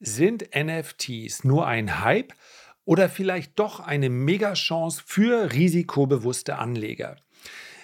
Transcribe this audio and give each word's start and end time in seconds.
Sind 0.00 0.50
NFTs 0.54 1.42
nur 1.42 1.66
ein 1.66 2.04
Hype 2.04 2.32
oder 2.84 3.08
vielleicht 3.08 3.58
doch 3.58 3.80
eine 3.80 4.10
Megachance 4.10 5.02
für 5.04 5.52
risikobewusste 5.52 6.56
Anleger? 6.58 7.16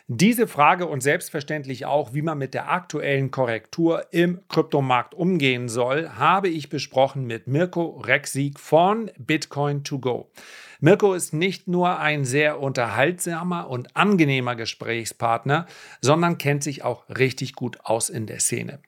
Diese 0.06 0.46
Frage 0.46 0.87
und 0.87 1.03
selbstverständlich 1.03 1.87
auch, 1.87 2.12
wie 2.12 2.22
man 2.22 2.38
mit 2.38 2.53
der 2.54 2.71
aktuellen 2.71 3.30
Korrektur 3.30 4.12
im 4.12 4.46
Kryptomarkt 4.48 5.14
umgehen 5.14 5.69
soll, 5.69 6.11
habe 6.11 6.48
ich 6.48 6.69
besprochen 6.69 7.27
mit 7.27 7.48
Mirko 7.48 8.03
Rexig 8.05 8.61
von 8.61 9.11
Bitcoin 9.19 9.83
2 9.85 9.96
Go. 9.96 10.31
Mirko 10.81 11.15
ist 11.15 11.33
nicht 11.33 11.69
nur 11.69 11.99
ein 11.99 12.27
sehr 12.27 12.61
unterhaltsamer 12.61 13.69
und 13.71 13.96
angenehmer 13.96 14.55
Gesprächspartner, 14.55 15.67
sondern 16.03 16.37
kennt 16.39 16.62
sich 16.62 16.85
auch 16.85 17.09
richtig 17.09 17.55
gut 17.55 17.79
aus 17.83 18.11
in 18.11 18.27
der 18.27 18.41
Szene. 18.41 18.81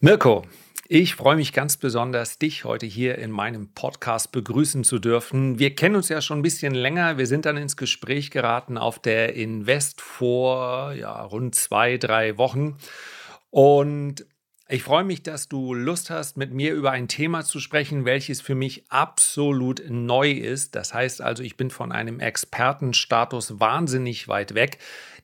Mirko, 0.00 0.44
ich 0.86 1.16
freue 1.16 1.34
mich 1.34 1.52
ganz 1.52 1.76
besonders, 1.76 2.38
dich 2.38 2.64
heute 2.64 2.86
hier 2.86 3.18
in 3.18 3.32
meinem 3.32 3.74
Podcast 3.74 4.30
begrüßen 4.30 4.84
zu 4.84 5.00
dürfen. 5.00 5.58
Wir 5.58 5.74
kennen 5.74 5.96
uns 5.96 6.08
ja 6.08 6.20
schon 6.20 6.38
ein 6.38 6.42
bisschen 6.42 6.72
länger. 6.72 7.18
Wir 7.18 7.26
sind 7.26 7.46
dann 7.46 7.56
ins 7.56 7.76
Gespräch 7.76 8.30
geraten 8.30 8.78
auf 8.78 9.00
der 9.00 9.34
Invest 9.34 10.00
vor 10.00 10.92
ja, 10.92 11.20
rund 11.24 11.56
zwei, 11.56 11.96
drei 11.96 12.38
Wochen. 12.38 12.76
Und 13.50 14.24
ich 14.68 14.84
freue 14.84 15.02
mich, 15.02 15.24
dass 15.24 15.48
du 15.48 15.74
Lust 15.74 16.10
hast, 16.10 16.36
mit 16.36 16.52
mir 16.52 16.74
über 16.74 16.92
ein 16.92 17.08
Thema 17.08 17.42
zu 17.42 17.58
sprechen, 17.58 18.04
welches 18.04 18.40
für 18.40 18.54
mich 18.54 18.84
absolut 18.90 19.82
neu 19.88 20.30
ist. 20.30 20.76
Das 20.76 20.94
heißt 20.94 21.22
also, 21.22 21.42
ich 21.42 21.56
bin 21.56 21.70
von 21.70 21.90
einem 21.90 22.20
Expertenstatus 22.20 23.58
wahnsinnig 23.58 24.28
weit 24.28 24.54
weg. 24.54 24.78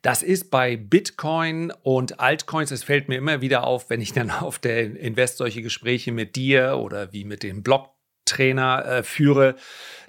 Das 0.05 0.23
ist 0.23 0.51
bei 0.51 0.77
Bitcoin 0.77 1.73
und 1.83 2.21
Altcoins, 2.21 2.71
es 2.71 2.85
fällt 2.85 3.09
mir 3.09 3.17
immer 3.17 3.41
wieder 3.41 3.67
auf, 3.67 3.89
wenn 3.89 4.03
ich 4.03 4.13
dann 4.13 4.31
auf 4.31 4.59
der 4.59 5.01
Invest 5.01 5.39
solche 5.39 5.63
Gespräche 5.63 6.13
mit 6.13 6.37
dir 6.37 6.77
oder 6.77 7.15
wie 7.15 7.25
mit 7.25 7.43
dem 7.43 7.63
Blog-Trainer 7.63 8.85
äh, 8.85 9.03
führe, 9.03 9.55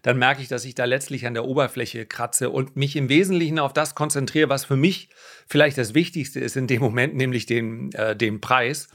dann 0.01 0.17
merke 0.17 0.41
ich, 0.41 0.49
dass 0.49 0.65
ich 0.65 0.75
da 0.75 0.83
letztlich 0.83 1.25
an 1.25 1.33
der 1.33 1.45
Oberfläche 1.45 2.05
kratze 2.05 2.49
und 2.49 2.75
mich 2.75 2.97
im 2.97 3.07
Wesentlichen 3.07 3.57
auf 3.57 3.71
das 3.71 3.95
konzentriere, 3.95 4.49
was 4.49 4.65
für 4.65 4.75
mich 4.75 5.11
vielleicht 5.47 5.77
das 5.77 5.93
Wichtigste 5.93 6.41
ist 6.41 6.57
in 6.57 6.67
dem 6.67 6.81
Moment, 6.81 7.15
nämlich 7.15 7.45
den, 7.45 7.93
äh, 7.93 8.17
den 8.17 8.41
Preis. 8.41 8.89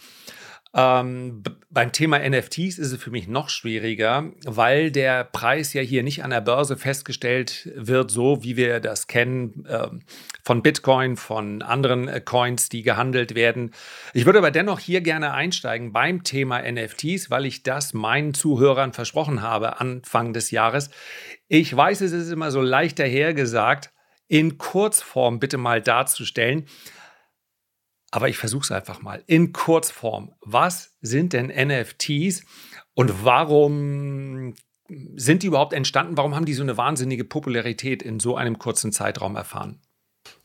Ähm, 0.73 1.43
beim 1.69 1.91
Thema 1.91 2.19
NFTs 2.19 2.79
ist 2.79 2.93
es 2.93 3.03
für 3.03 3.11
mich 3.11 3.27
noch 3.27 3.49
schwieriger, 3.49 4.31
weil 4.45 4.93
der 4.93 5.25
Preis 5.25 5.73
ja 5.73 5.83
hier 5.83 6.05
nicht 6.05 6.23
an 6.23 6.31
der 6.31 6.41
Börse 6.41 6.77
festgestellt 6.77 7.69
wird, 7.75 8.13
so 8.13 8.45
wie 8.45 8.57
wir 8.57 8.79
das 8.79 9.09
kennen 9.09 9.65
äh, 9.67 9.89
von 10.45 10.63
Bitcoin, 10.63 11.17
von 11.17 11.63
anderen 11.63 12.07
äh, 12.07 12.21
Coins, 12.21 12.69
die 12.69 12.83
gehandelt 12.83 13.35
werden. 13.35 13.73
Ich 14.15 14.27
würde 14.27 14.39
aber 14.39 14.53
dennoch 14.53 14.79
hier 14.79 15.01
gerne 15.01 15.33
einsteigen 15.33 15.93
beim 15.93 16.23
Thema 16.23 16.61
NFTs, 16.63 17.31
weil 17.31 17.47
ich 17.47 17.65
das 17.65 17.93
meinen 17.93 18.33
Zuhörern 18.33 18.93
versprochen 18.93 19.43
habe 19.43 19.81
Anfang 19.81 20.33
des 20.33 20.53
Jahres. 20.53 20.91
Ich 21.49 21.77
weiß, 21.77 22.01
es 22.01 22.13
ist 22.13 22.31
immer 22.31 22.53
so 22.53 22.61
leicht 22.61 23.01
dahergesagt, 23.01 23.93
in 24.29 24.57
Kurzform 24.57 25.41
bitte 25.41 25.59
mal 25.59 25.83
darzustellen. 25.83 26.67
Aber 28.11 28.29
ich 28.29 28.39
versuche 28.39 28.65
es 28.65 28.73
einfach 28.73 29.03
mal 29.03 29.23
in 29.27 29.53
Kurzform. 29.53 30.33
Was 30.41 30.97
sind 31.01 31.33
denn 31.33 31.47
NFTs 31.47 32.45
und 32.95 33.25
warum 33.25 34.55
sind 35.15 35.43
die 35.43 35.47
überhaupt 35.47 35.73
entstanden? 35.73 36.17
Warum 36.17 36.35
haben 36.35 36.47
die 36.47 36.55
so 36.55 36.63
eine 36.63 36.77
wahnsinnige 36.77 37.25
Popularität 37.25 38.03
in 38.03 38.19
so 38.19 38.37
einem 38.37 38.59
kurzen 38.59 38.91
Zeitraum 38.91 39.37
erfahren? 39.37 39.81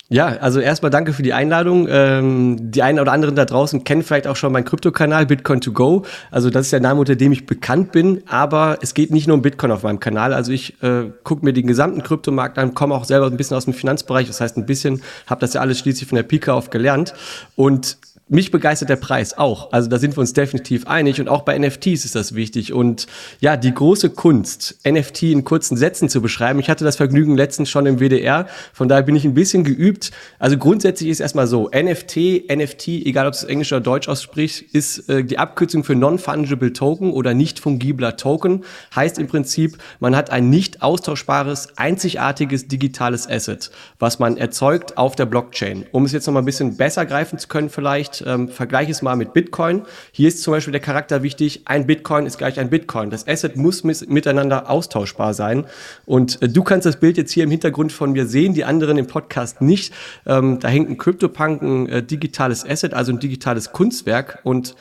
Ja, 0.08 0.28
also 0.28 0.60
erstmal 0.60 0.92
danke 0.92 1.14
für 1.14 1.24
die 1.24 1.34
Einladung. 1.34 1.88
Ähm, 1.90 2.72
die 2.72 2.84
einen 2.84 3.00
oder 3.00 3.12
anderen 3.12 3.36
da 3.36 3.44
draußen 3.44 3.84
kennen 3.84 4.04
vielleicht 4.04 4.28
auch 4.28 4.36
schon 4.36 4.52
meinen 4.52 4.66
Krypto-Kanal 4.66 5.26
Bitcoin 5.26 5.62
to 5.62 5.72
go. 5.72 6.04
Also 6.30 6.52
das 6.52 6.68
ist 6.68 6.74
der 6.74 6.80
Name, 6.80 7.00
unter 7.00 7.16
dem 7.16 7.32
ich 7.32 7.48
bekannt 7.48 7.92
bin. 7.92 8.22
Aber 8.28 8.78
es 8.82 8.94
geht 8.94 9.10
nicht 9.10 9.26
nur 9.26 9.36
um 9.36 9.42
Bitcoin 9.42 9.72
auf 9.72 9.82
meinem 9.82 10.00
Kanal. 10.00 10.32
Also 10.32 10.52
ich 10.52 10.82
äh, 10.84 11.06
gucke 11.24 11.44
mir 11.44 11.54
den 11.54 11.66
gesamten 11.66 12.04
Kryptomarkt 12.04 12.60
an, 12.60 12.76
komme 12.76 12.94
auch 12.94 13.06
selber 13.06 13.26
ein 13.26 13.38
bisschen 13.38 13.58
aus 13.58 13.66
dem 13.66 13.74
Finanzbereich. 13.74 14.28
Das 14.28 14.42
heißt 14.42 14.58
ein 14.58 14.68
bisschen, 14.68 15.02
habe 15.26 15.42
das 15.42 15.56
ja 15.56 15.62
alles 15.62 15.80
schließlich 15.80 16.08
von 16.08 16.18
der 16.18 16.24
Pika 16.24 16.54
auf 16.54 16.70
gelernt. 16.70 17.16
Und 17.56 17.98
mich 18.28 18.50
begeistert 18.50 18.90
der 18.90 18.96
Preis 18.96 19.38
auch. 19.38 19.72
Also 19.72 19.88
da 19.88 20.00
sind 20.00 20.18
wir 20.18 20.22
uns 20.22 20.34
definitiv 20.34 20.88
einig 20.88 21.22
und 21.22 21.30
auch 21.30 21.44
bei 21.44 21.58
NFTs 21.58 22.06
ist 22.06 22.16
das 22.16 22.34
wichtig. 22.34 22.74
Und 22.74 23.06
ja, 23.40 23.56
die 23.56 23.72
große 23.72 24.10
Kunst, 24.10 24.80
NFT 24.84 25.24
in 25.24 25.44
kurzen 25.44 25.78
Sätzen 25.78 26.10
zu 26.10 26.24
beschreiben. 26.24 26.60
Ich 26.60 26.68
hatte 26.68 26.84
das 26.84 26.96
Vergnügen 26.96 27.38
letztens 27.38 27.70
schon 27.70 27.86
im 27.86 28.00
WDR, 28.00 28.48
von 28.74 28.90
daher 28.90 29.04
bin 29.04 29.16
ich 29.16 29.26
ein 29.26 29.36
bisschen 29.36 29.64
geübt. 29.64 30.12
Also 30.40 30.58
grundsätzlich 30.58 31.10
ist 31.10 31.20
erstmal 31.20 31.46
so, 31.46 31.70
NFT, 31.70 32.50
NFT, 32.50 32.88
egal 32.88 33.28
ob 33.28 33.34
es 33.34 33.44
Englisch 33.44 33.72
oder 33.72 33.82
Deutsch 33.82 34.10
ausspricht, 34.10 34.74
ist 34.74 35.08
äh, 35.08 35.24
die 35.24 35.38
Abkürzung 35.38 35.84
für 35.84 35.96
Non-Fungible 35.96 36.74
Token 36.74 37.14
oder 37.14 37.36
nicht 37.36 37.60
fungibler 37.60 38.18
Token. 38.18 38.64
Heißt 38.96 39.20
im 39.20 39.28
Prinzip, 39.28 39.78
man 40.00 40.16
hat 40.16 40.32
ein 40.32 40.50
nicht 40.50 40.82
austauschbares, 40.82 41.78
einzigartiges 41.78 42.68
digitales 42.68 43.30
Asset, 43.30 43.70
was 44.00 44.18
man 44.18 44.38
erzeugt 44.38 44.98
auf 44.98 45.16
der 45.16 45.28
Blockchain. 45.28 45.86
Um 45.92 46.06
es 46.06 46.12
jetzt 46.12 46.26
noch 46.26 46.34
mal 46.34 46.40
ein 46.40 46.46
bisschen 46.46 46.76
besser 46.76 47.06
greifen 47.06 47.38
zu 47.38 47.48
können 47.48 47.70
vielleicht, 47.70 48.15
ähm, 48.26 48.50
vergleiche 48.50 48.92
es 48.92 49.02
mal 49.02 49.16
mit 49.16 49.34
Bitcoin. 49.34 49.84
Hier 50.12 50.28
ist 50.28 50.44
zum 50.44 50.52
Beispiel 50.52 50.72
der 50.72 50.82
Charakter 50.82 51.24
wichtig, 51.24 51.62
ein 51.66 51.88
Bitcoin 51.88 52.26
ist 52.26 52.38
gleich 52.38 52.60
ein 52.60 52.70
Bitcoin. 52.70 53.10
Das 53.10 53.28
Asset 53.28 53.56
muss 53.56 53.84
miteinander 53.84 54.70
austauschbar 54.70 55.34
sein. 55.34 55.66
Und 56.06 56.42
äh, 56.42 56.50
du 56.50 56.64
kannst 56.64 56.86
das 56.86 57.00
Bild 57.00 57.18
jetzt 57.18 57.32
hier 57.32 57.44
im 57.44 57.52
Hintergrund 57.52 57.92
von 57.92 58.12
mir 58.12 58.26
sehen, 58.26 58.54
die 58.54 58.66
anderen 58.66 58.98
im 58.98 59.08
Podcast 59.08 59.62
nicht. 59.62 59.94
Ähm, 60.26 60.60
da 60.60 60.68
hängt 60.68 60.90
ein 60.90 60.98
CryptoPunk, 60.98 61.62
ein 61.62 61.90
äh, 61.90 62.04
digitales 62.04 62.66
Asset, 62.66 62.94
also 62.94 63.12
ein 63.12 63.20
digitales 63.20 63.72
Kunstwerk 63.72 64.40
und 64.44 64.76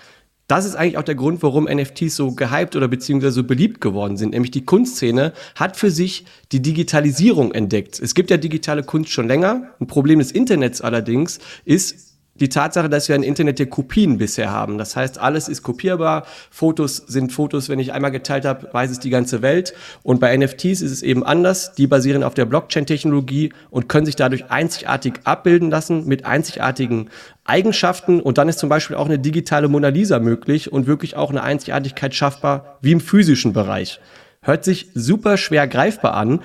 das 0.47 0.67
ist 0.67 0.75
eigentlich 0.75 0.99
auch 0.99 1.05
der 1.05 1.15
Grund, 1.15 1.43
warum 1.43 1.65
NFTs 1.65 2.17
so 2.17 2.33
gehypt 2.33 2.77
oder 2.77 2.87
beziehungsweise 2.87 3.33
so 3.33 3.45
beliebt 3.45 3.81
geworden 3.81 4.19
sind. 4.19 4.33
Nämlich 4.33 4.51
die 4.51 4.65
Kunstszene 4.65 5.33
hat 5.55 5.77
für 5.77 5.91
sich 5.91 6.27
die 6.53 6.61
Digitalisierung 6.61 7.53
entdeckt. 7.53 7.99
Es 7.99 8.15
gibt 8.15 8.31
ja 8.31 8.37
digitale 8.37 8.83
Kunst 8.83 9.11
schon 9.11 9.27
länger. 9.27 9.71
Ein 9.81 9.87
Problem 9.87 10.19
des 10.19 10.33
Internets 10.33 10.83
allerdings 10.83 11.39
ist, 11.65 12.14
die 12.41 12.49
Tatsache, 12.49 12.89
dass 12.89 13.09
wir 13.09 13.15
ein 13.15 13.23
Internet 13.23 13.59
der 13.59 13.67
Kopien 13.67 14.19
bisher 14.19 14.51
haben. 14.51 14.77
Das 14.79 14.97
heißt, 14.97 15.19
alles 15.19 15.49
ist 15.49 15.63
kopierbar. 15.63 16.27
Fotos 16.51 16.97
sind 16.97 17.33
Fotos, 17.33 17.69
wenn 17.69 17.79
ich 17.79 17.93
einmal 17.93 18.11
geteilt 18.11 18.45
habe, 18.45 18.69
weiß 18.73 18.91
es 18.91 18.99
die 18.99 19.11
ganze 19.11 19.41
Welt. 19.41 19.75
Und 20.03 20.21
bei 20.21 20.37
NFTs 20.37 20.81
ist 20.81 20.91
es 20.91 21.03
eben 21.03 21.25
anders. 21.25 21.75
Die 21.75 21.87
basieren 21.87 22.25
auf 22.25 22.35
der 22.35 22.45
Blockchain-Technologie 22.45 23.53
und 23.71 23.89
können 23.89 24.07
sich 24.07 24.17
dadurch 24.17 24.51
einzigartig 24.51 25.15
abbilden 25.25 25.71
lassen 25.71 26.07
mit 26.07 26.27
einzigartigen 26.27 27.11
Eigenschaften. 27.45 28.21
Und 28.21 28.39
dann 28.39 28.49
ist 28.49 28.59
zum 28.59 28.69
Beispiel 28.69 28.97
auch 28.97 29.07
eine 29.07 29.19
digitale 29.19 29.69
Mona 29.69 29.89
Lisa 29.89 30.19
möglich 30.19 30.73
und 30.73 30.87
wirklich 30.87 31.17
auch 31.17 31.31
eine 31.31 31.43
Einzigartigkeit 31.43 32.15
schaffbar 32.15 32.79
wie 32.81 32.93
im 32.93 33.01
physischen 33.01 33.53
Bereich. 33.53 34.01
Hört 34.41 34.65
sich 34.65 34.91
super 34.95 35.37
schwer 35.37 35.67
greifbar 35.69 36.15
an. 36.15 36.41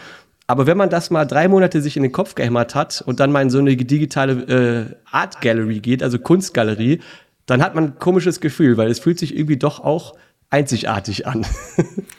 Aber 0.50 0.66
wenn 0.66 0.78
man 0.78 0.90
das 0.90 1.12
mal 1.12 1.26
drei 1.26 1.48
Monate 1.48 1.80
sich 1.80 1.96
in 1.96 2.02
den 2.02 2.12
Kopf 2.12 2.34
gehämmert 2.34 2.74
hat 2.74 3.04
und 3.06 3.20
dann 3.20 3.32
mal 3.32 3.44
in 3.44 3.52
so 3.52 3.60
eine 3.60 3.78
digitale 3.78 4.34
äh, 4.48 4.96
Art 5.06 5.42
Gallery 5.42 5.80
geht, 5.80 6.02
also 6.02 6.18
Kunstgalerie, 6.18 7.02
dann 7.46 7.62
hat 7.62 7.76
man 7.76 7.84
ein 7.84 8.00
komisches 8.00 8.42
Gefühl, 8.42 8.76
weil 8.76 8.90
es 8.90 8.98
fühlt 8.98 9.20
sich 9.20 9.36
irgendwie 9.36 9.58
doch 9.58 9.80
auch 9.80 10.18
einzigartig 10.50 11.28
an. 11.28 11.46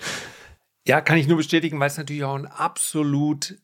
ja, 0.87 1.01
kann 1.01 1.19
ich 1.19 1.27
nur 1.27 1.39
bestätigen, 1.39 1.81
weil 1.81 1.89
es 1.89 1.99
natürlich 1.99 2.23
auch 2.23 2.37
ein 2.37 2.47
absolut 2.47 3.57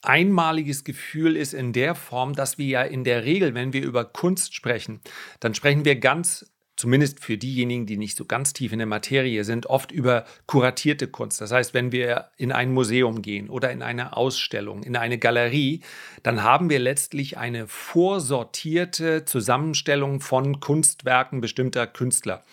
einmaliges 0.00 0.84
Gefühl 0.84 1.36
ist 1.36 1.52
in 1.52 1.74
der 1.74 1.94
Form, 1.94 2.34
dass 2.34 2.56
wir 2.56 2.66
ja 2.66 2.82
in 2.84 3.04
der 3.04 3.22
Regel, 3.26 3.52
wenn 3.52 3.74
wir 3.74 3.84
über 3.84 4.06
Kunst 4.06 4.54
sprechen, 4.54 5.02
dann 5.40 5.54
sprechen 5.54 5.84
wir 5.84 5.96
ganz 5.96 6.50
zumindest 6.76 7.20
für 7.20 7.38
diejenigen, 7.38 7.86
die 7.86 7.96
nicht 7.96 8.16
so 8.16 8.24
ganz 8.24 8.52
tief 8.52 8.72
in 8.72 8.78
der 8.78 8.86
Materie 8.86 9.44
sind, 9.44 9.66
oft 9.66 9.92
über 9.92 10.24
kuratierte 10.46 11.08
Kunst. 11.08 11.40
Das 11.40 11.52
heißt, 11.52 11.74
wenn 11.74 11.92
wir 11.92 12.28
in 12.36 12.52
ein 12.52 12.72
Museum 12.72 13.22
gehen 13.22 13.48
oder 13.48 13.70
in 13.72 13.82
eine 13.82 14.16
Ausstellung, 14.16 14.82
in 14.82 14.96
eine 14.96 15.18
Galerie, 15.18 15.80
dann 16.22 16.42
haben 16.42 16.70
wir 16.70 16.78
letztlich 16.78 17.38
eine 17.38 17.66
vorsortierte 17.66 19.24
Zusammenstellung 19.24 20.20
von 20.20 20.60
Kunstwerken 20.60 21.40
bestimmter 21.40 21.86
Künstler. 21.86 22.44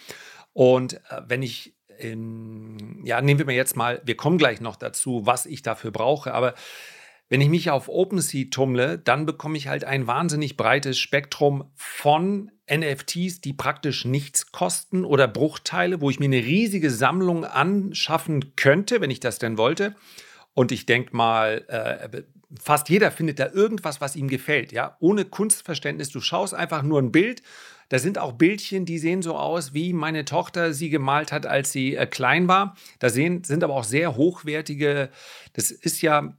Und 0.53 0.93
äh, 0.93 1.21
wenn 1.27 1.41
ich 1.41 1.73
in, 1.99 3.01
ja, 3.05 3.21
nehmen 3.21 3.39
wir 3.39 3.45
mir 3.45 3.55
jetzt 3.55 3.75
mal, 3.75 4.01
wir 4.03 4.17
kommen 4.17 4.37
gleich 4.37 4.61
noch 4.61 4.75
dazu, 4.75 5.25
was 5.25 5.45
ich 5.45 5.61
dafür 5.61 5.91
brauche, 5.91 6.33
aber 6.33 6.53
wenn 7.29 7.41
ich 7.41 7.49
mich 7.49 7.71
auf 7.71 7.89
OpenSea 7.89 8.45
tummle, 8.51 8.99
dann 8.99 9.25
bekomme 9.25 9.57
ich 9.57 9.67
halt 9.67 9.83
ein 9.85 10.07
wahnsinnig 10.07 10.57
breites 10.57 10.99
Spektrum 10.99 11.71
von 11.75 12.51
NFTs, 12.71 13.41
die 13.41 13.53
praktisch 13.53 14.05
nichts 14.05 14.51
kosten 14.51 15.03
oder 15.03 15.27
Bruchteile, 15.27 16.01
wo 16.01 16.09
ich 16.09 16.19
mir 16.19 16.25
eine 16.25 16.37
riesige 16.37 16.91
Sammlung 16.91 17.45
anschaffen 17.45 18.55
könnte, 18.55 19.01
wenn 19.01 19.11
ich 19.11 19.19
das 19.19 19.39
denn 19.39 19.57
wollte. 19.57 19.95
Und 20.53 20.71
ich 20.71 20.85
denke 20.85 21.15
mal, 21.15 21.65
äh, 21.67 22.23
fast 22.61 22.89
jeder 22.89 23.11
findet 23.11 23.39
da 23.39 23.51
irgendwas, 23.51 24.01
was 24.01 24.15
ihm 24.15 24.27
gefällt. 24.27 24.71
Ja, 24.71 24.97
ohne 24.99 25.25
Kunstverständnis. 25.25 26.09
Du 26.09 26.21
schaust 26.21 26.53
einfach 26.53 26.83
nur 26.83 27.01
ein 27.01 27.11
Bild. 27.11 27.41
Da 27.89 27.99
sind 27.99 28.17
auch 28.17 28.33
Bildchen, 28.33 28.85
die 28.85 28.97
sehen 28.97 29.21
so 29.21 29.35
aus, 29.35 29.73
wie 29.73 29.93
meine 29.93 30.25
Tochter 30.25 30.73
sie 30.73 30.89
gemalt 30.89 31.31
hat, 31.31 31.45
als 31.45 31.71
sie 31.71 31.95
äh, 31.95 32.05
klein 32.05 32.47
war. 32.47 32.75
Da 32.99 33.09
sehen, 33.09 33.43
sind 33.43 33.63
aber 33.63 33.73
auch 33.73 33.83
sehr 33.83 34.15
hochwertige. 34.15 35.09
Das 35.53 35.71
ist 35.71 36.01
ja 36.01 36.37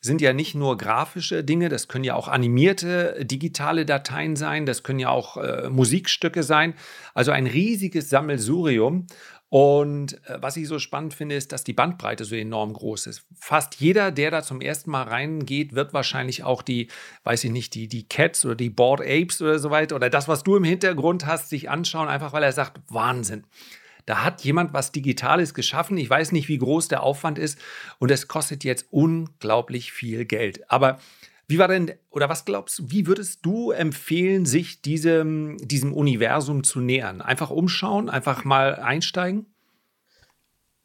sind 0.00 0.20
ja 0.20 0.32
nicht 0.32 0.54
nur 0.54 0.76
grafische 0.76 1.44
Dinge, 1.44 1.68
das 1.68 1.88
können 1.88 2.04
ja 2.04 2.14
auch 2.14 2.28
animierte 2.28 3.24
digitale 3.24 3.86
Dateien 3.86 4.36
sein, 4.36 4.66
das 4.66 4.82
können 4.82 4.98
ja 4.98 5.10
auch 5.10 5.36
äh, 5.36 5.68
Musikstücke 5.68 6.42
sein. 6.42 6.74
Also 7.14 7.32
ein 7.32 7.46
riesiges 7.46 8.10
Sammelsurium. 8.10 9.06
Und 9.48 10.14
äh, 10.28 10.38
was 10.40 10.56
ich 10.56 10.66
so 10.66 10.78
spannend 10.78 11.14
finde, 11.14 11.36
ist, 11.36 11.52
dass 11.52 11.62
die 11.62 11.72
Bandbreite 11.72 12.24
so 12.24 12.34
enorm 12.34 12.72
groß 12.72 13.06
ist. 13.06 13.24
Fast 13.38 13.76
jeder, 13.76 14.10
der 14.10 14.30
da 14.30 14.42
zum 14.42 14.60
ersten 14.60 14.90
Mal 14.90 15.04
reingeht, 15.04 15.74
wird 15.74 15.92
wahrscheinlich 15.94 16.42
auch 16.42 16.62
die, 16.62 16.88
weiß 17.24 17.44
ich 17.44 17.50
nicht, 17.52 17.74
die, 17.74 17.86
die 17.86 18.08
Cats 18.08 18.44
oder 18.44 18.56
die 18.56 18.70
Board 18.70 19.00
Apes 19.00 19.40
oder 19.40 19.58
so 19.58 19.70
weiter 19.70 19.94
oder 19.94 20.10
das, 20.10 20.26
was 20.26 20.42
du 20.42 20.56
im 20.56 20.64
Hintergrund 20.64 21.26
hast, 21.26 21.48
sich 21.48 21.70
anschauen, 21.70 22.08
einfach 22.08 22.32
weil 22.32 22.42
er 22.42 22.52
sagt, 22.52 22.80
Wahnsinn. 22.88 23.44
Da 24.06 24.24
hat 24.24 24.42
jemand 24.42 24.72
was 24.72 24.92
Digitales 24.92 25.52
geschaffen. 25.52 25.98
Ich 25.98 26.08
weiß 26.08 26.32
nicht, 26.32 26.48
wie 26.48 26.58
groß 26.58 26.88
der 26.88 27.02
Aufwand 27.02 27.38
ist 27.38 27.58
und 27.98 28.10
es 28.10 28.28
kostet 28.28 28.64
jetzt 28.64 28.86
unglaublich 28.90 29.92
viel 29.92 30.24
Geld. 30.24 30.70
Aber 30.70 30.98
wie 31.48 31.58
war 31.58 31.68
denn, 31.68 31.92
oder 32.10 32.28
was 32.28 32.44
glaubst 32.44 32.78
du, 32.78 32.90
wie 32.90 33.06
würdest 33.06 33.44
du 33.44 33.70
empfehlen, 33.70 34.46
sich 34.46 34.80
diesem, 34.82 35.58
diesem 35.58 35.92
Universum 35.92 36.64
zu 36.64 36.80
nähern? 36.80 37.20
Einfach 37.20 37.50
umschauen, 37.50 38.08
einfach 38.08 38.44
mal 38.44 38.76
einsteigen? 38.76 39.46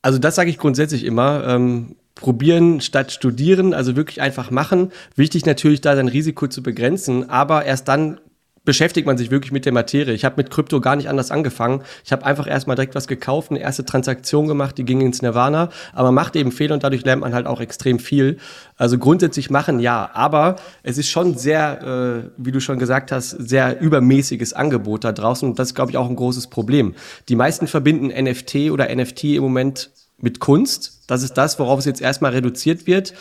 Also 0.04 0.20
das 0.20 0.36
sage 0.36 0.50
ich 0.50 0.58
grundsätzlich 0.58 1.04
immer. 1.04 1.48
Ähm, 1.48 1.96
probieren 2.16 2.82
statt 2.82 3.12
studieren, 3.12 3.74
also 3.74 3.96
wirklich 3.96 4.22
einfach 4.22 4.52
machen. 4.52 4.92
Wichtig 5.16 5.46
natürlich 5.46 5.82
da 5.82 5.96
sein 5.96 6.08
Risiko 6.08 6.48
zu 6.48 6.62
begrenzen, 6.62 7.30
aber 7.30 7.66
erst 7.66 7.88
dann 7.88 8.20
beschäftigt 8.64 9.08
man 9.08 9.18
sich 9.18 9.32
wirklich 9.32 9.52
mit 9.52 9.66
der 9.66 9.74
Materie. 9.74 10.14
Ich 10.14 10.24
habe 10.24 10.36
mit 10.38 10.52
Krypto 10.52 10.82
gar 10.82 10.96
nicht 10.96 11.10
anders 11.10 11.32
angefangen. 11.32 11.82
Ich 12.06 12.12
habe 12.12 12.26
einfach 12.26 12.48
erstmal 12.48 12.76
direkt 12.76 12.94
was 12.94 13.08
gekauft, 13.08 13.50
eine 13.50 13.60
erste 13.60 13.86
Transaktion 13.86 14.48
gemacht, 14.48 14.78
die 14.78 14.86
ging 14.86 15.02
ins 15.02 15.22
Nirvana, 15.22 15.70
aber 15.94 16.10
man 16.10 16.16
macht 16.16 16.36
eben 16.36 16.52
Fehler 16.52 16.76
und 16.76 16.84
dadurch 16.84 17.04
lernt 17.04 17.22
man 17.22 17.34
halt 17.34 17.48
auch 17.48 17.60
extrem 17.60 17.98
viel. 17.98 18.38
Also 18.78 18.98
grundsätzlich 18.98 19.50
machen 19.50 19.80
ja, 19.80 20.12
aber 20.14 20.58
es 20.84 20.98
ist 20.98 21.10
schon 21.10 21.38
sehr, 21.38 22.24
äh, 22.26 22.30
wie 22.38 22.52
du 22.52 22.60
schon 22.60 22.78
gesagt 22.78 23.12
hast, 23.12 23.32
sehr 23.32 23.82
übermäßiges 23.82 24.54
Angebot 24.54 25.04
da 25.04 25.12
draußen 25.12 25.50
und 25.50 25.58
das 25.58 25.70
ist, 25.70 25.76
glaube 25.76 25.92
ich, 25.92 25.98
auch 25.98 26.10
ein 26.10 26.16
großes 26.16 26.48
Problem. 26.48 26.94
Die 27.30 27.36
meisten 27.36 27.68
verbinden 27.68 28.08
NFT 28.08 28.72
oder 28.72 28.94
NFT 28.94 29.24
im 29.24 29.44
Moment 29.44 29.90
mit 30.22 30.40
Kunst. 30.40 31.02
Das 31.08 31.24
ist 31.24 31.34
das, 31.34 31.60
worauf 31.60 31.80
es 31.80 31.86
jetzt 31.86 32.02
erstmal 32.02 32.32
reduziert 32.32 32.88
wird. 32.88 33.14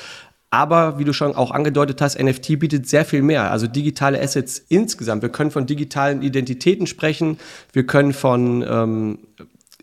Aber 0.50 0.98
wie 0.98 1.04
du 1.04 1.12
schon 1.12 1.36
auch 1.36 1.52
angedeutet 1.52 2.00
hast, 2.00 2.20
NFT 2.20 2.58
bietet 2.58 2.88
sehr 2.88 3.04
viel 3.04 3.22
mehr. 3.22 3.52
Also 3.52 3.68
digitale 3.68 4.20
Assets 4.20 4.58
insgesamt. 4.68 5.22
Wir 5.22 5.28
können 5.28 5.52
von 5.52 5.66
digitalen 5.66 6.22
Identitäten 6.22 6.88
sprechen. 6.88 7.38
Wir 7.72 7.86
können 7.86 8.12
von 8.12 8.64
ähm, 8.68 9.18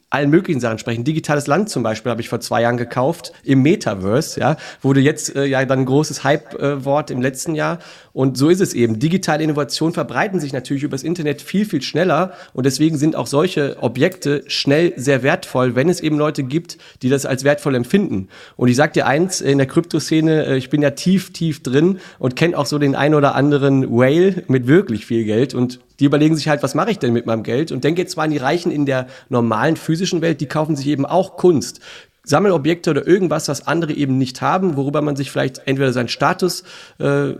allen 0.09 0.30
möglichen 0.30 0.62
Sachen 0.62 0.77
sprechen. 0.77 1.04
Digitales 1.04 1.48
Land 1.48 1.69
zum 1.69 1.83
Beispiel 1.83 2.09
habe 2.09 2.21
ich 2.21 2.30
vor 2.30 2.39
zwei 2.39 2.62
Jahren 2.62 2.77
gekauft 2.77 3.33
im 3.44 3.62
Metaverse, 3.62 4.39
ja, 4.39 4.56
wurde 4.81 5.01
jetzt 5.01 5.36
äh, 5.36 5.45
ja 5.45 5.63
dann 5.65 5.80
ein 5.80 5.86
großes 5.86 6.24
Hype-Wort 6.24 7.09
äh, 7.09 7.13
im 7.13 7.21
letzten 7.21 7.56
Jahr. 7.56 7.80
Und 8.13 8.38
so 8.38 8.50
ist 8.50 8.62
es 8.62 8.74
eben. 8.74 9.00
Digitale 9.00 9.44
Innovationen 9.44 9.94
verbreiten 9.94 10.39
sich 10.39 10.54
natürlich 10.54 10.83
übers 10.83 11.04
Internet 11.04 11.42
viel, 11.42 11.65
viel 11.65 11.81
schneller. 11.81 12.31
Und 12.54 12.65
deswegen 12.65 12.98
sind 12.98 13.18
auch 13.18 13.27
solche 13.27 13.77
Objekte 13.81 14.44
schnell 14.48 14.94
sehr 14.95 15.24
wertvoll, 15.24 15.75
wenn 15.75 15.89
es 15.89 16.00
eben 16.00 16.18
Leute 16.18 16.44
gibt, 16.44 16.77
die 17.01 17.09
das 17.09 17.25
als 17.25 17.44
wertvoll 17.44 17.75
empfinden. 17.75 18.30
Und 18.56 18.69
ich 18.69 18.77
sag 18.77 18.94
dir 18.94 19.07
eins, 19.07 19.42
in 19.42 19.57
der 19.57 19.68
Kryptoszene, 19.68 20.45
äh, 20.45 20.57
ich 20.57 20.69
bin 20.69 20.81
ja 20.81 20.92
tief, 20.92 21.33
tief 21.33 21.62
drin 21.62 22.00
und 22.18 22.38
kenne 22.38 22.57
auch 22.57 22.65
so 22.65 22.80
den 22.80 22.95
ein 22.95 23.13
oder 23.13 23.36
anderen 23.36 23.92
Whale 23.92 24.44
mit 24.48 24.68
wirklich 24.68 25.06
viel 25.06 25.25
Geld. 25.25 25.54
Und 25.54 25.80
die 25.99 26.05
überlegen 26.05 26.35
sich 26.35 26.47
halt, 26.47 26.63
was 26.63 26.75
mache 26.75 26.91
ich 26.91 26.99
denn 26.99 27.13
mit 27.13 27.25
meinem 27.25 27.44
Geld? 27.44 27.71
Und 27.71 27.83
denke 27.83 28.01
jetzt 28.01 28.11
zwar 28.11 28.25
an 28.25 28.31
die 28.31 28.38
Reichen 28.38 28.71
in 28.71 28.85
der 28.85 29.07
normalen 29.29 29.75
physischen 29.75 30.21
Welt, 30.21 30.41
die 30.41 30.47
kaufen 30.47 30.75
sich 30.75 30.88
eben 30.88 31.05
auch 31.05 31.38
Kunst. 31.38 31.79
Sammelobjekte 32.23 32.91
oder 32.91 33.07
irgendwas, 33.07 33.47
was 33.47 33.67
andere 33.67 33.94
eben 33.94 34.17
nicht 34.17 34.41
haben, 34.41 34.75
worüber 34.75 35.01
man 35.01 35.15
sich 35.15 35.31
vielleicht 35.31 35.59
entweder 35.65 35.94
seinen 35.94 36.09
Status 36.09 36.63
äh, 36.99 37.33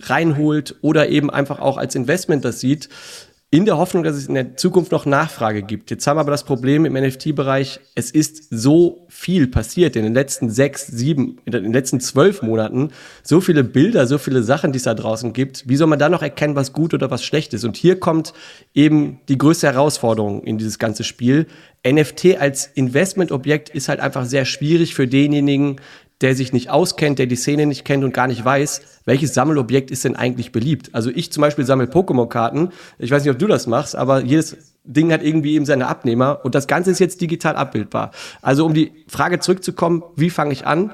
reinholt 0.00 0.76
oder 0.82 1.08
eben 1.08 1.30
einfach 1.30 1.60
auch 1.60 1.78
als 1.78 1.94
Investment 1.94 2.44
das 2.44 2.60
sieht 2.60 2.88
in 3.54 3.66
der 3.66 3.78
Hoffnung, 3.78 4.02
dass 4.02 4.16
es 4.16 4.26
in 4.26 4.34
der 4.34 4.56
Zukunft 4.56 4.90
noch 4.90 5.06
Nachfrage 5.06 5.62
gibt. 5.62 5.88
Jetzt 5.88 6.04
haben 6.08 6.16
wir 6.16 6.22
aber 6.22 6.32
das 6.32 6.42
Problem 6.42 6.84
im 6.86 6.94
NFT-Bereich, 6.94 7.78
es 7.94 8.10
ist 8.10 8.48
so 8.50 9.06
viel 9.08 9.46
passiert 9.46 9.94
in 9.94 10.02
den 10.02 10.12
letzten 10.12 10.50
sechs, 10.50 10.88
sieben, 10.88 11.38
in 11.44 11.52
den 11.52 11.72
letzten 11.72 12.00
zwölf 12.00 12.42
Monaten. 12.42 12.90
So 13.22 13.40
viele 13.40 13.62
Bilder, 13.62 14.08
so 14.08 14.18
viele 14.18 14.42
Sachen, 14.42 14.72
die 14.72 14.78
es 14.78 14.82
da 14.82 14.94
draußen 14.94 15.32
gibt. 15.32 15.68
Wie 15.68 15.76
soll 15.76 15.86
man 15.86 16.00
da 16.00 16.08
noch 16.08 16.22
erkennen, 16.22 16.56
was 16.56 16.72
gut 16.72 16.94
oder 16.94 17.12
was 17.12 17.22
schlecht 17.22 17.54
ist? 17.54 17.62
Und 17.62 17.76
hier 17.76 18.00
kommt 18.00 18.32
eben 18.74 19.20
die 19.28 19.38
größte 19.38 19.68
Herausforderung 19.68 20.42
in 20.42 20.58
dieses 20.58 20.80
ganze 20.80 21.04
Spiel. 21.04 21.46
NFT 21.86 22.38
als 22.40 22.66
Investmentobjekt 22.66 23.68
ist 23.68 23.88
halt 23.88 24.00
einfach 24.00 24.24
sehr 24.24 24.46
schwierig 24.46 24.96
für 24.96 25.06
denjenigen, 25.06 25.76
der 26.20 26.34
sich 26.34 26.52
nicht 26.52 26.70
auskennt, 26.70 27.18
der 27.18 27.26
die 27.26 27.36
Szene 27.36 27.66
nicht 27.66 27.84
kennt 27.84 28.04
und 28.04 28.14
gar 28.14 28.26
nicht 28.26 28.44
weiß, 28.44 28.82
welches 29.04 29.34
Sammelobjekt 29.34 29.90
ist 29.90 30.04
denn 30.04 30.16
eigentlich 30.16 30.52
beliebt. 30.52 30.90
Also 30.92 31.10
ich 31.10 31.32
zum 31.32 31.40
Beispiel 31.40 31.66
sammle 31.66 31.86
Pokémon-Karten. 31.86 32.70
Ich 32.98 33.10
weiß 33.10 33.24
nicht, 33.24 33.32
ob 33.32 33.38
du 33.38 33.46
das 33.46 33.66
machst, 33.66 33.96
aber 33.96 34.22
jedes 34.22 34.56
Ding 34.84 35.12
hat 35.12 35.22
irgendwie 35.22 35.54
eben 35.54 35.66
seine 35.66 35.88
Abnehmer 35.88 36.40
und 36.44 36.54
das 36.54 36.66
Ganze 36.66 36.90
ist 36.90 37.00
jetzt 37.00 37.20
digital 37.20 37.56
abbildbar. 37.56 38.12
Also 38.42 38.64
um 38.64 38.74
die 38.74 38.92
Frage 39.08 39.40
zurückzukommen, 39.40 40.02
wie 40.16 40.30
fange 40.30 40.52
ich 40.52 40.66
an? 40.66 40.92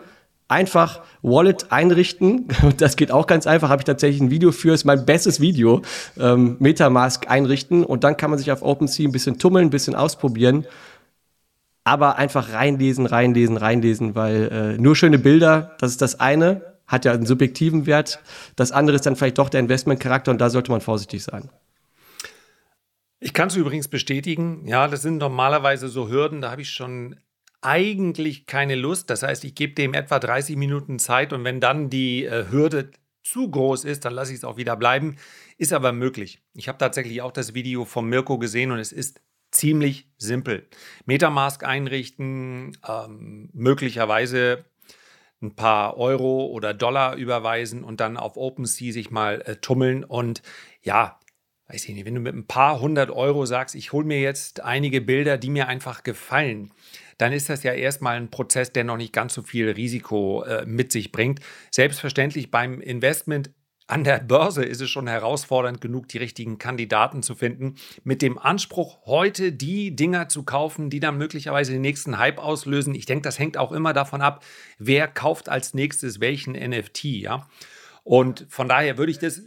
Einfach 0.48 1.02
Wallet 1.22 1.70
einrichten. 1.70 2.48
Das 2.78 2.96
geht 2.96 3.12
auch 3.12 3.28
ganz 3.28 3.46
einfach. 3.46 3.68
Habe 3.68 3.82
ich 3.82 3.84
tatsächlich 3.84 4.20
ein 4.20 4.30
Video 4.30 4.50
für. 4.50 4.74
Ist 4.74 4.84
mein 4.84 5.06
bestes 5.06 5.40
Video. 5.40 5.82
Ähm, 6.18 6.56
Metamask 6.58 7.30
einrichten 7.30 7.84
und 7.84 8.02
dann 8.02 8.16
kann 8.16 8.30
man 8.30 8.38
sich 8.38 8.50
auf 8.50 8.62
OpenSea 8.62 9.08
ein 9.08 9.12
bisschen 9.12 9.38
tummeln, 9.38 9.66
ein 9.66 9.70
bisschen 9.70 9.94
ausprobieren 9.94 10.66
aber 11.84 12.16
einfach 12.16 12.52
reinlesen, 12.52 13.06
reinlesen, 13.06 13.56
reinlesen, 13.56 14.14
weil 14.14 14.48
äh, 14.76 14.78
nur 14.80 14.96
schöne 14.96 15.18
Bilder, 15.18 15.76
das 15.78 15.92
ist 15.92 16.02
das 16.02 16.20
eine, 16.20 16.78
hat 16.86 17.04
ja 17.04 17.12
einen 17.12 17.26
subjektiven 17.26 17.86
Wert. 17.86 18.20
Das 18.56 18.72
andere 18.72 18.96
ist 18.96 19.06
dann 19.06 19.16
vielleicht 19.16 19.38
doch 19.38 19.48
der 19.48 19.60
Investmentcharakter 19.60 20.30
und 20.30 20.40
da 20.40 20.50
sollte 20.50 20.70
man 20.70 20.80
vorsichtig 20.80 21.22
sein. 21.22 21.50
Ich 23.20 23.34
kann 23.34 23.48
es 23.48 23.56
übrigens 23.56 23.88
bestätigen, 23.88 24.66
ja, 24.66 24.88
das 24.88 25.02
sind 25.02 25.18
normalerweise 25.18 25.88
so 25.88 26.08
Hürden, 26.08 26.40
da 26.40 26.50
habe 26.50 26.62
ich 26.62 26.70
schon 26.70 27.16
eigentlich 27.60 28.46
keine 28.46 28.74
Lust. 28.74 29.10
Das 29.10 29.22
heißt, 29.22 29.44
ich 29.44 29.54
gebe 29.54 29.74
dem 29.74 29.94
etwa 29.94 30.18
30 30.18 30.56
Minuten 30.56 30.98
Zeit 30.98 31.32
und 31.32 31.44
wenn 31.44 31.60
dann 31.60 31.90
die 31.90 32.24
äh, 32.24 32.46
Hürde 32.50 32.90
zu 33.22 33.50
groß 33.50 33.84
ist, 33.84 34.04
dann 34.04 34.14
lasse 34.14 34.32
ich 34.32 34.38
es 34.38 34.44
auch 34.44 34.56
wieder 34.56 34.76
bleiben. 34.76 35.16
Ist 35.58 35.72
aber 35.72 35.92
möglich. 35.92 36.42
Ich 36.54 36.68
habe 36.68 36.78
tatsächlich 36.78 37.20
auch 37.20 37.32
das 37.32 37.54
Video 37.54 37.84
von 37.84 38.06
Mirko 38.08 38.38
gesehen 38.38 38.72
und 38.72 38.78
es 38.78 38.92
ist 38.92 39.20
ziemlich 39.50 40.08
simpel. 40.16 40.66
Metamask 41.06 41.64
einrichten, 41.64 42.76
ähm, 42.86 43.50
möglicherweise 43.52 44.64
ein 45.42 45.54
paar 45.54 45.96
Euro 45.96 46.46
oder 46.46 46.74
Dollar 46.74 47.16
überweisen 47.16 47.82
und 47.82 48.00
dann 48.00 48.16
auf 48.16 48.36
OpenSea 48.36 48.92
sich 48.92 49.10
mal 49.10 49.40
äh, 49.42 49.56
tummeln. 49.56 50.04
Und 50.04 50.42
ja, 50.82 51.18
weiß 51.68 51.88
ich 51.88 51.94
nicht, 51.94 52.04
wenn 52.04 52.14
du 52.14 52.20
mit 52.20 52.34
ein 52.34 52.46
paar 52.46 52.80
hundert 52.80 53.10
Euro 53.10 53.46
sagst, 53.46 53.74
ich 53.74 53.92
hole 53.92 54.04
mir 54.04 54.20
jetzt 54.20 54.60
einige 54.62 55.00
Bilder, 55.00 55.38
die 55.38 55.50
mir 55.50 55.68
einfach 55.68 56.02
gefallen, 56.02 56.72
dann 57.16 57.32
ist 57.32 57.48
das 57.48 57.62
ja 57.62 57.72
erstmal 57.72 58.16
ein 58.16 58.30
Prozess, 58.30 58.72
der 58.72 58.84
noch 58.84 58.96
nicht 58.96 59.12
ganz 59.12 59.34
so 59.34 59.42
viel 59.42 59.70
Risiko 59.70 60.42
äh, 60.42 60.64
mit 60.66 60.90
sich 60.92 61.12
bringt. 61.12 61.40
Selbstverständlich 61.70 62.50
beim 62.50 62.80
Investment 62.80 63.50
an 63.90 64.04
der 64.04 64.20
Börse 64.20 64.64
ist 64.64 64.80
es 64.80 64.88
schon 64.88 65.08
herausfordernd 65.08 65.80
genug, 65.80 66.08
die 66.08 66.18
richtigen 66.18 66.58
Kandidaten 66.58 67.22
zu 67.22 67.34
finden, 67.34 67.74
mit 68.04 68.22
dem 68.22 68.38
Anspruch, 68.38 69.04
heute 69.06 69.52
die 69.52 69.96
Dinger 69.96 70.28
zu 70.28 70.44
kaufen, 70.44 70.90
die 70.90 71.00
dann 71.00 71.18
möglicherweise 71.18 71.72
den 71.72 71.82
nächsten 71.82 72.18
Hype 72.18 72.38
auslösen. 72.38 72.94
Ich 72.94 73.06
denke, 73.06 73.22
das 73.22 73.38
hängt 73.38 73.56
auch 73.56 73.72
immer 73.72 73.92
davon 73.92 74.22
ab, 74.22 74.44
wer 74.78 75.08
kauft 75.08 75.48
als 75.48 75.74
nächstes 75.74 76.20
welchen 76.20 76.52
NFT, 76.52 77.04
ja. 77.04 77.48
Und 78.04 78.46
von 78.48 78.68
daher 78.68 78.96
würde 78.96 79.10
ich 79.10 79.18
das, 79.18 79.42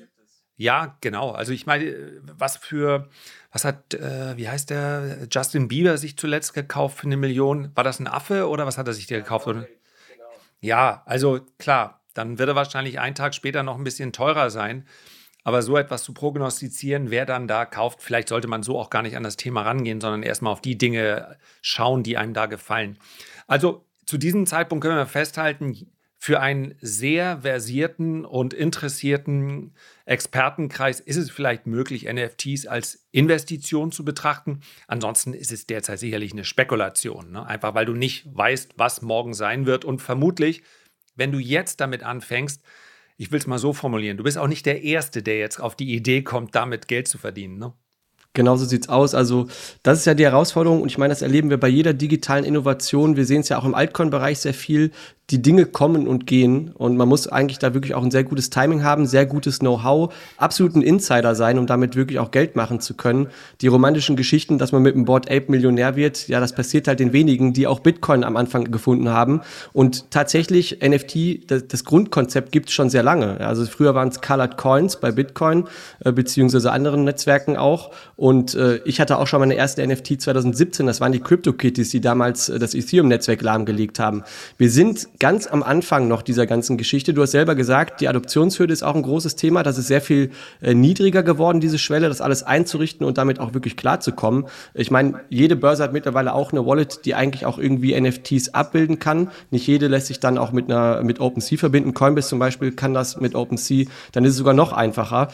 ja, 0.58 0.98
genau. 1.00 1.32
Also 1.32 1.54
ich 1.54 1.66
meine, 1.66 2.22
was 2.38 2.58
für, 2.58 3.10
was 3.52 3.64
hat, 3.64 3.94
äh, 3.94 4.36
wie 4.36 4.50
heißt 4.50 4.70
der, 4.70 5.28
Justin 5.32 5.70
Bieber 5.70 5.98
sich 5.98 6.18
zuletzt 6.18 6.54
gekauft 6.54 6.98
für 6.98 7.08
eine 7.08 7.18
Million? 7.18 7.72
War 7.76 7.84
das 7.86 8.00
ein 8.00 8.08
Affe 8.08 8.50
oder 8.50 8.66
was 8.66 8.78
hat 8.78 8.88
er 8.88 8.94
sich 8.94 9.08
dir 9.08 9.20
gekauft? 9.20 9.48
Ja, 10.60 11.04
also 11.06 11.40
klar, 11.58 12.03
dann 12.14 12.40
wird 12.40 12.50
er 12.50 12.56
wahrscheinlich 12.56 13.00
einen 13.00 13.16
Tag 13.16 13.36
später 13.36 13.64
noch 13.64 13.78
ein 13.78 13.84
bisschen 13.84 14.14
teurer 14.14 14.50
sein. 14.50 14.86
Aber 15.46 15.62
so 15.62 15.76
etwas 15.76 16.04
zu 16.04 16.14
prognostizieren, 16.14 17.12
wer 17.12 17.26
dann 17.26 17.50
da 17.50 17.66
kauft, 17.66 18.02
vielleicht 18.02 18.30
sollte 18.30 18.48
man 18.48 18.64
so 18.64 18.80
auch 18.80 18.90
gar 18.90 19.02
nicht 19.02 19.18
an 19.18 19.24
das 19.24 19.36
Thema 19.36 19.64
rangehen, 19.64 20.00
sondern 20.00 20.24
erstmal 20.24 20.54
auf 20.54 20.62
die 20.62 20.78
Dinge 20.78 21.38
schauen, 21.62 22.04
die 22.04 22.16
einem 22.18 22.34
da 22.34 22.46
gefallen. 22.46 22.98
Also 23.48 23.86
zu 24.06 24.18
diesem 24.18 24.46
Zeitpunkt 24.46 24.84
können 24.84 24.96
wir 24.96 25.06
festhalten, 25.06 25.92
für 26.24 26.40
einen 26.40 26.76
sehr 26.80 27.42
versierten 27.42 28.24
und 28.24 28.54
interessierten 28.54 29.74
Expertenkreis 30.06 31.02
ist 31.02 31.18
es 31.18 31.30
vielleicht 31.30 31.68
möglich, 31.68 32.08
NFTs 32.10 32.66
als 32.66 33.06
Investition 33.12 33.92
zu 33.92 34.06
betrachten. 34.06 34.62
Ansonsten 34.88 35.34
ist 35.34 35.52
es 35.52 35.68
derzeit 35.68 36.00
sicherlich 36.00 36.32
eine 36.32 36.46
Spekulation, 36.46 37.34
ne? 37.34 37.46
einfach 37.46 37.76
weil 37.76 37.86
du 37.86 37.92
nicht 37.92 38.26
weißt, 38.34 38.76
was 38.78 39.02
morgen 39.02 39.34
sein 39.34 39.66
wird 39.66 39.84
und 39.84 40.02
vermutlich 40.02 40.64
wenn 41.16 41.32
du 41.32 41.40
jetzt 41.40 41.80
damit 41.80 42.04
anfängst, 42.04 42.62
ich 43.18 43.32
will 43.32 43.40
es 43.40 43.48
mal 43.48 43.60
so 43.60 43.74
formulieren, 43.74 44.18
du 44.18 44.24
bist 44.24 44.38
auch 44.38 44.48
nicht 44.48 44.66
der 44.66 44.84
Erste, 44.84 45.22
der 45.22 45.38
jetzt 45.38 45.60
auf 45.60 45.76
die 45.76 45.94
Idee 45.94 46.24
kommt, 46.24 46.56
damit 46.56 46.88
Geld 46.88 47.08
zu 47.08 47.18
verdienen. 47.18 47.58
Ne? 47.58 47.74
Genau 48.34 48.56
so 48.56 48.66
sieht's 48.66 48.90
aus. 48.90 49.14
Also 49.14 49.48
das 49.84 50.00
ist 50.00 50.06
ja 50.06 50.16
die 50.16 50.24
Herausforderung 50.24 50.82
und 50.82 50.88
ich 50.88 50.98
meine, 50.98 51.12
das 51.12 51.22
erleben 51.22 51.52
wir 51.52 51.60
bei 51.60 51.68
jeder 51.68 51.94
digitalen 51.94 52.46
Innovation. 52.46 53.16
Wir 53.16 53.26
sehen 53.26 53.42
es 53.42 53.50
ja 53.50 53.60
auch 53.60 53.66
im 53.66 53.76
Altcoin-Bereich 53.76 54.40
sehr 54.40 54.56
viel. 54.56 54.92
Die 55.30 55.42
Dinge 55.42 55.66
kommen 55.66 56.06
und 56.06 56.28
gehen 56.28 56.72
und 56.74 56.98
man 56.98 57.08
muss 57.08 57.28
eigentlich 57.30 57.58
da 57.58 57.74
wirklich 57.74 57.96
auch 57.96 58.04
ein 58.04 58.12
sehr 58.12 58.26
gutes 58.26 58.50
Timing 58.50 58.84
haben, 58.84 59.06
sehr 59.06 59.26
gutes 59.26 59.60
Know-how, 59.60 60.14
absoluten 60.38 60.82
Insider 60.82 61.34
sein, 61.34 61.58
um 61.58 61.66
damit 61.66 61.96
wirklich 61.96 62.20
auch 62.20 62.30
Geld 62.32 62.58
machen 62.58 62.82
zu 62.82 62.94
können. 62.94 63.28
Die 63.62 63.68
romantischen 63.68 64.18
Geschichten, 64.18 64.58
dass 64.58 64.74
man 64.74 64.82
mit 64.82 64.96
dem 64.96 65.06
Board 65.06 65.32
Ape 65.32 65.46
Millionär 65.48 65.96
wird, 65.96 66.28
ja, 66.28 66.42
das 66.42 66.54
passiert 66.54 66.90
halt 66.90 67.00
den 67.00 67.14
wenigen, 67.14 67.54
die 67.54 67.68
auch 67.68 67.80
Bitcoin 67.80 68.26
am 68.26 68.36
Anfang 68.36 68.70
gefunden 68.70 69.10
haben. 69.10 69.42
Und 69.72 70.12
tatsächlich 70.12 70.80
NFT, 70.84 71.50
das, 71.50 71.86
Grundkonzept 71.86 72.52
gibt 72.52 72.68
es 72.68 72.76
schon 72.76 72.90
sehr 72.90 73.04
lange. 73.04 73.40
Also 73.40 73.66
früher 73.66 73.96
waren 73.96 74.10
es 74.10 74.20
Colored 74.20 74.58
Coins 74.58 75.00
bei 75.00 75.12
Bitcoin, 75.12 75.66
äh, 76.04 76.12
beziehungsweise 76.12 76.72
anderen 76.72 77.06
Netzwerken 77.06 77.56
auch. 77.56 77.92
Und 78.18 78.56
äh, 78.56 78.82
ich 78.86 79.00
hatte 79.00 79.18
auch 79.18 79.28
schon 79.28 79.40
meine 79.40 79.56
erste 79.56 79.86
NFT 79.86 80.22
2017, 80.22 80.86
das 80.86 81.00
waren 81.00 81.14
die 81.14 81.20
CryptoKitties, 81.22 81.92
die 81.92 82.02
damals 82.02 82.50
äh, 82.50 82.60
das 82.60 82.74
Ethereum-Netzwerk 82.74 83.42
lahmgelegt 83.42 84.00
haben. 84.00 84.24
Wir 84.58 84.70
sind 84.70 85.08
ganz 85.24 85.48
am 85.48 85.64
Anfang 85.64 86.10
noch 86.10 86.22
dieser 86.22 86.46
ganzen 86.46 86.76
Geschichte. 86.76 87.14
Du 87.14 87.22
hast 87.22 87.32
selber 87.32 87.56
gesagt, 87.56 88.02
die 88.02 88.10
Adoptionshürde 88.10 88.74
ist 88.74 88.84
auch 88.84 88.94
ein 88.94 89.04
großes 89.04 89.38
Thema. 89.38 89.64
Das 89.64 89.78
ist 89.78 89.88
sehr 89.88 90.02
viel 90.02 90.32
äh, 90.62 90.74
niedriger 90.74 91.24
geworden, 91.24 91.62
diese 91.62 91.80
Schwelle, 91.80 92.10
das 92.10 92.20
alles 92.20 92.44
einzurichten 92.44 93.08
und 93.08 93.18
damit 93.18 93.40
auch 93.40 93.54
wirklich 93.54 93.78
klarzukommen. 93.78 94.48
Ich 94.74 94.92
meine, 94.92 95.22
jede 95.30 95.56
Börse 95.56 95.82
hat 95.82 95.94
mittlerweile 95.94 96.34
auch 96.34 96.52
eine 96.52 96.66
Wallet, 96.66 97.06
die 97.06 97.16
eigentlich 97.16 97.46
auch 97.46 97.58
irgendwie 97.58 97.98
NFTs 97.98 98.50
abbilden 98.50 99.00
kann. 99.00 99.32
Nicht 99.50 99.66
jede 99.66 99.88
lässt 99.88 100.08
sich 100.08 100.20
dann 100.20 100.38
auch 100.38 100.52
mit 100.52 100.70
einer 100.70 101.02
mit 101.04 101.22
OpenSea 101.22 101.58
verbinden. 101.58 101.94
Coinbase 101.94 102.28
zum 102.28 102.40
Beispiel 102.40 102.74
kann 102.74 102.94
das 102.94 103.22
mit 103.22 103.34
OpenSea. 103.34 103.86
Dann 104.12 104.26
ist 104.26 104.32
es 104.32 104.38
sogar 104.38 104.54
noch 104.54 104.74
einfacher 104.74 105.30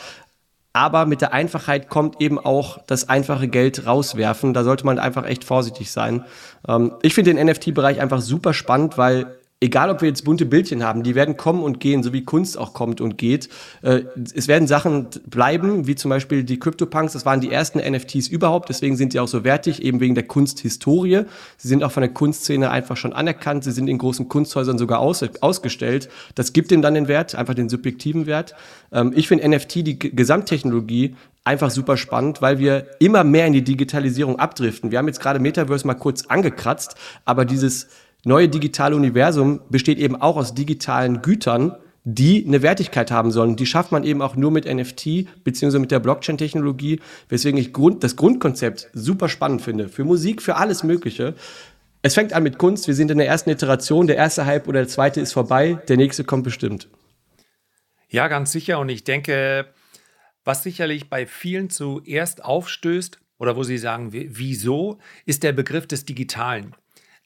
aber 0.71 1.07
mit 1.07 1.21
der 1.21 1.33
Einfachheit 1.33 1.89
kommt 1.89 2.21
eben 2.21 2.37
auch 2.37 2.77
das 2.85 3.09
einfache 3.09 3.47
Geld 3.47 3.87
rauswerfen. 3.87 4.53
Da 4.53 4.63
sollte 4.63 4.85
man 4.85 4.99
einfach 4.99 5.25
echt 5.25 5.43
vorsichtig 5.43 5.91
sein. 5.91 6.23
Ähm, 6.67 6.93
ich 7.01 7.15
finde 7.15 7.33
den 7.33 7.43
NFT-Bereich 7.47 7.99
einfach 7.99 8.21
super 8.21 8.53
spannend, 8.53 8.95
weil 8.95 9.38
egal 9.61 9.89
ob 9.89 10.01
wir 10.01 10.07
jetzt 10.07 10.23
bunte 10.23 10.45
Bildchen 10.45 10.83
haben, 10.83 11.03
die 11.03 11.15
werden 11.15 11.35
kommen 11.35 11.61
und 11.63 11.79
gehen, 11.79 12.01
so 12.01 12.13
wie 12.13 12.23
Kunst 12.23 12.57
auch 12.57 12.73
kommt 12.73 13.01
und 13.01 13.17
geht. 13.17 13.49
Äh, 13.81 14.03
es 14.33 14.47
werden 14.47 14.67
Sachen 14.67 15.07
bleiben, 15.27 15.85
wie 15.85 15.95
zum 15.95 16.09
Beispiel 16.09 16.43
die 16.43 16.59
CryptoPunks, 16.59 17.13
das 17.13 17.25
waren 17.25 17.41
die 17.41 17.51
ersten 17.51 17.79
NFTs 17.79 18.29
überhaupt, 18.29 18.69
deswegen 18.69 18.95
sind 18.95 19.13
die 19.13 19.19
auch 19.19 19.27
so 19.27 19.43
wertig, 19.43 19.83
eben 19.83 19.99
wegen 19.99 20.15
der 20.15 20.27
Kunsthistorie. 20.27 21.23
Sie 21.57 21.67
sind 21.67 21.83
auch 21.83 21.91
von 21.91 22.01
der 22.01 22.13
Kunstszene 22.13 22.71
einfach 22.71 22.95
schon 22.95 23.11
anerkannt, 23.11 23.65
sie 23.65 23.71
sind 23.71 23.89
in 23.89 23.97
großen 23.97 24.29
Kunsthäusern 24.29 24.77
sogar 24.77 24.99
aus, 24.99 25.23
ausgestellt. 25.41 26.09
Das 26.35 26.53
gibt 26.53 26.71
ihnen 26.71 26.81
dann 26.81 26.93
den 26.93 27.09
Wert, 27.09 27.35
einfach 27.35 27.53
den 27.53 27.67
subjektiven 27.67 28.27
Wert. 28.27 28.55
Ähm, 28.93 29.11
ich 29.13 29.27
finde 29.27 29.47
NFT, 29.47 29.75
die 29.75 29.99
Gesamttechnologie, 29.99 31.15
einfach 31.43 31.71
super 31.71 31.97
spannend, 31.97 32.41
weil 32.41 32.59
wir 32.59 32.85
immer 32.99 33.23
mehr 33.23 33.47
in 33.47 33.53
die 33.53 33.63
Digitalisierung 33.63 34.37
abdriften. 34.37 34.91
Wir 34.91 34.99
haben 34.99 35.07
jetzt 35.07 35.19
gerade 35.19 35.39
Metaverse 35.39 35.87
mal 35.87 35.95
kurz 35.95 36.27
angekratzt, 36.27 36.95
aber 37.25 37.43
dieses 37.43 37.87
neue 38.23 38.49
digitale 38.49 38.95
Universum 38.95 39.61
besteht 39.69 39.99
eben 39.99 40.15
auch 40.15 40.37
aus 40.37 40.53
digitalen 40.53 41.21
Gütern, 41.21 41.75
die 42.03 42.45
eine 42.45 42.61
Wertigkeit 42.61 43.11
haben 43.11 43.31
sollen. 43.31 43.55
Die 43.55 43.65
schafft 43.65 43.91
man 43.91 44.03
eben 44.03 44.21
auch 44.21 44.35
nur 44.35 44.51
mit 44.51 44.65
NFT 44.65 45.43
beziehungsweise 45.43 45.79
mit 45.79 45.91
der 45.91 45.99
Blockchain-Technologie, 45.99 46.99
weswegen 47.27 47.59
ich 47.59 47.73
Grund, 47.73 48.03
das 48.03 48.15
Grundkonzept 48.15 48.89
super 48.93 49.29
spannend 49.29 49.61
finde. 49.61 49.89
Für 49.89 50.03
Musik, 50.03 50.41
für 50.41 50.55
alles 50.55 50.83
Mögliche. 50.83 51.35
Es 52.01 52.13
fängt 52.13 52.33
an 52.33 52.43
mit 52.43 52.57
Kunst. 52.57 52.87
Wir 52.87 52.95
sind 52.95 53.11
in 53.11 53.17
der 53.17 53.27
ersten 53.27 53.49
Iteration. 53.49 54.07
Der 54.07 54.15
erste 54.15 54.45
Hype 54.45 54.67
oder 54.67 54.79
der 54.79 54.87
zweite 54.87 55.19
ist 55.19 55.33
vorbei. 55.33 55.79
Der 55.87 55.97
nächste 55.97 56.23
kommt 56.23 56.43
bestimmt. 56.43 56.87
Ja, 58.07 58.27
ganz 58.27 58.51
sicher. 58.51 58.79
Und 58.79 58.89
ich 58.89 59.03
denke, 59.03 59.67
was 60.45 60.63
sicherlich 60.63 61.09
bei 61.09 61.25
vielen 61.25 61.69
zuerst 61.69 62.43
aufstößt 62.43 63.19
oder 63.37 63.55
wo 63.55 63.63
sie 63.63 63.77
sagen, 63.77 64.09
wieso, 64.11 64.97
ist 65.25 65.43
der 65.43 65.51
Begriff 65.51 65.87
des 65.87 66.05
Digitalen 66.05 66.73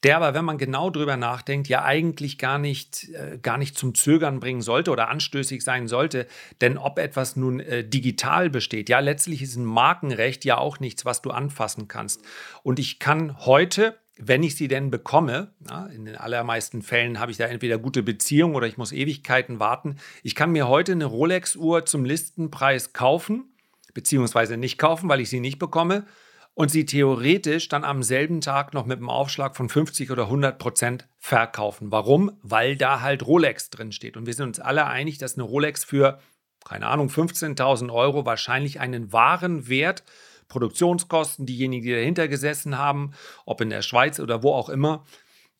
der 0.04 0.18
aber, 0.18 0.34
wenn 0.34 0.44
man 0.44 0.58
genau 0.58 0.90
drüber 0.90 1.16
nachdenkt, 1.16 1.66
ja 1.68 1.82
eigentlich 1.84 2.38
gar 2.38 2.58
nicht, 2.58 3.08
äh, 3.10 3.38
gar 3.38 3.58
nicht 3.58 3.76
zum 3.76 3.94
Zögern 3.94 4.38
bringen 4.38 4.60
sollte 4.60 4.90
oder 4.90 5.08
anstößig 5.08 5.64
sein 5.64 5.88
sollte. 5.88 6.26
Denn 6.60 6.76
ob 6.78 6.98
etwas 6.98 7.36
nun 7.36 7.60
äh, 7.60 7.82
digital 7.82 8.50
besteht, 8.50 8.88
ja, 8.88 9.00
letztlich 9.00 9.42
ist 9.42 9.56
ein 9.56 9.64
Markenrecht 9.64 10.44
ja 10.44 10.58
auch 10.58 10.78
nichts, 10.78 11.04
was 11.04 11.22
du 11.22 11.30
anfassen 11.30 11.88
kannst. 11.88 12.22
Und 12.62 12.78
ich 12.78 12.98
kann 12.98 13.44
heute 13.44 13.96
wenn 14.16 14.44
ich 14.44 14.54
sie 14.54 14.68
denn 14.68 14.92
bekomme, 14.92 15.52
na, 15.58 15.86
in 15.86 16.04
den 16.04 16.14
allermeisten 16.14 16.82
Fällen 16.82 17.18
habe 17.18 17.32
ich 17.32 17.36
da 17.36 17.46
entweder 17.46 17.78
gute 17.78 18.04
Beziehungen 18.04 18.54
oder 18.54 18.68
ich 18.68 18.78
muss 18.78 18.92
Ewigkeiten 18.92 19.58
warten. 19.58 19.96
Ich 20.22 20.36
kann 20.36 20.52
mir 20.52 20.68
heute 20.68 20.92
eine 20.92 21.06
Rolex-Uhr 21.06 21.84
zum 21.84 22.04
Listenpreis 22.04 22.92
kaufen, 22.92 23.52
beziehungsweise 23.92 24.56
nicht 24.56 24.78
kaufen, 24.78 25.08
weil 25.08 25.18
ich 25.18 25.30
sie 25.30 25.40
nicht 25.40 25.58
bekomme 25.58 26.06
und 26.54 26.70
sie 26.70 26.86
theoretisch 26.86 27.68
dann 27.68 27.84
am 27.84 28.02
selben 28.02 28.40
Tag 28.40 28.74
noch 28.74 28.86
mit 28.86 28.98
einem 28.98 29.10
Aufschlag 29.10 29.56
von 29.56 29.68
50 29.68 30.10
oder 30.10 30.24
100 30.24 30.58
Prozent 30.58 31.08
verkaufen. 31.18 31.90
Warum? 31.90 32.38
Weil 32.42 32.76
da 32.76 33.00
halt 33.00 33.26
Rolex 33.26 33.70
drin 33.70 33.92
steht. 33.92 34.16
Und 34.16 34.26
wir 34.26 34.34
sind 34.34 34.46
uns 34.46 34.60
alle 34.60 34.86
einig, 34.86 35.18
dass 35.18 35.34
eine 35.34 35.42
Rolex 35.42 35.84
für, 35.84 36.20
keine 36.64 36.86
Ahnung, 36.86 37.08
15.000 37.08 37.92
Euro 37.92 38.24
wahrscheinlich 38.24 38.78
einen 38.80 39.12
wahren 39.12 39.68
Wert, 39.68 40.04
Produktionskosten, 40.48 41.46
diejenigen, 41.46 41.84
die 41.84 41.92
dahinter 41.92 42.28
gesessen 42.28 42.78
haben, 42.78 43.12
ob 43.46 43.60
in 43.60 43.70
der 43.70 43.82
Schweiz 43.82 44.20
oder 44.20 44.42
wo 44.42 44.52
auch 44.52 44.68
immer, 44.68 45.04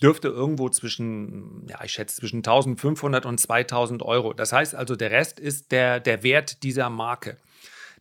dürfte 0.01 0.29
irgendwo 0.29 0.69
zwischen, 0.69 1.67
ja, 1.69 1.83
ich 1.83 1.93
schätze 1.93 2.17
zwischen 2.17 2.39
1500 2.39 3.27
und 3.27 3.41
2000 3.41 4.03
Euro. 4.03 4.33
Das 4.33 4.53
heißt 4.53 4.75
also, 4.75 4.95
der 4.95 5.11
Rest 5.11 5.41
ist 5.41 5.73
der, 5.73 5.99
der 5.99 6.23
Wert 6.23 6.63
dieser 6.63 6.91
Marke. 6.91 7.39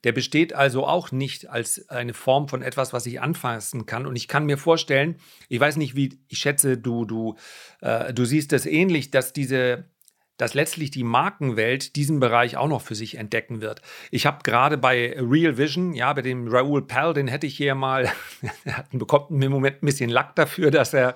Der 0.03 0.11
besteht 0.11 0.53
also 0.53 0.85
auch 0.85 1.11
nicht 1.11 1.49
als 1.49 1.89
eine 1.89 2.13
Form 2.13 2.47
von 2.47 2.61
etwas, 2.61 2.93
was 2.93 3.05
ich 3.05 3.21
anfassen 3.21 3.85
kann. 3.85 4.05
Und 4.05 4.15
ich 4.15 4.27
kann 4.27 4.45
mir 4.45 4.57
vorstellen, 4.57 5.15
ich 5.49 5.59
weiß 5.59 5.77
nicht, 5.77 5.95
wie, 5.95 6.19
ich 6.27 6.39
schätze, 6.39 6.77
du, 6.77 7.05
du, 7.05 7.35
äh, 7.81 8.13
du 8.13 8.25
siehst 8.25 8.51
das 8.51 8.65
ähnlich, 8.65 9.11
dass 9.11 9.33
diese 9.33 9.85
dass 10.37 10.55
letztlich 10.55 10.89
die 10.89 11.03
Markenwelt 11.03 11.95
diesen 11.95 12.19
Bereich 12.19 12.57
auch 12.57 12.67
noch 12.67 12.81
für 12.81 12.95
sich 12.95 13.15
entdecken 13.15 13.61
wird. 13.61 13.81
Ich 14.09 14.25
habe 14.25 14.39
gerade 14.43 14.77
bei 14.77 15.15
Real 15.17 15.57
Vision, 15.57 15.93
ja, 15.93 16.11
bei 16.11 16.21
dem 16.21 16.47
Raoul 16.47 16.87
Pell, 16.87 17.13
den 17.13 17.27
hätte 17.27 17.45
ich 17.45 17.55
hier 17.55 17.75
mal, 17.75 18.11
er 18.65 18.85
bekommt 18.91 19.29
im 19.29 19.51
Moment 19.51 19.83
ein 19.83 19.85
bisschen 19.85 20.09
Lack 20.09 20.35
dafür, 20.35 20.71
dass 20.71 20.93
er 20.93 21.15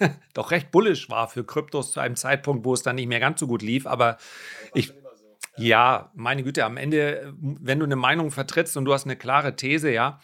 doch 0.34 0.52
recht 0.52 0.70
bullisch 0.70 1.10
war 1.10 1.28
für 1.28 1.44
Kryptos 1.44 1.92
zu 1.92 2.00
einem 2.00 2.16
Zeitpunkt, 2.16 2.64
wo 2.64 2.72
es 2.72 2.82
dann 2.82 2.96
nicht 2.96 3.08
mehr 3.08 3.20
ganz 3.20 3.40
so 3.40 3.48
gut 3.48 3.62
lief. 3.62 3.86
Aber 3.86 4.16
ich, 4.74 4.92
ja, 5.56 6.10
meine 6.14 6.42
Güte, 6.42 6.64
am 6.64 6.76
Ende, 6.76 7.34
wenn 7.40 7.78
du 7.78 7.84
eine 7.84 7.96
Meinung 7.96 8.30
vertrittst 8.30 8.76
und 8.76 8.84
du 8.84 8.92
hast 8.92 9.04
eine 9.04 9.16
klare 9.16 9.56
These, 9.56 9.90
ja, 9.90 10.18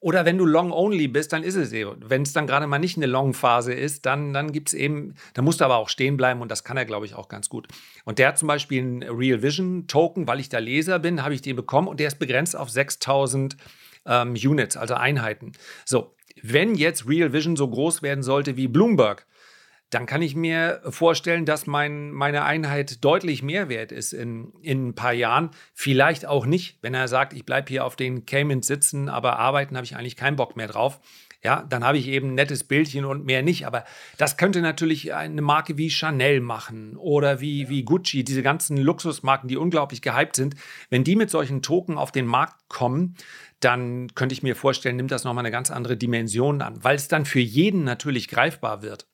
oder 0.00 0.24
wenn 0.24 0.38
du 0.38 0.44
long-only 0.44 1.08
bist, 1.08 1.32
dann 1.32 1.42
ist 1.42 1.56
es 1.56 1.72
eben. 1.72 1.96
Wenn 2.04 2.22
es 2.22 2.32
dann 2.32 2.46
gerade 2.46 2.66
mal 2.66 2.78
nicht 2.78 2.96
eine 2.96 3.06
Long-Phase 3.06 3.72
ist, 3.72 4.06
dann, 4.06 4.32
dann 4.32 4.52
gibt 4.52 4.68
es 4.68 4.74
eben, 4.74 5.14
da 5.34 5.42
musst 5.42 5.60
du 5.60 5.64
aber 5.64 5.76
auch 5.76 5.88
stehen 5.88 6.16
bleiben 6.16 6.42
und 6.42 6.50
das 6.50 6.64
kann 6.64 6.76
er, 6.76 6.84
glaube 6.84 7.06
ich, 7.06 7.14
auch 7.14 7.28
ganz 7.28 7.48
gut. 7.48 7.66
Und 8.04 8.18
der 8.18 8.28
hat 8.28 8.38
zum 8.38 8.46
Beispiel 8.48 8.82
einen 8.82 9.02
Real 9.02 9.42
Vision 9.42 9.86
Token, 9.86 10.28
weil 10.28 10.38
ich 10.38 10.48
da 10.48 10.58
Leser 10.58 10.98
bin, 10.98 11.22
habe 11.22 11.34
ich 11.34 11.42
den 11.42 11.56
bekommen 11.56 11.88
und 11.88 11.98
der 11.98 12.08
ist 12.08 12.18
begrenzt 12.18 12.56
auf 12.56 12.70
6000 12.70 13.56
ähm, 14.06 14.34
Units, 14.34 14.76
also 14.76 14.94
Einheiten. 14.94 15.52
So, 15.84 16.14
wenn 16.42 16.74
jetzt 16.74 17.08
Real 17.08 17.32
Vision 17.32 17.56
so 17.56 17.68
groß 17.68 18.02
werden 18.02 18.22
sollte 18.22 18.56
wie 18.56 18.68
Bloomberg, 18.68 19.26
dann 19.90 20.06
kann 20.06 20.20
ich 20.20 20.34
mir 20.34 20.80
vorstellen, 20.88 21.44
dass 21.44 21.66
mein, 21.66 22.10
meine 22.10 22.44
Einheit 22.44 23.04
deutlich 23.04 23.42
mehr 23.42 23.68
wert 23.68 23.92
ist 23.92 24.12
in, 24.12 24.52
in 24.60 24.88
ein 24.88 24.94
paar 24.94 25.12
Jahren. 25.12 25.50
Vielleicht 25.74 26.26
auch 26.26 26.44
nicht, 26.44 26.78
wenn 26.82 26.94
er 26.94 27.08
sagt, 27.08 27.32
ich 27.32 27.44
bleibe 27.44 27.68
hier 27.68 27.84
auf 27.84 27.94
den 27.94 28.26
Caymans 28.26 28.66
sitzen, 28.66 29.08
aber 29.08 29.38
arbeiten 29.38 29.76
habe 29.76 29.84
ich 29.84 29.96
eigentlich 29.96 30.16
keinen 30.16 30.36
Bock 30.36 30.56
mehr 30.56 30.66
drauf. 30.66 31.00
Ja, 31.44 31.64
dann 31.68 31.84
habe 31.84 31.98
ich 31.98 32.08
eben 32.08 32.30
ein 32.30 32.34
nettes 32.34 32.64
Bildchen 32.64 33.04
und 33.04 33.24
mehr 33.24 33.42
nicht. 33.42 33.66
Aber 33.66 33.84
das 34.18 34.36
könnte 34.36 34.60
natürlich 34.60 35.14
eine 35.14 35.42
Marke 35.42 35.78
wie 35.78 35.90
Chanel 35.90 36.40
machen 36.40 36.96
oder 36.96 37.40
wie, 37.40 37.68
wie 37.68 37.84
Gucci, 37.84 38.24
diese 38.24 38.42
ganzen 38.42 38.76
Luxusmarken, 38.76 39.48
die 39.48 39.56
unglaublich 39.56 40.02
gehypt 40.02 40.34
sind. 40.34 40.56
Wenn 40.90 41.04
die 41.04 41.14
mit 41.14 41.30
solchen 41.30 41.62
Token 41.62 41.98
auf 41.98 42.10
den 42.10 42.26
Markt 42.26 42.68
kommen, 42.68 43.14
dann 43.60 44.12
könnte 44.16 44.32
ich 44.32 44.42
mir 44.42 44.56
vorstellen, 44.56 44.96
nimmt 44.96 45.12
das 45.12 45.22
nochmal 45.22 45.42
eine 45.42 45.52
ganz 45.52 45.70
andere 45.70 45.96
Dimension 45.96 46.62
an, 46.62 46.82
weil 46.82 46.96
es 46.96 47.06
dann 47.06 47.24
für 47.24 47.38
jeden 47.38 47.84
natürlich 47.84 48.26
greifbar 48.26 48.82
wird. 48.82 49.06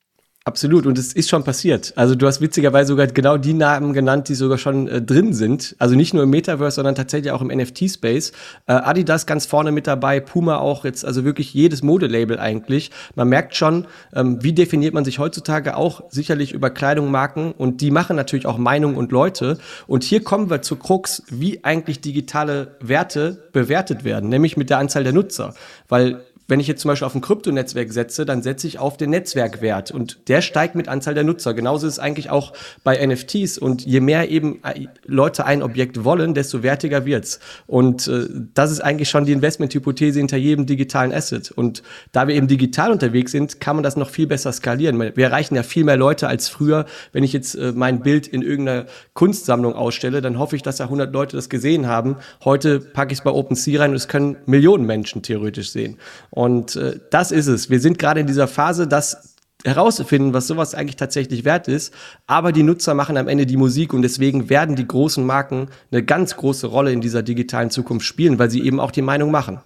Absolut, 0.45 0.85
und 0.85 0.97
es 0.97 1.13
ist 1.13 1.29
schon 1.29 1.45
passiert. 1.45 1.93
Also 1.95 2.15
du 2.15 2.27
hast 2.27 2.41
witzigerweise 2.41 2.89
sogar 2.89 3.07
genau 3.07 3.37
die 3.37 3.53
Namen 3.53 3.93
genannt, 3.93 4.27
die 4.27 4.35
sogar 4.35 4.57
schon 4.57 4.89
äh, 4.89 5.01
drin 5.01 5.33
sind. 5.33 5.73
Also 5.79 5.95
nicht 5.95 6.13
nur 6.13 6.23
im 6.23 6.31
Metaverse, 6.31 6.75
sondern 6.75 6.95
tatsächlich 6.95 7.31
auch 7.31 7.41
im 7.41 7.47
NFT-Space. 7.47 8.33
Äh, 8.67 8.73
Adidas 8.73 9.25
ganz 9.25 9.45
vorne 9.45 9.71
mit 9.71 9.87
dabei, 9.87 10.19
Puma 10.19 10.57
auch 10.57 10.83
jetzt, 10.83 11.05
also 11.05 11.23
wirklich 11.23 11.53
jedes 11.53 11.81
Modelabel 11.81 12.39
eigentlich. 12.39 12.91
Man 13.15 13.29
merkt 13.29 13.55
schon, 13.55 13.87
ähm, 14.13 14.43
wie 14.43 14.51
definiert 14.51 14.93
man 14.93 15.05
sich 15.05 15.17
heutzutage 15.17 15.77
auch 15.77 16.03
sicherlich 16.09 16.51
über 16.51 16.69
Kleidung, 16.69 17.09
Marken 17.09 17.53
und 17.53 17.79
die 17.79 17.89
machen 17.89 18.17
natürlich 18.17 18.45
auch 18.45 18.57
Meinung 18.57 18.97
und 18.97 19.13
Leute. 19.13 19.59
Und 19.87 20.03
hier 20.03 20.25
kommen 20.25 20.49
wir 20.49 20.61
zu 20.61 20.75
Krux, 20.75 21.23
wie 21.29 21.63
eigentlich 21.63 22.01
digitale 22.01 22.75
Werte 22.81 23.47
bewertet 23.53 24.03
werden, 24.03 24.27
nämlich 24.27 24.57
mit 24.57 24.69
der 24.69 24.79
Anzahl 24.79 25.05
der 25.05 25.13
Nutzer. 25.13 25.53
Weil 25.87 26.19
wenn 26.53 26.59
ich 26.59 26.67
jetzt 26.67 26.81
zum 26.81 26.89
Beispiel 26.89 27.07
auf 27.07 27.15
ein 27.15 27.21
Kryptonetzwerk 27.21 27.91
setze, 27.91 28.27
dann 28.27 28.43
setze 28.43 28.67
ich 28.67 28.77
auf 28.77 28.95
den 28.95 29.09
Netzwerkwert 29.09 29.89
und 29.89 30.29
der 30.29 30.43
steigt 30.43 30.75
mit 30.75 30.87
Anzahl 30.87 31.15
der 31.15 31.23
Nutzer. 31.23 31.55
Genauso 31.55 31.87
ist 31.87 31.93
es 31.93 31.99
eigentlich 31.99 32.29
auch 32.29 32.53
bei 32.83 33.03
NFTs 33.03 33.57
und 33.57 33.83
je 33.83 33.99
mehr 34.01 34.29
eben 34.29 34.63
äh, 34.63 34.85
Leute 35.03 35.47
ein 35.47 35.63
Objekt 35.63 36.03
wollen, 36.03 36.35
desto 36.35 36.61
wertiger 36.61 37.07
wird's. 37.07 37.39
Und 37.65 38.07
äh, 38.07 38.27
das 38.53 38.69
ist 38.69 38.81
eigentlich 38.81 39.09
schon 39.09 39.25
die 39.25 39.31
Investmenthypothese 39.31 40.19
hinter 40.19 40.37
jedem 40.37 40.67
digitalen 40.67 41.11
Asset. 41.11 41.49
Und 41.49 41.81
da 42.11 42.27
wir 42.27 42.35
eben 42.35 42.47
digital 42.47 42.91
unterwegs 42.91 43.31
sind, 43.31 43.59
kann 43.59 43.77
man 43.77 43.81
das 43.81 43.97
noch 43.97 44.11
viel 44.11 44.27
besser 44.27 44.51
skalieren. 44.51 44.99
Wir 44.99 45.25
erreichen 45.25 45.55
ja 45.55 45.63
viel 45.63 45.83
mehr 45.83 45.97
Leute 45.97 46.27
als 46.27 46.49
früher. 46.49 46.85
Wenn 47.13 47.23
ich 47.23 47.33
jetzt 47.33 47.55
äh, 47.55 47.71
mein 47.75 48.01
Bild 48.01 48.27
in 48.27 48.43
irgendeiner 48.43 48.85
Kunstsammlung 49.15 49.73
ausstelle, 49.73 50.21
dann 50.21 50.37
hoffe 50.37 50.55
ich, 50.55 50.61
dass 50.61 50.77
da 50.77 50.83
100 50.83 51.11
Leute 51.11 51.35
das 51.35 51.49
gesehen 51.49 51.87
haben. 51.87 52.17
Heute 52.45 52.79
packe 52.79 53.11
ich 53.11 53.17
es 53.17 53.23
bei 53.23 53.31
OpenSea 53.31 53.81
rein 53.81 53.89
und 53.89 53.95
es 53.95 54.07
können 54.07 54.37
Millionen 54.45 54.85
Menschen 54.85 55.23
theoretisch 55.23 55.71
sehen. 55.71 55.97
Und 56.29 56.42
äh, 56.75 56.99
das 57.11 57.31
ist 57.31 57.47
es. 57.47 57.69
Wir 57.69 57.79
sind 57.79 57.99
gerade 57.99 58.19
in 58.19 58.27
dieser 58.27 58.47
Phase, 58.47 58.87
dass 58.87 59.33
herauszufinden, 59.65 60.33
was 60.33 60.47
sowas 60.47 60.75
eigentlich 60.75 60.97
tatsächlich 60.97 61.45
wert 61.45 61.67
ist. 61.67 61.93
Aber 62.27 62.51
die 62.51 62.63
Nutzer 62.63 62.93
machen 62.93 63.17
am 63.17 63.27
Ende 63.27 63.45
die 63.45 63.57
Musik 63.57 63.93
und 63.93 64.01
deswegen 64.01 64.49
werden 64.49 64.75
die 64.75 64.87
großen 64.87 65.25
Marken 65.25 65.69
eine 65.91 66.03
ganz 66.03 66.35
große 66.35 66.67
Rolle 66.67 66.91
in 66.91 67.01
dieser 67.01 67.23
digitalen 67.23 67.69
Zukunft 67.69 68.05
spielen, 68.05 68.39
weil 68.39 68.51
sie 68.51 68.63
eben 68.63 68.79
auch 68.79 68.91
die 68.91 69.01
Meinung 69.01 69.31
machen. 69.31 69.61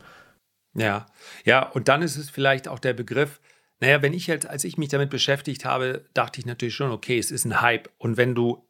Ja, 0.76 1.08
ja, 1.44 1.64
und 1.64 1.88
dann 1.88 2.04
ist 2.04 2.18
es 2.18 2.30
vielleicht 2.30 2.68
auch 2.68 2.80
der 2.80 2.94
Begriff, 2.94 3.40
naja, 3.80 4.02
wenn 4.02 4.14
ich 4.14 4.28
jetzt, 4.28 4.48
als 4.48 4.64
ich 4.64 4.78
mich 4.78 4.90
damit 4.90 5.10
beschäftigt 5.10 5.66
habe, 5.66 6.06
dachte 6.14 6.40
ich 6.40 6.46
natürlich 6.46 6.76
schon, 6.76 6.92
okay, 6.92 7.18
es 7.18 7.32
ist 7.32 7.46
ein 7.46 7.62
Hype. 7.62 7.90
Und 7.98 8.18
wenn 8.18 8.36
du 8.36 8.67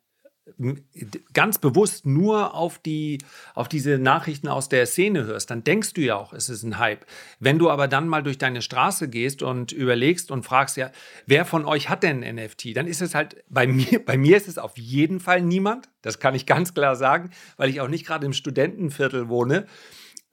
ganz 1.34 1.58
bewusst 1.58 2.06
nur 2.06 2.54
auf, 2.54 2.80
die, 2.80 3.20
auf 3.54 3.68
diese 3.68 3.98
Nachrichten 4.00 4.48
aus 4.48 4.70
der 4.70 4.86
Szene 4.86 5.26
hörst, 5.26 5.52
dann 5.52 5.64
denkst 5.64 5.94
du 5.94 6.02
ja 6.02 6.16
auch, 6.16 6.34
es 6.34 6.50
ist 6.50 6.64
ein 6.64 6.80
Hype. 6.80 7.06
Wenn 7.40 7.60
du 7.60 7.70
aber 7.70 7.88
dann 7.88 8.08
mal 8.08 8.24
durch 8.24 8.38
deine 8.38 8.62
Straße 8.62 9.10
gehst 9.10 9.44
und 9.44 9.72
überlegst 9.72 10.32
und 10.32 10.44
fragst 10.44 10.78
ja, 10.78 10.92
wer 11.26 11.46
von 11.46 11.66
euch 11.66 11.90
hat 11.90 12.04
denn 12.04 12.24
ein 12.24 12.36
NFT, 12.36 12.76
dann 12.76 12.88
ist 12.88 13.02
es 13.02 13.14
halt, 13.14 13.44
bei 13.50 13.68
mir, 13.68 14.00
bei 14.06 14.18
mir 14.18 14.38
ist 14.38 14.48
es 14.48 14.58
auf 14.58 14.78
jeden 14.78 15.20
Fall 15.20 15.42
niemand. 15.42 15.90
Das 16.02 16.20
kann 16.20 16.36
ich 16.36 16.46
ganz 16.46 16.74
klar 16.74 16.96
sagen, 16.96 17.32
weil 17.58 17.70
ich 17.70 17.82
auch 17.82 17.90
nicht 17.90 18.06
gerade 18.06 18.26
im 18.26 18.34
Studentenviertel 18.34 19.30
wohne. 19.30 19.68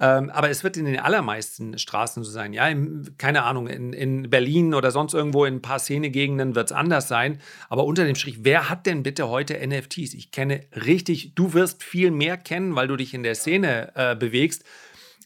Ähm, 0.00 0.30
aber 0.30 0.50
es 0.50 0.64
wird 0.64 0.76
in 0.76 0.86
den 0.86 0.98
allermeisten 0.98 1.78
Straßen 1.78 2.24
so 2.24 2.30
sein. 2.30 2.52
Ja, 2.52 2.68
in, 2.68 3.14
keine 3.16 3.44
Ahnung, 3.44 3.68
in, 3.68 3.92
in 3.92 4.28
Berlin 4.28 4.74
oder 4.74 4.90
sonst 4.90 5.14
irgendwo 5.14 5.44
in 5.44 5.56
ein 5.56 5.62
paar 5.62 5.78
Szenegegenden 5.78 6.56
wird 6.56 6.70
es 6.70 6.76
anders 6.76 7.06
sein. 7.06 7.40
Aber 7.68 7.84
unter 7.84 8.04
dem 8.04 8.16
Strich, 8.16 8.38
wer 8.42 8.68
hat 8.68 8.86
denn 8.86 9.04
bitte 9.04 9.28
heute 9.28 9.54
NFTs? 9.64 10.14
Ich 10.14 10.32
kenne 10.32 10.66
richtig, 10.74 11.34
du 11.36 11.52
wirst 11.54 11.84
viel 11.84 12.10
mehr 12.10 12.36
kennen, 12.36 12.74
weil 12.74 12.88
du 12.88 12.96
dich 12.96 13.14
in 13.14 13.22
der 13.22 13.36
Szene 13.36 13.92
äh, 13.94 14.16
bewegst. 14.16 14.64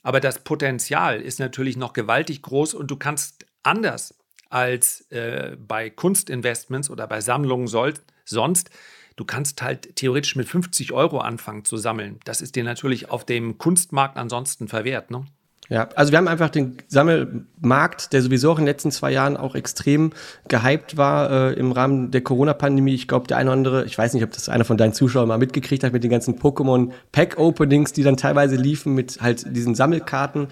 Aber 0.02 0.20
das 0.20 0.44
Potenzial 0.44 1.20
ist 1.20 1.40
natürlich 1.40 1.76
noch 1.76 1.94
gewaltig 1.94 2.42
groß 2.42 2.74
und 2.74 2.90
du 2.90 2.96
kannst 2.96 3.46
anders 3.62 4.14
als 4.50 5.02
äh, 5.10 5.56
bei 5.58 5.90
Kunstinvestments 5.90 6.90
oder 6.90 7.06
bei 7.06 7.20
Sammlungen 7.20 7.68
soll, 7.68 7.94
sonst 8.24 8.70
Du 9.18 9.24
kannst 9.24 9.62
halt 9.62 9.96
theoretisch 9.96 10.36
mit 10.36 10.46
50 10.48 10.92
Euro 10.92 11.18
anfangen 11.18 11.64
zu 11.64 11.76
sammeln. 11.76 12.20
Das 12.24 12.40
ist 12.40 12.54
dir 12.54 12.62
natürlich 12.62 13.10
auf 13.10 13.24
dem 13.24 13.58
Kunstmarkt 13.58 14.16
ansonsten 14.16 14.68
verwehrt. 14.68 15.10
Ne? 15.10 15.24
Ja, 15.68 15.88
also 15.96 16.12
wir 16.12 16.18
haben 16.18 16.28
einfach 16.28 16.50
den 16.50 16.78
Sammelmarkt, 16.86 18.12
der 18.12 18.22
sowieso 18.22 18.52
auch 18.52 18.60
in 18.60 18.64
den 18.64 18.72
letzten 18.72 18.92
zwei 18.92 19.10
Jahren 19.10 19.36
auch 19.36 19.56
extrem 19.56 20.12
gehypt 20.46 20.96
war 20.96 21.50
äh, 21.50 21.54
im 21.54 21.72
Rahmen 21.72 22.12
der 22.12 22.20
Corona-Pandemie. 22.20 22.94
Ich 22.94 23.08
glaube, 23.08 23.26
der 23.26 23.38
eine 23.38 23.50
oder 23.50 23.56
andere, 23.56 23.84
ich 23.86 23.98
weiß 23.98 24.14
nicht, 24.14 24.22
ob 24.22 24.30
das 24.30 24.48
einer 24.48 24.64
von 24.64 24.76
deinen 24.76 24.92
Zuschauern 24.92 25.26
mal 25.26 25.36
mitgekriegt 25.36 25.82
hat 25.82 25.92
mit 25.92 26.04
den 26.04 26.12
ganzen 26.12 26.38
Pokémon-Pack-Openings, 26.38 27.92
die 27.92 28.04
dann 28.04 28.16
teilweise 28.16 28.54
liefen 28.54 28.94
mit 28.94 29.20
halt 29.20 29.44
diesen 29.56 29.74
Sammelkarten. 29.74 30.46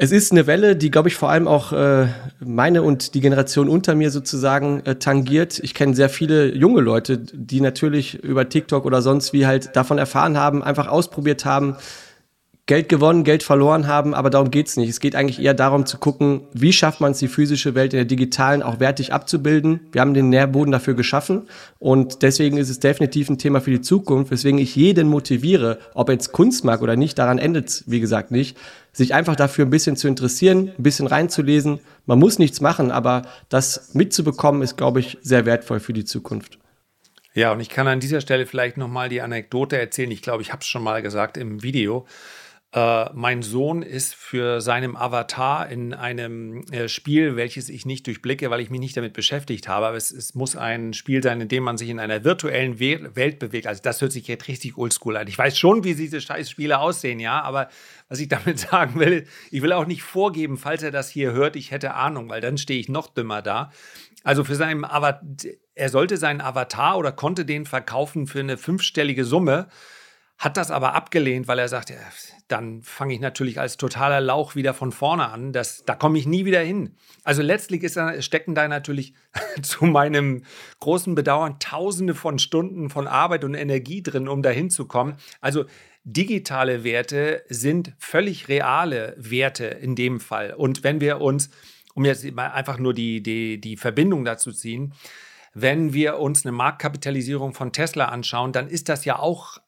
Es 0.00 0.12
ist 0.12 0.30
eine 0.30 0.46
Welle, 0.46 0.76
die, 0.76 0.92
glaube 0.92 1.08
ich, 1.08 1.16
vor 1.16 1.28
allem 1.28 1.48
auch 1.48 1.72
äh, 1.72 2.06
meine 2.38 2.84
und 2.84 3.14
die 3.14 3.20
Generation 3.20 3.68
unter 3.68 3.96
mir 3.96 4.12
sozusagen 4.12 4.80
äh, 4.86 4.94
tangiert. 4.94 5.58
Ich 5.58 5.74
kenne 5.74 5.96
sehr 5.96 6.08
viele 6.08 6.54
junge 6.54 6.80
Leute, 6.80 7.18
die 7.18 7.60
natürlich 7.60 8.22
über 8.22 8.48
TikTok 8.48 8.84
oder 8.84 9.02
sonst 9.02 9.32
wie 9.32 9.44
halt 9.44 9.74
davon 9.74 9.98
erfahren 9.98 10.38
haben, 10.38 10.62
einfach 10.62 10.86
ausprobiert 10.86 11.44
haben, 11.44 11.74
Geld 12.68 12.90
gewonnen, 12.90 13.24
Geld 13.24 13.42
verloren 13.42 13.86
haben, 13.86 14.12
aber 14.12 14.28
darum 14.28 14.50
geht's 14.50 14.76
nicht. 14.76 14.90
Es 14.90 15.00
geht 15.00 15.16
eigentlich 15.16 15.40
eher 15.40 15.54
darum 15.54 15.86
zu 15.86 15.96
gucken, 15.96 16.42
wie 16.52 16.74
schafft 16.74 17.00
man 17.00 17.12
es, 17.12 17.18
die 17.18 17.26
physische 17.26 17.74
Welt 17.74 17.94
in 17.94 17.96
der 17.96 18.04
digitalen 18.04 18.62
auch 18.62 18.78
wertig 18.78 19.14
abzubilden. 19.14 19.80
Wir 19.90 20.02
haben 20.02 20.12
den 20.12 20.28
Nährboden 20.28 20.70
dafür 20.70 20.92
geschaffen 20.92 21.48
und 21.78 22.20
deswegen 22.20 22.58
ist 22.58 22.68
es 22.68 22.78
definitiv 22.78 23.30
ein 23.30 23.38
Thema 23.38 23.62
für 23.62 23.70
die 23.70 23.80
Zukunft, 23.80 24.30
weswegen 24.30 24.60
ich 24.60 24.76
jeden 24.76 25.08
motiviere, 25.08 25.78
ob 25.94 26.10
jetzt 26.10 26.32
Kunst 26.32 26.62
mag 26.62 26.82
oder 26.82 26.94
nicht, 26.94 27.18
daran 27.18 27.38
endet 27.38 27.68
es, 27.68 27.84
wie 27.86 28.00
gesagt, 28.00 28.30
nicht, 28.32 28.58
sich 28.92 29.14
einfach 29.14 29.34
dafür 29.34 29.64
ein 29.64 29.70
bisschen 29.70 29.96
zu 29.96 30.06
interessieren, 30.06 30.70
ein 30.76 30.82
bisschen 30.82 31.06
reinzulesen. 31.06 31.80
Man 32.04 32.18
muss 32.18 32.38
nichts 32.38 32.60
machen, 32.60 32.90
aber 32.90 33.22
das 33.48 33.94
mitzubekommen 33.94 34.60
ist, 34.60 34.76
glaube 34.76 35.00
ich, 35.00 35.16
sehr 35.22 35.46
wertvoll 35.46 35.80
für 35.80 35.94
die 35.94 36.04
Zukunft. 36.04 36.58
Ja, 37.32 37.52
und 37.52 37.60
ich 37.60 37.70
kann 37.70 37.88
an 37.88 38.00
dieser 38.00 38.20
Stelle 38.20 38.44
vielleicht 38.44 38.76
nochmal 38.76 39.08
die 39.08 39.22
Anekdote 39.22 39.78
erzählen. 39.78 40.10
Ich 40.10 40.20
glaube, 40.20 40.42
ich 40.42 40.52
habe 40.52 40.60
es 40.60 40.66
schon 40.66 40.82
mal 40.82 41.00
gesagt 41.00 41.38
im 41.38 41.62
Video. 41.62 42.04
Äh, 42.70 43.06
mein 43.14 43.40
Sohn 43.40 43.80
ist 43.80 44.14
für 44.14 44.60
seinem 44.60 44.94
Avatar 44.94 45.70
in 45.70 45.94
einem 45.94 46.64
äh, 46.70 46.88
Spiel, 46.88 47.34
welches 47.34 47.70
ich 47.70 47.86
nicht 47.86 48.06
durchblicke, 48.06 48.50
weil 48.50 48.60
ich 48.60 48.68
mich 48.68 48.80
nicht 48.80 48.94
damit 48.94 49.14
beschäftigt 49.14 49.68
habe. 49.68 49.86
Aber 49.86 49.96
es, 49.96 50.10
es 50.10 50.34
muss 50.34 50.54
ein 50.54 50.92
Spiel 50.92 51.22
sein, 51.22 51.40
in 51.40 51.48
dem 51.48 51.62
man 51.62 51.78
sich 51.78 51.88
in 51.88 51.98
einer 51.98 52.24
virtuellen 52.24 52.78
We 52.78 53.16
Welt 53.16 53.38
bewegt. 53.38 53.66
Also 53.66 53.80
das 53.82 54.02
hört 54.02 54.12
sich 54.12 54.28
jetzt 54.28 54.48
richtig 54.48 54.76
oldschool 54.76 55.16
an. 55.16 55.26
Ich 55.28 55.38
weiß 55.38 55.56
schon, 55.56 55.82
wie 55.82 55.94
diese 55.94 56.20
Scheißspiele 56.20 56.78
aussehen, 56.78 57.20
ja. 57.20 57.40
Aber 57.40 57.70
was 58.08 58.20
ich 58.20 58.28
damit 58.28 58.58
sagen 58.58 59.00
will, 59.00 59.26
ich 59.50 59.62
will 59.62 59.72
auch 59.72 59.86
nicht 59.86 60.02
vorgeben, 60.02 60.58
falls 60.58 60.82
er 60.82 60.90
das 60.90 61.08
hier 61.08 61.32
hört, 61.32 61.56
ich 61.56 61.70
hätte 61.70 61.94
Ahnung, 61.94 62.28
weil 62.28 62.42
dann 62.42 62.58
stehe 62.58 62.78
ich 62.80 62.90
noch 62.90 63.08
dümmer 63.08 63.40
da. 63.40 63.72
Also 64.24 64.44
für 64.44 64.56
seinen 64.56 64.84
Avatar, 64.84 65.22
er 65.74 65.88
sollte 65.88 66.18
seinen 66.18 66.42
Avatar 66.42 66.98
oder 66.98 67.12
konnte 67.12 67.46
den 67.46 67.64
verkaufen 67.64 68.26
für 68.26 68.40
eine 68.40 68.58
fünfstellige 68.58 69.24
Summe 69.24 69.68
hat 70.38 70.56
das 70.56 70.70
aber 70.70 70.94
abgelehnt, 70.94 71.48
weil 71.48 71.58
er 71.58 71.68
sagt, 71.68 71.90
ja, 71.90 71.96
dann 72.46 72.82
fange 72.82 73.12
ich 73.12 73.20
natürlich 73.20 73.58
als 73.58 73.76
totaler 73.76 74.20
Lauch 74.20 74.54
wieder 74.54 74.72
von 74.72 74.92
vorne 74.92 75.28
an. 75.28 75.52
Das, 75.52 75.84
da 75.84 75.96
komme 75.96 76.16
ich 76.16 76.26
nie 76.26 76.44
wieder 76.44 76.60
hin. 76.60 76.94
Also 77.24 77.42
letztlich 77.42 77.82
ist 77.82 77.98
stecken 78.20 78.54
da 78.54 78.68
natürlich 78.68 79.14
zu 79.62 79.84
meinem 79.84 80.44
großen 80.78 81.16
Bedauern 81.16 81.58
Tausende 81.58 82.14
von 82.14 82.38
Stunden 82.38 82.88
von 82.88 83.08
Arbeit 83.08 83.42
und 83.42 83.54
Energie 83.54 84.00
drin, 84.00 84.28
um 84.28 84.42
dahin 84.42 84.70
zu 84.70 84.86
kommen. 84.86 85.16
Also 85.40 85.64
digitale 86.04 86.84
Werte 86.84 87.42
sind 87.48 87.92
völlig 87.98 88.48
reale 88.48 89.14
Werte 89.18 89.66
in 89.66 89.96
dem 89.96 90.20
Fall. 90.20 90.54
Und 90.54 90.84
wenn 90.84 91.00
wir 91.00 91.20
uns, 91.20 91.50
um 91.94 92.04
jetzt 92.04 92.24
mal 92.32 92.52
einfach 92.52 92.78
nur 92.78 92.94
die, 92.94 93.24
die, 93.24 93.60
die 93.60 93.76
Verbindung 93.76 94.24
dazu 94.24 94.52
ziehen, 94.52 94.94
wenn 95.52 95.92
wir 95.92 96.20
uns 96.20 96.46
eine 96.46 96.52
Marktkapitalisierung 96.52 97.54
von 97.54 97.72
Tesla 97.72 98.04
anschauen, 98.04 98.52
dann 98.52 98.68
ist 98.68 98.88
das 98.88 99.04
ja 99.04 99.18
auch 99.18 99.58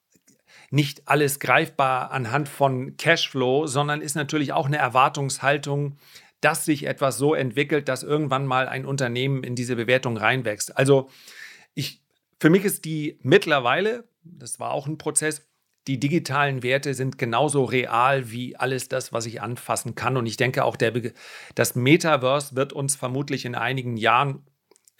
nicht 0.71 1.09
alles 1.09 1.41
greifbar 1.41 2.13
anhand 2.13 2.49
von 2.49 2.97
Cashflow, 2.97 3.67
sondern 3.67 4.01
ist 4.01 4.15
natürlich 4.15 4.53
auch 4.53 4.67
eine 4.67 4.79
Erwartungshaltung, 4.79 5.97
dass 6.41 6.65
sich 6.65 6.87
etwas 6.87 7.19
so 7.19 7.35
entwickelt, 7.35 7.89
dass 7.89 8.03
irgendwann 8.03 8.47
mal 8.47 8.69
ein 8.69 8.87
Unternehmen 8.87 9.43
in 9.43 9.57
diese 9.57 9.77
Bewertung 9.77 10.17
reinwächst. 10.17 10.77
Also 10.77 11.11
ich, 11.75 12.01
für 12.39 12.51
mich 12.51 12.65
ist 12.65 12.85
die 12.85 13.19
mittlerweile, 13.23 14.05
das 14.23 14.61
war 14.61 14.71
auch 14.71 14.87
ein 14.87 14.97
Prozess, 14.97 15.47
die 15.87 15.99
digitalen 15.99 16.63
Werte 16.63 16.95
sind 16.95 17.19
genauso 17.19 17.65
real 17.65 18.31
wie 18.31 18.55
alles 18.57 18.89
das, 18.89 19.13
was 19.13 19.27
ich 19.27 19.41
anfassen 19.41 19.95
kann. 19.95 20.17
Und 20.17 20.27
ich 20.27 20.37
denke 20.37 20.65
auch, 20.65 20.77
der, 20.77 20.93
das 21.55 21.75
Metaverse 21.75 22.55
wird 22.55 22.73
uns 22.73 22.97
vermutlich 22.97 23.45
in 23.45 23.55
einigen 23.55 23.97
Jahren 23.97 24.45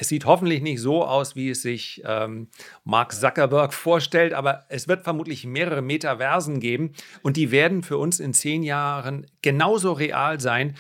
es 0.01 0.09
sieht 0.09 0.25
hoffentlich 0.25 0.63
nicht 0.63 0.81
so 0.81 1.05
aus, 1.05 1.37
wie 1.37 1.51
es 1.51 1.61
sich 1.61 2.01
ähm, 2.07 2.49
Mark 2.85 3.13
Zuckerberg 3.13 3.75
vorstellt, 3.75 4.33
aber 4.33 4.65
es 4.71 4.89
wird 4.89 5.05
vermutlich 5.05 5.45
mehrere 5.45 5.83
Metaversen 5.83 6.59
geben 6.59 6.93
und 7.21 7.37
die 7.37 7.51
werden 7.51 7.83
für 7.83 7.99
uns 7.99 8.19
in 8.19 8.33
zehn 8.33 8.63
Jahren 8.63 9.27
genauso 9.43 9.93
real 9.93 10.41
sein 10.41 10.75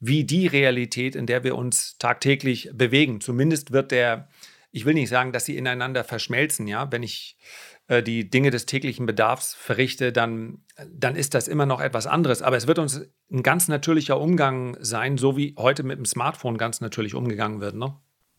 wie 0.00 0.24
die 0.24 0.48
Realität, 0.48 1.14
in 1.14 1.26
der 1.26 1.44
wir 1.44 1.54
uns 1.54 1.98
tagtäglich 1.98 2.68
bewegen. 2.74 3.20
Zumindest 3.20 3.70
wird 3.70 3.92
der, 3.92 4.28
ich 4.72 4.84
will 4.84 4.94
nicht 4.94 5.08
sagen, 5.08 5.30
dass 5.30 5.44
sie 5.44 5.56
ineinander 5.56 6.02
verschmelzen, 6.02 6.66
ja, 6.66 6.90
wenn 6.90 7.04
ich 7.04 7.38
äh, 7.86 8.02
die 8.02 8.28
Dinge 8.28 8.50
des 8.50 8.66
täglichen 8.66 9.06
Bedarfs 9.06 9.54
verrichte, 9.54 10.10
dann, 10.12 10.64
dann 10.92 11.14
ist 11.14 11.34
das 11.34 11.46
immer 11.46 11.64
noch 11.64 11.80
etwas 11.80 12.08
anderes. 12.08 12.42
Aber 12.42 12.56
es 12.56 12.66
wird 12.66 12.80
uns 12.80 13.08
ein 13.30 13.44
ganz 13.44 13.68
natürlicher 13.68 14.20
Umgang 14.20 14.76
sein, 14.80 15.16
so 15.16 15.36
wie 15.36 15.54
heute 15.56 15.84
mit 15.84 15.96
dem 15.96 16.06
Smartphone 16.06 16.58
ganz 16.58 16.80
natürlich 16.80 17.14
umgegangen 17.14 17.60
wird. 17.60 17.76
Ne? 17.76 17.94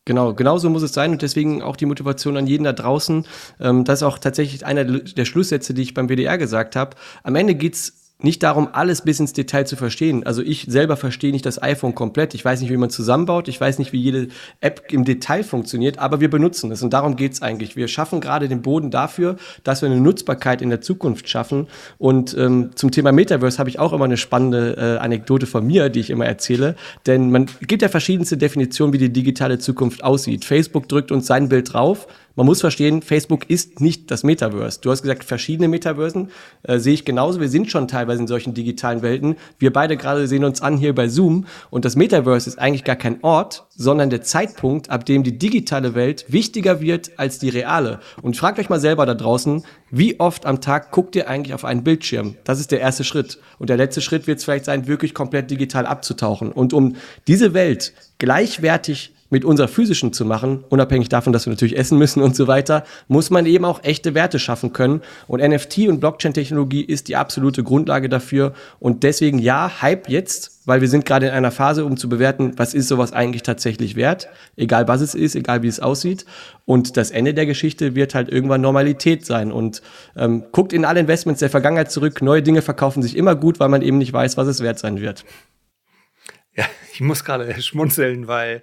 Genau, 0.05 0.35
genau 0.35 0.59
so 0.59 0.69
muss 0.69 0.83
es 0.83 0.93
sein 0.93 1.11
und 1.11 1.23
deswegen 1.23 1.63
auch 1.63 1.75
die 1.75 1.87
Motivation 1.87 2.37
an 2.37 2.45
jeden 2.45 2.63
da 2.63 2.73
draußen. 2.73 3.25
Ähm, 3.59 3.85
das 3.85 3.99
ist 3.99 4.03
auch 4.03 4.19
tatsächlich 4.19 4.63
einer 4.63 4.85
der 4.85 5.25
Schlusssätze, 5.25 5.73
die 5.73 5.81
ich 5.81 5.95
beim 5.95 6.07
WDR 6.09 6.37
gesagt 6.37 6.75
habe. 6.75 6.95
Am 7.23 7.33
Ende 7.35 7.55
geht's 7.55 8.04
nicht 8.19 8.43
darum, 8.43 8.69
alles 8.71 9.01
bis 9.01 9.19
ins 9.19 9.33
Detail 9.33 9.65
zu 9.65 9.75
verstehen. 9.75 10.25
Also 10.25 10.41
ich 10.41 10.67
selber 10.69 10.95
verstehe 10.95 11.33
nicht 11.33 11.45
das 11.45 11.61
iPhone 11.61 11.95
komplett. 11.95 12.33
Ich 12.33 12.45
weiß 12.45 12.61
nicht, 12.61 12.71
wie 12.71 12.77
man 12.77 12.89
zusammenbaut. 12.89 13.49
Ich 13.49 13.59
weiß 13.59 13.77
nicht, 13.77 13.91
wie 13.91 13.99
jede 13.99 14.29
App 14.61 14.83
im 14.91 15.03
Detail 15.03 15.43
funktioniert, 15.43 15.99
aber 15.99 16.21
wir 16.21 16.29
benutzen 16.29 16.71
es. 16.71 16.81
Und 16.81 16.93
darum 16.93 17.17
geht 17.17 17.33
es 17.33 17.41
eigentlich. 17.41 17.75
Wir 17.75 17.89
schaffen 17.89 18.21
gerade 18.21 18.47
den 18.47 18.61
Boden 18.61 18.89
dafür, 18.89 19.35
dass 19.63 19.81
wir 19.81 19.89
eine 19.89 19.99
Nutzbarkeit 19.99 20.61
in 20.61 20.69
der 20.69 20.79
Zukunft 20.79 21.27
schaffen. 21.27 21.67
Und 21.97 22.35
ähm, 22.37 22.71
zum 22.75 22.91
Thema 22.91 23.11
Metaverse 23.11 23.59
habe 23.59 23.69
ich 23.69 23.79
auch 23.79 23.91
immer 23.91 24.05
eine 24.05 24.17
spannende 24.17 24.75
äh, 24.77 24.97
Anekdote 24.97 25.45
von 25.45 25.67
mir, 25.67 25.89
die 25.89 25.99
ich 25.99 26.09
immer 26.09 26.25
erzähle. 26.25 26.75
Denn 27.05 27.31
man 27.31 27.47
gibt 27.67 27.81
ja 27.81 27.89
verschiedenste 27.89 28.37
Definitionen, 28.37 28.93
wie 28.93 28.97
die 28.97 29.11
digitale 29.11 29.59
Zukunft 29.59 30.05
aussieht. 30.05 30.45
Facebook 30.45 30.87
drückt 30.87 31.11
uns 31.11 31.27
sein 31.27 31.49
Bild 31.49 31.73
drauf 31.73 32.07
man 32.35 32.45
muss 32.45 32.59
verstehen, 32.59 33.01
Facebook 33.01 33.49
ist 33.49 33.79
nicht 33.79 34.11
das 34.11 34.23
Metaverse. 34.23 34.81
Du 34.81 34.91
hast 34.91 35.01
gesagt, 35.01 35.23
verschiedene 35.23 35.67
Metaversen 35.69 36.31
äh, 36.63 36.79
sehe 36.79 36.93
ich 36.93 37.05
genauso. 37.05 37.39
Wir 37.39 37.47
sind 37.47 37.71
schon 37.71 37.87
teilweise 37.87 38.21
in 38.21 38.27
solchen 38.27 38.53
digitalen 38.53 39.01
Welten. 39.01 39.37
Wir 39.57 39.71
beide 39.71 39.95
gerade 39.95 40.27
sehen 40.27 40.43
uns 40.43 40.61
an 40.61 40.77
hier 40.77 40.93
bei 40.93 41.07
Zoom. 41.07 41.45
Und 41.69 41.85
das 41.85 41.95
Metaverse 41.95 42.49
ist 42.49 42.59
eigentlich 42.59 42.83
gar 42.83 42.97
kein 42.97 43.23
Ort, 43.23 43.65
sondern 43.69 44.09
der 44.09 44.21
Zeitpunkt, 44.21 44.89
ab 44.89 45.05
dem 45.05 45.23
die 45.23 45.37
digitale 45.37 45.95
Welt 45.95 46.25
wichtiger 46.27 46.81
wird 46.81 47.11
als 47.17 47.39
die 47.39 47.49
reale. 47.49 47.99
Und 48.21 48.35
fragt 48.35 48.59
euch 48.59 48.69
mal 48.69 48.79
selber 48.79 49.05
da 49.05 49.13
draußen, 49.13 49.63
wie 49.89 50.19
oft 50.19 50.45
am 50.45 50.59
Tag 50.59 50.91
guckt 50.91 51.15
ihr 51.15 51.29
eigentlich 51.29 51.53
auf 51.53 51.63
einen 51.63 51.83
Bildschirm? 51.83 52.35
Das 52.43 52.59
ist 52.59 52.71
der 52.71 52.81
erste 52.81 53.05
Schritt. 53.05 53.39
Und 53.59 53.69
der 53.69 53.77
letzte 53.77 54.01
Schritt 54.01 54.27
wird 54.27 54.39
es 54.39 54.43
vielleicht 54.43 54.65
sein, 54.65 54.87
wirklich 54.87 55.13
komplett 55.13 55.51
digital 55.51 55.85
abzutauchen. 55.85 56.51
Und 56.51 56.73
um 56.73 56.95
diese 57.27 57.53
Welt 57.53 57.93
gleichwertig 58.17 59.13
mit 59.35 59.43
unserer 59.43 59.67
physischen 59.67 60.13
zu 60.13 60.23
machen, 60.23 60.63
unabhängig 60.69 61.09
davon, 61.09 61.33
dass 61.33 61.45
wir 61.45 61.51
natürlich 61.51 61.77
essen 61.77 61.97
müssen 61.97 62.23
und 62.23 62.37
so 62.37 62.47
weiter, 62.47 62.85
muss 63.09 63.31
man 63.31 63.45
eben 63.45 63.65
auch 63.65 63.83
echte 63.83 64.15
Werte 64.15 64.39
schaffen 64.39 64.71
können. 64.71 65.01
Und 65.27 65.41
NFT 65.41 65.89
und 65.89 65.99
Blockchain-Technologie 65.99 66.81
ist 66.81 67.09
die 67.09 67.17
absolute 67.17 67.61
Grundlage 67.61 68.07
dafür. 68.07 68.53
Und 68.79 69.03
deswegen 69.03 69.37
ja, 69.37 69.81
Hype 69.81 70.07
jetzt, 70.07 70.61
weil 70.63 70.79
wir 70.79 70.87
sind 70.87 71.05
gerade 71.05 71.25
in 71.25 71.33
einer 71.33 71.51
Phase, 71.51 71.83
um 71.83 71.97
zu 71.97 72.07
bewerten, 72.07 72.53
was 72.55 72.73
ist 72.73 72.87
sowas 72.87 73.11
eigentlich 73.11 73.43
tatsächlich 73.43 73.97
wert, 73.97 74.29
egal 74.55 74.87
was 74.87 75.01
es 75.01 75.15
ist, 75.15 75.35
egal 75.35 75.63
wie 75.63 75.67
es 75.67 75.81
aussieht. 75.81 76.25
Und 76.63 76.95
das 76.95 77.11
Ende 77.11 77.33
der 77.33 77.45
Geschichte 77.45 77.93
wird 77.93 78.15
halt 78.15 78.29
irgendwann 78.29 78.61
Normalität 78.61 79.25
sein. 79.25 79.51
Und 79.51 79.81
ähm, 80.15 80.45
guckt 80.53 80.71
in 80.71 80.85
alle 80.85 81.01
Investments 81.01 81.41
der 81.41 81.49
Vergangenheit 81.49 81.91
zurück. 81.91 82.21
Neue 82.21 82.41
Dinge 82.41 82.61
verkaufen 82.61 83.03
sich 83.03 83.17
immer 83.17 83.35
gut, 83.35 83.59
weil 83.59 83.67
man 83.67 83.81
eben 83.81 83.97
nicht 83.97 84.13
weiß, 84.13 84.37
was 84.37 84.47
es 84.47 84.61
wert 84.61 84.79
sein 84.79 85.01
wird. 85.01 85.25
Ja, 86.55 86.63
ich 86.93 87.01
muss 87.01 87.25
gerade 87.25 87.53
schmunzeln, 87.61 88.29
weil 88.29 88.61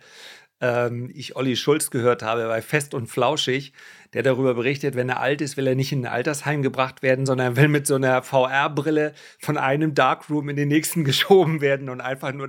ähm, 0.63 1.11
ich 1.13 1.37
Olli 1.37 1.57
Schulz 1.57 1.91
gehört 1.91 2.23
habe 2.23 2.47
bei 2.47 2.63
Fest 2.63 2.95
und 2.95 3.09
Flauschig, 3.09 3.73
der 4.15 4.23
darüber 4.23 4.55
berichtet, 4.55 4.95
wenn 4.95 5.09
er 5.09 5.21
alt 5.21 5.41
ist, 5.41 5.57
will 5.57 5.67
er 5.67 5.75
nicht 5.75 5.91
in 5.91 6.07
ein 6.07 6.13
Altersheim 6.13 6.63
gebracht 6.63 7.03
werden, 7.03 7.27
sondern 7.27 7.57
will 7.57 7.69
mit 7.69 7.87
so 7.87 7.97
einer 7.97 8.23
VR-Brille 8.23 9.13
von 9.41 9.59
einem 9.59 9.95
Darkroom 9.95 10.49
in 10.49 10.57
den 10.57 10.69
nächsten 10.69 11.03
geschoben 11.05 11.61
werden 11.61 11.89
und 11.89 12.01
einfach 12.01 12.33
nur 12.33 12.49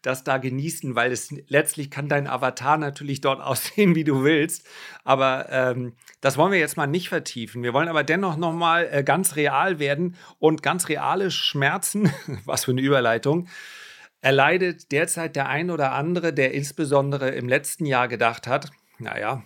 das 0.00 0.24
da 0.24 0.38
genießen, 0.38 0.94
weil 0.94 1.12
es 1.12 1.34
letztlich 1.48 1.90
kann 1.90 2.08
dein 2.08 2.26
Avatar 2.26 2.78
natürlich 2.78 3.20
dort 3.20 3.40
aussehen, 3.42 3.94
wie 3.94 4.04
du 4.04 4.24
willst. 4.24 4.66
Aber 5.04 5.46
ähm, 5.50 5.92
das 6.22 6.38
wollen 6.38 6.52
wir 6.52 6.58
jetzt 6.58 6.78
mal 6.78 6.86
nicht 6.86 7.10
vertiefen. 7.10 7.62
Wir 7.62 7.74
wollen 7.74 7.88
aber 7.88 8.02
dennoch 8.02 8.36
nochmal 8.36 8.88
äh, 8.90 9.04
ganz 9.04 9.36
real 9.36 9.78
werden 9.78 10.16
und 10.38 10.62
ganz 10.62 10.88
reale 10.88 11.30
Schmerzen, 11.30 12.10
was 12.46 12.64
für 12.64 12.70
eine 12.70 12.80
Überleitung, 12.80 13.48
erleidet 14.22 14.92
derzeit 14.92 15.36
der 15.36 15.48
ein 15.48 15.70
oder 15.70 15.92
andere, 15.92 16.32
der 16.32 16.54
insbesondere 16.54 17.30
im 17.30 17.48
letzten 17.48 17.84
Jahr 17.84 18.08
gedacht 18.08 18.46
hat, 18.46 18.70
naja, 18.98 19.42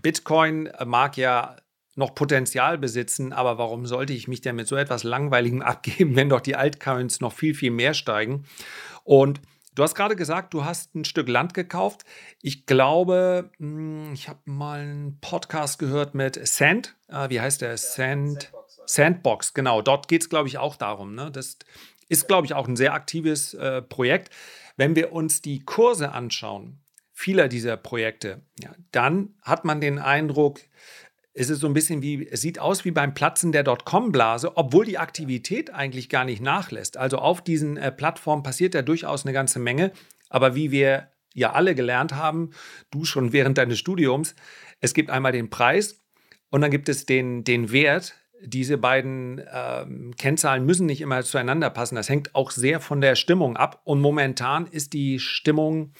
Bitcoin 0.00 0.70
mag 0.84 1.16
ja 1.16 1.56
noch 1.96 2.14
Potenzial 2.14 2.78
besitzen, 2.78 3.32
aber 3.32 3.58
warum 3.58 3.86
sollte 3.86 4.12
ich 4.12 4.28
mich 4.28 4.42
denn 4.42 4.56
mit 4.56 4.68
so 4.68 4.76
etwas 4.76 5.02
Langweiligem 5.02 5.60
abgeben, 5.62 6.14
wenn 6.14 6.28
doch 6.28 6.40
die 6.40 6.56
Altcoins 6.56 7.20
noch 7.20 7.32
viel, 7.32 7.54
viel 7.54 7.72
mehr 7.72 7.94
steigen? 7.94 8.44
Und 9.02 9.40
du 9.74 9.82
hast 9.82 9.94
gerade 9.94 10.14
gesagt, 10.14 10.54
du 10.54 10.64
hast 10.64 10.94
ein 10.94 11.04
Stück 11.04 11.28
Land 11.28 11.54
gekauft. 11.54 12.04
Ich 12.42 12.66
glaube, 12.66 13.50
hm, 13.58 14.12
ich 14.12 14.28
habe 14.28 14.40
mal 14.44 14.80
einen 14.80 15.18
Podcast 15.20 15.78
gehört 15.78 16.14
mit 16.14 16.46
Sand. 16.46 16.96
Ah, 17.08 17.28
wie 17.28 17.40
heißt 17.40 17.60
der? 17.60 17.76
Sand. 17.76 18.52
Sandbox, 18.88 19.52
genau. 19.52 19.82
Dort 19.82 20.06
geht 20.06 20.22
es, 20.22 20.28
glaube 20.28 20.48
ich, 20.48 20.58
auch 20.58 20.76
darum, 20.76 21.14
ne, 21.16 21.30
dass 21.32 21.58
ist, 22.08 22.28
glaube 22.28 22.46
ich, 22.46 22.54
auch 22.54 22.68
ein 22.68 22.76
sehr 22.76 22.94
aktives 22.94 23.54
äh, 23.54 23.82
Projekt. 23.82 24.30
Wenn 24.76 24.96
wir 24.96 25.12
uns 25.12 25.42
die 25.42 25.64
Kurse 25.64 26.12
anschauen, 26.12 26.80
vieler 27.12 27.48
dieser 27.48 27.76
Projekte, 27.76 28.42
ja, 28.62 28.74
dann 28.92 29.34
hat 29.42 29.64
man 29.64 29.80
den 29.80 29.98
Eindruck, 29.98 30.60
es 31.32 31.50
ist 31.50 31.60
so 31.60 31.66
ein 31.66 31.74
bisschen 31.74 32.02
wie, 32.02 32.26
es 32.26 32.40
sieht 32.40 32.58
aus 32.58 32.84
wie 32.84 32.90
beim 32.90 33.12
Platzen 33.12 33.52
der 33.52 33.62
Dotcom-Blase, 33.62 34.56
obwohl 34.56 34.86
die 34.86 34.98
Aktivität 34.98 35.72
eigentlich 35.72 36.08
gar 36.08 36.24
nicht 36.24 36.40
nachlässt. 36.40 36.96
Also 36.96 37.18
auf 37.18 37.42
diesen 37.42 37.76
äh, 37.76 37.92
Plattformen 37.92 38.42
passiert 38.42 38.74
ja 38.74 38.82
durchaus 38.82 39.24
eine 39.24 39.34
ganze 39.34 39.58
Menge. 39.58 39.92
Aber 40.30 40.54
wie 40.54 40.70
wir 40.70 41.10
ja 41.34 41.52
alle 41.52 41.74
gelernt 41.74 42.14
haben, 42.14 42.50
du 42.90 43.04
schon 43.04 43.32
während 43.32 43.58
deines 43.58 43.78
Studiums, 43.78 44.34
es 44.80 44.94
gibt 44.94 45.10
einmal 45.10 45.32
den 45.32 45.50
Preis 45.50 46.02
und 46.50 46.62
dann 46.62 46.70
gibt 46.70 46.88
es 46.88 47.04
den, 47.04 47.44
den 47.44 47.70
Wert, 47.70 48.14
diese 48.42 48.78
beiden 48.78 49.42
ähm, 49.52 50.14
Kennzahlen 50.16 50.64
müssen 50.64 50.86
nicht 50.86 51.00
immer 51.00 51.22
zueinander 51.22 51.70
passen. 51.70 51.96
Das 51.96 52.08
hängt 52.08 52.34
auch 52.34 52.50
sehr 52.50 52.80
von 52.80 53.00
der 53.00 53.14
Stimmung 53.14 53.56
ab. 53.56 53.80
Und 53.84 54.00
momentan 54.00 54.66
ist 54.66 54.92
die 54.92 55.18
Stimmung 55.18 55.92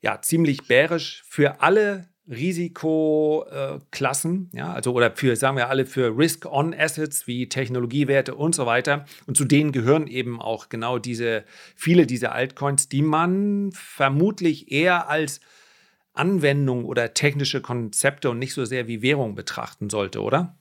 ja 0.00 0.20
ziemlich 0.20 0.66
bärisch 0.66 1.22
für 1.26 1.60
alle 1.60 2.10
Risikoklassen, 2.30 4.50
ja, 4.52 4.72
also 4.72 4.92
oder 4.92 5.10
für, 5.16 5.34
sagen 5.34 5.56
wir 5.56 5.68
alle, 5.68 5.84
für 5.84 6.16
Risk-on-Assets 6.16 7.26
wie 7.26 7.48
Technologiewerte 7.48 8.36
und 8.36 8.54
so 8.54 8.66
weiter. 8.66 9.04
Und 9.26 9.36
zu 9.36 9.44
denen 9.44 9.72
gehören 9.72 10.06
eben 10.06 10.40
auch 10.40 10.68
genau 10.68 11.00
diese, 11.00 11.44
viele 11.74 12.06
dieser 12.06 12.30
Altcoins, 12.32 12.88
die 12.88 13.02
man 13.02 13.72
vermutlich 13.72 14.70
eher 14.70 15.08
als 15.08 15.40
Anwendung 16.12 16.84
oder 16.84 17.14
technische 17.14 17.60
Konzepte 17.60 18.30
und 18.30 18.38
nicht 18.38 18.54
so 18.54 18.64
sehr 18.64 18.86
wie 18.86 19.02
Währung 19.02 19.34
betrachten 19.34 19.90
sollte, 19.90 20.22
oder? 20.22 20.56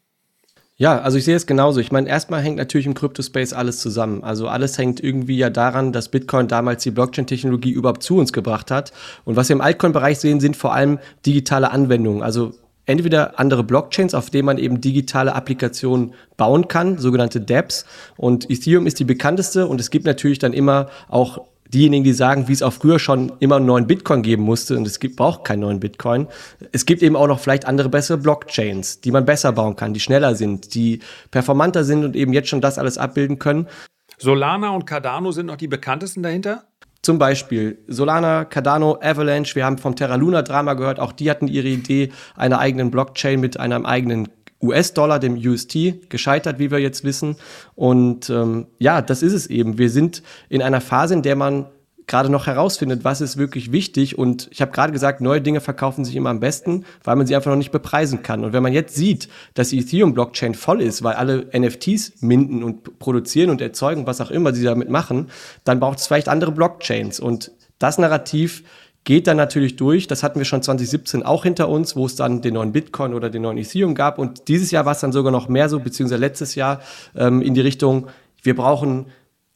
Ja, 0.81 1.01
also 1.01 1.17
ich 1.17 1.25
sehe 1.25 1.35
es 1.35 1.45
genauso. 1.45 1.81
Ich 1.81 1.91
meine, 1.91 2.07
erstmal 2.07 2.41
hängt 2.41 2.55
natürlich 2.55 2.87
im 2.87 2.93
Crypto-Space 2.93 3.51
alles 3.51 3.81
zusammen. 3.81 4.23
Also 4.23 4.47
alles 4.47 4.77
hängt 4.77 5.03
irgendwie 5.03 5.37
ja 5.37 5.49
daran, 5.49 5.91
dass 5.91 6.07
Bitcoin 6.07 6.47
damals 6.47 6.83
die 6.83 6.91
Blockchain-Technologie 6.91 7.71
überhaupt 7.71 8.01
zu 8.01 8.17
uns 8.17 8.31
gebracht 8.31 8.71
hat. 8.71 8.93
Und 9.25 9.35
was 9.35 9.49
wir 9.49 9.57
im 9.57 9.61
Altcoin-Bereich 9.61 10.19
sehen, 10.19 10.39
sind 10.39 10.55
vor 10.55 10.73
allem 10.73 10.99
digitale 11.25 11.71
Anwendungen. 11.71 12.23
Also 12.23 12.53
entweder 12.85 13.37
andere 13.41 13.65
Blockchains, 13.65 14.13
auf 14.13 14.29
denen 14.29 14.45
man 14.45 14.57
eben 14.57 14.79
digitale 14.79 15.35
Applikationen 15.35 16.13
bauen 16.37 16.69
kann, 16.69 16.97
sogenannte 16.97 17.41
dApps. 17.41 17.85
Und 18.15 18.49
Ethereum 18.49 18.87
ist 18.87 18.99
die 18.99 19.03
bekannteste 19.03 19.67
und 19.67 19.81
es 19.81 19.91
gibt 19.91 20.05
natürlich 20.05 20.39
dann 20.39 20.53
immer 20.53 20.87
auch 21.09 21.41
diejenigen, 21.73 22.03
die 22.03 22.13
sagen, 22.13 22.47
wie 22.47 22.53
es 22.53 22.63
auch 22.63 22.73
früher 22.73 22.99
schon 22.99 23.32
immer 23.39 23.58
einen 23.58 23.65
neuen 23.65 23.88
Bitcoin 23.88 24.21
geben 24.21 24.43
musste 24.43 24.75
und 24.75 24.86
es 24.86 24.99
gibt, 24.99 25.15
braucht 25.15 25.45
keinen 25.45 25.62
neuen 25.62 25.79
Bitcoin. 25.79 26.27
Es 26.71 26.86
gibt 26.86 27.01
eben 27.03 27.15
auch 27.15 27.27
noch 27.27 27.39
vielleicht 27.39 27.65
andere 27.65 27.89
bessere 27.89 28.17
Blockchains, 28.17 29.01
die 29.01 29.12
man 29.12 29.25
besser 29.25 29.51
bauen 29.51 29.75
kann, 29.75 29.93
die 29.93 29.99
schneller 29.99 30.36
sind, 30.36 30.73
die 30.73 30.99
performanter 31.32 31.84
sind 31.84 32.03
und 32.03 32.15
eben 32.15 32.34
jetzt 32.34 32.49
schon 32.49 32.62
das 32.62 32.77
alles 32.77 32.97
abbilden 32.97 33.39
können. 33.39 33.67
Solana 34.17 34.71
und 34.71 34.86
Cardano 34.86 35.32
sind 35.32 35.45
noch 35.45 35.55
die 35.55 35.67
bekanntesten 35.67 36.23
dahinter? 36.23 36.63
Zum 37.01 37.17
Beispiel 37.17 37.79
Solana, 37.88 38.43
Cardano, 38.43 38.99
Avalanche, 39.01 39.55
wir 39.55 39.63
haben 39.63 39.77
vom 39.77 39.95
Terra 39.95 40.15
Luna 40.15 40.41
Drama 40.41 40.73
gehört, 40.73 40.99
auch 40.99 41.13
die 41.13 41.29
hatten 41.29 41.47
ihre 41.47 41.69
Idee 41.69 42.12
einer 42.36 42.60
eigenen 42.60 42.91
Blockchain 42.91 43.39
mit 43.39 43.58
einem 43.58 43.86
eigenen 43.86 44.27
US-Dollar, 44.62 45.19
dem 45.19 45.36
UST, 45.36 46.10
gescheitert, 46.10 46.60
wie 46.60 46.72
wir 46.72 46.80
jetzt 46.80 47.04
wissen. 47.04 47.38
Und 47.76 48.30
ähm, 48.30 48.67
ja, 48.78 49.02
das 49.02 49.24
ist 49.24 49.34
es 49.34 49.48
eben. 49.48 49.78
Wir 49.78 49.89
sind 49.89 50.24
in 50.50 50.62
einer 50.62 50.82
Phase, 50.82 51.13
in 51.13 51.22
der 51.22 51.36
man 51.36 51.67
gerade 52.10 52.30
noch 52.30 52.48
herausfindet, 52.48 53.04
was 53.06 53.22
ist 53.22 53.38
wirklich 53.38 53.72
wichtig. 53.72 54.17
Und 54.17 54.50
ich 54.52 54.62
habe 54.62 54.72
gerade 54.72 54.91
gesagt, 54.91 55.22
neue 55.22 55.41
Dinge 55.41 55.62
verkaufen 55.62 56.04
sich 56.04 56.15
immer 56.15 56.32
am 56.32 56.39
besten, 56.41 56.84
weil 57.04 57.15
man 57.15 57.28
sie 57.28 57.36
einfach 57.36 57.52
noch 57.52 57.58
nicht 57.58 57.72
bepreisen 57.72 58.24
kann. 58.24 58.43
Und 58.43 58.52
wenn 58.52 58.63
man 58.63 58.74
jetzt 58.74 58.95
sieht, 58.95 59.30
dass 59.54 59.69
die 59.69 59.80
Ethereum-Blockchain 59.80 60.56
voll 60.56 60.82
ist, 60.82 61.04
weil 61.04 61.13
alle 61.13 61.48
NFTs 61.58 62.22
minden 62.22 62.63
und 62.63 63.00
produzieren 63.00 63.52
und 63.52 63.62
erzeugen, 63.62 64.08
was 64.08 64.19
auch 64.19 64.32
immer 64.32 64.54
sie 64.54 64.63
damit 64.63 64.89
machen, 64.89 65.30
dann 65.63 65.80
braucht 65.80 66.00
es 66.00 66.08
vielleicht 66.08 66.28
andere 66.28 66.52
Blockchains. 66.52 67.19
Und 67.19 67.52
das 67.78 67.98
Narrativ 68.00 68.63
geht 69.03 69.27
dann 69.27 69.38
natürlich 69.38 69.75
durch. 69.75 70.07
Das 70.07 70.23
hatten 70.23 70.39
wir 70.39 70.45
schon 70.45 70.62
2017 70.62 71.23
auch 71.23 71.43
hinter 71.43 71.69
uns, 71.69 71.95
wo 71.95 72.05
es 72.05 72.15
dann 72.15 72.41
den 72.41 72.53
neuen 72.55 72.71
Bitcoin 72.71 73.13
oder 73.13 73.29
den 73.29 73.41
neuen 73.41 73.57
Ethereum 73.57 73.95
gab. 73.95 74.19
Und 74.19 74.47
dieses 74.47 74.71
Jahr 74.71 74.85
war 74.85 74.93
es 74.93 74.99
dann 74.99 75.12
sogar 75.12 75.31
noch 75.31 75.49
mehr 75.49 75.69
so, 75.69 75.79
beziehungsweise 75.79 76.19
letztes 76.19 76.55
Jahr 76.55 76.81
ähm, 77.15 77.41
in 77.41 77.53
die 77.53 77.62
Richtung, 77.62 78.07
wir 78.43 78.55
brauchen 78.55 79.07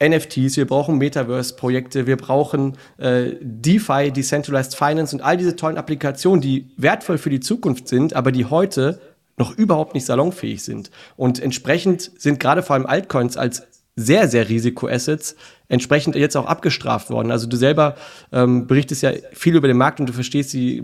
NFTs, 0.04 0.58
wir 0.58 0.68
brauchen 0.68 0.98
Metaverse-Projekte, 0.98 2.08
wir 2.08 2.18
brauchen 2.18 2.78
äh, 2.98 3.36
DeFi, 3.42 4.12
Decentralized 4.12 4.76
Finance 4.76 5.16
und 5.16 5.22
all 5.22 5.38
diese 5.38 5.56
tollen 5.56 5.78
Applikationen, 5.78 6.42
die 6.42 6.72
wertvoll 6.78 7.18
für 7.18 7.30
die 7.30 7.40
Zukunft 7.40 7.88
sind, 7.88 8.14
aber 8.16 8.32
die 8.32 8.46
heute 8.46 9.00
noch 9.38 9.58
überhaupt 9.58 9.94
nicht 9.94 10.06
salonfähig 10.06 10.64
sind. 10.64 10.92
Und 11.16 11.40
entsprechend 11.40 12.12
sind 12.18 12.40
gerade 12.40 12.64
vor 12.64 12.76
allem 12.76 12.86
Altcoins 12.86 13.38
als 13.38 13.73
sehr, 13.96 14.28
sehr 14.28 14.50
Risikoassets 14.50 15.36
entsprechend 15.68 16.16
jetzt 16.16 16.36
auch 16.36 16.46
abgestraft 16.46 17.10
worden. 17.10 17.32
Also 17.32 17.48
du 17.48 17.58
selber 17.58 17.96
ähm, 18.32 18.68
berichtest 18.68 19.04
ja 19.04 19.12
viel 19.34 19.56
über 19.56 19.68
den 19.68 19.78
Markt 19.78 20.00
und 20.00 20.08
du 20.08 20.14
verstehst 20.14 20.54
die, 20.54 20.82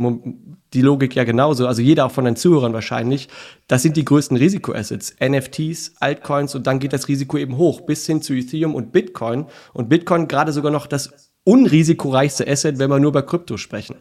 die 0.73 0.81
Logik 0.81 1.15
ja 1.15 1.23
genauso. 1.23 1.67
Also 1.67 1.81
jeder 1.81 2.05
auch 2.05 2.11
von 2.11 2.25
deinen 2.25 2.35
Zuhörern 2.35 2.73
wahrscheinlich. 2.73 3.27
Das 3.67 3.81
sind 3.81 3.97
die 3.97 4.05
größten 4.05 4.37
Risikoassets. 4.37 5.15
NFTs, 5.19 5.93
Altcoins 5.99 6.55
und 6.55 6.67
dann 6.67 6.79
geht 6.79 6.93
das 6.93 7.07
Risiko 7.07 7.37
eben 7.37 7.57
hoch 7.57 7.81
bis 7.81 8.05
hin 8.05 8.21
zu 8.21 8.33
Ethereum 8.33 8.75
und 8.75 8.91
Bitcoin. 8.91 9.45
Und 9.73 9.89
Bitcoin 9.89 10.27
gerade 10.27 10.51
sogar 10.53 10.71
noch 10.71 10.87
das 10.87 11.28
unrisikoreichste 11.49 12.47
Asset, 12.47 12.77
wenn 12.77 12.91
wir 12.91 12.99
nur 12.99 13.09
über 13.09 13.23
Krypto 13.23 13.57
sprechen. 13.57 13.95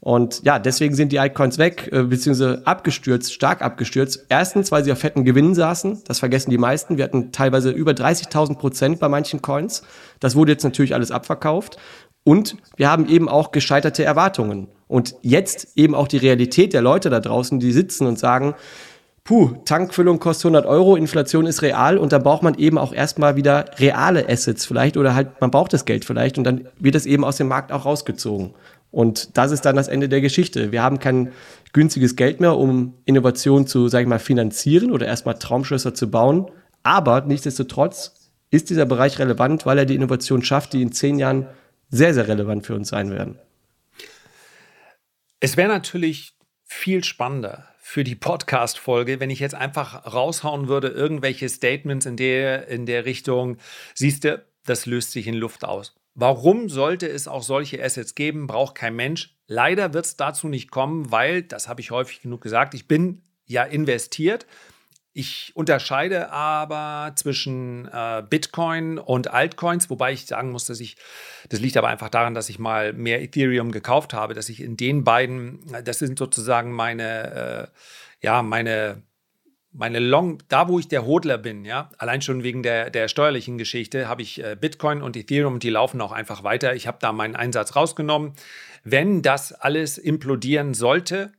Und 0.00 0.42
ja, 0.42 0.58
deswegen 0.58 0.94
sind 0.94 1.12
die 1.12 1.18
Altcoins 1.18 1.58
weg, 1.58 1.90
äh, 1.92 2.02
beziehungsweise 2.02 2.62
abgestürzt, 2.64 3.34
stark 3.34 3.60
abgestürzt. 3.60 4.24
Erstens, 4.30 4.72
weil 4.72 4.84
sie 4.84 4.92
auf 4.92 5.00
fetten 5.00 5.24
Gewinnen 5.26 5.54
saßen. 5.54 6.02
Das 6.06 6.20
vergessen 6.20 6.50
die 6.50 6.56
meisten. 6.56 6.96
Wir 6.96 7.04
hatten 7.04 7.30
teilweise 7.30 7.70
über 7.70 7.92
30.000 7.92 8.56
Prozent 8.56 9.00
bei 9.00 9.10
manchen 9.10 9.42
Coins. 9.42 9.82
Das 10.18 10.34
wurde 10.34 10.52
jetzt 10.52 10.64
natürlich 10.64 10.94
alles 10.94 11.10
abverkauft. 11.10 11.76
Und 12.24 12.56
wir 12.76 12.90
haben 12.90 13.06
eben 13.06 13.28
auch 13.28 13.52
gescheiterte 13.52 14.02
Erwartungen. 14.02 14.68
Und 14.88 15.14
jetzt 15.20 15.76
eben 15.76 15.94
auch 15.94 16.08
die 16.08 16.16
Realität 16.16 16.72
der 16.72 16.80
Leute 16.80 17.10
da 17.10 17.20
draußen, 17.20 17.60
die 17.60 17.72
sitzen 17.72 18.06
und 18.06 18.18
sagen, 18.18 18.54
puh, 19.24 19.56
Tankfüllung 19.64 20.20
kostet 20.20 20.44
100 20.46 20.66
Euro, 20.66 20.96
Inflation 20.96 21.46
ist 21.46 21.62
real 21.62 21.96
und 21.96 22.12
da 22.12 22.18
braucht 22.18 22.42
man 22.42 22.54
eben 22.54 22.76
auch 22.78 22.92
erstmal 22.92 23.36
wieder 23.36 23.64
reale 23.78 24.28
Assets 24.28 24.66
vielleicht 24.66 24.96
oder 24.98 25.14
halt 25.14 25.40
man 25.40 25.50
braucht 25.50 25.72
das 25.72 25.86
Geld 25.86 26.04
vielleicht 26.04 26.36
und 26.36 26.44
dann 26.44 26.68
wird 26.78 26.94
es 26.94 27.06
eben 27.06 27.24
aus 27.24 27.38
dem 27.38 27.48
Markt 27.48 27.72
auch 27.72 27.86
rausgezogen. 27.86 28.54
Und 28.90 29.36
das 29.36 29.50
ist 29.50 29.62
dann 29.64 29.74
das 29.74 29.88
Ende 29.88 30.08
der 30.08 30.20
Geschichte. 30.20 30.70
Wir 30.70 30.82
haben 30.82 31.00
kein 31.00 31.32
günstiges 31.72 32.14
Geld 32.14 32.38
mehr, 32.38 32.56
um 32.56 32.94
Innovation 33.06 33.66
zu, 33.66 33.88
sage 33.88 34.02
ich 34.02 34.08
mal, 34.08 34.20
finanzieren 34.20 34.92
oder 34.92 35.06
erstmal 35.06 35.36
Traumschlösser 35.36 35.94
zu 35.94 36.08
bauen. 36.08 36.48
Aber 36.84 37.22
nichtsdestotrotz 37.22 38.30
ist 38.50 38.70
dieser 38.70 38.86
Bereich 38.86 39.18
relevant, 39.18 39.66
weil 39.66 39.78
er 39.78 39.84
die 39.84 39.96
Innovation 39.96 40.44
schafft, 40.44 40.74
die 40.74 40.82
in 40.82 40.92
zehn 40.92 41.18
Jahren 41.18 41.48
sehr, 41.90 42.14
sehr 42.14 42.28
relevant 42.28 42.66
für 42.66 42.76
uns 42.76 42.88
sein 42.88 43.10
werden. 43.10 43.40
Es 45.40 45.56
wäre 45.56 45.68
natürlich 45.68 46.36
viel 46.64 47.02
spannender 47.02 47.73
für 47.86 48.02
die 48.02 48.14
Podcast-Folge, 48.14 49.20
wenn 49.20 49.28
ich 49.28 49.40
jetzt 49.40 49.54
einfach 49.54 50.10
raushauen 50.10 50.68
würde, 50.68 50.88
irgendwelche 50.88 51.50
Statements 51.50 52.06
in 52.06 52.16
der, 52.16 52.66
in 52.68 52.86
der 52.86 53.04
Richtung, 53.04 53.58
siehst 53.94 54.24
du, 54.24 54.42
das 54.64 54.86
löst 54.86 55.12
sich 55.12 55.26
in 55.26 55.34
Luft 55.34 55.66
aus. 55.66 55.94
Warum 56.14 56.70
sollte 56.70 57.06
es 57.06 57.28
auch 57.28 57.42
solche 57.42 57.84
Assets 57.84 58.14
geben? 58.14 58.46
Braucht 58.46 58.74
kein 58.74 58.96
Mensch. 58.96 59.36
Leider 59.48 59.92
wird 59.92 60.06
es 60.06 60.16
dazu 60.16 60.48
nicht 60.48 60.70
kommen, 60.70 61.12
weil, 61.12 61.42
das 61.42 61.68
habe 61.68 61.82
ich 61.82 61.90
häufig 61.90 62.22
genug 62.22 62.40
gesagt, 62.40 62.72
ich 62.72 62.88
bin 62.88 63.20
ja 63.44 63.64
investiert. 63.64 64.46
Ich 65.16 65.52
unterscheide 65.54 66.32
aber 66.32 67.12
zwischen 67.14 67.86
äh, 67.86 68.24
Bitcoin 68.28 68.98
und 68.98 69.30
Altcoins, 69.30 69.88
wobei 69.88 70.12
ich 70.12 70.26
sagen 70.26 70.50
muss, 70.50 70.66
dass 70.66 70.80
ich, 70.80 70.96
das 71.48 71.60
liegt 71.60 71.76
aber 71.76 71.86
einfach 71.86 72.08
daran, 72.08 72.34
dass 72.34 72.48
ich 72.48 72.58
mal 72.58 72.92
mehr 72.92 73.22
Ethereum 73.22 73.70
gekauft 73.70 74.12
habe, 74.12 74.34
dass 74.34 74.48
ich 74.48 74.60
in 74.60 74.76
den 74.76 75.04
beiden, 75.04 75.60
das 75.84 76.00
sind 76.00 76.18
sozusagen 76.18 76.72
meine, 76.72 77.70
äh, 77.70 78.26
ja, 78.26 78.42
meine 78.42 79.02
meine 79.74 79.98
Long, 79.98 80.38
da 80.48 80.68
wo 80.68 80.78
ich 80.78 80.86
der 80.86 81.04
Hodler 81.04 81.36
bin, 81.36 81.64
ja, 81.64 81.90
allein 81.98 82.22
schon 82.22 82.44
wegen 82.44 82.62
der, 82.62 82.90
der 82.90 83.08
steuerlichen 83.08 83.58
Geschichte, 83.58 84.08
habe 84.08 84.22
ich 84.22 84.42
äh, 84.42 84.56
Bitcoin 84.58 85.02
und 85.02 85.16
Ethereum, 85.16 85.58
die 85.58 85.70
laufen 85.70 86.00
auch 86.00 86.12
einfach 86.12 86.44
weiter. 86.44 86.74
Ich 86.74 86.86
habe 86.86 86.98
da 87.00 87.12
meinen 87.12 87.34
Einsatz 87.34 87.74
rausgenommen. 87.74 88.34
Wenn 88.84 89.22
das 89.22 89.52
alles 89.52 89.98
implodieren 89.98 90.74
sollte, 90.74 91.32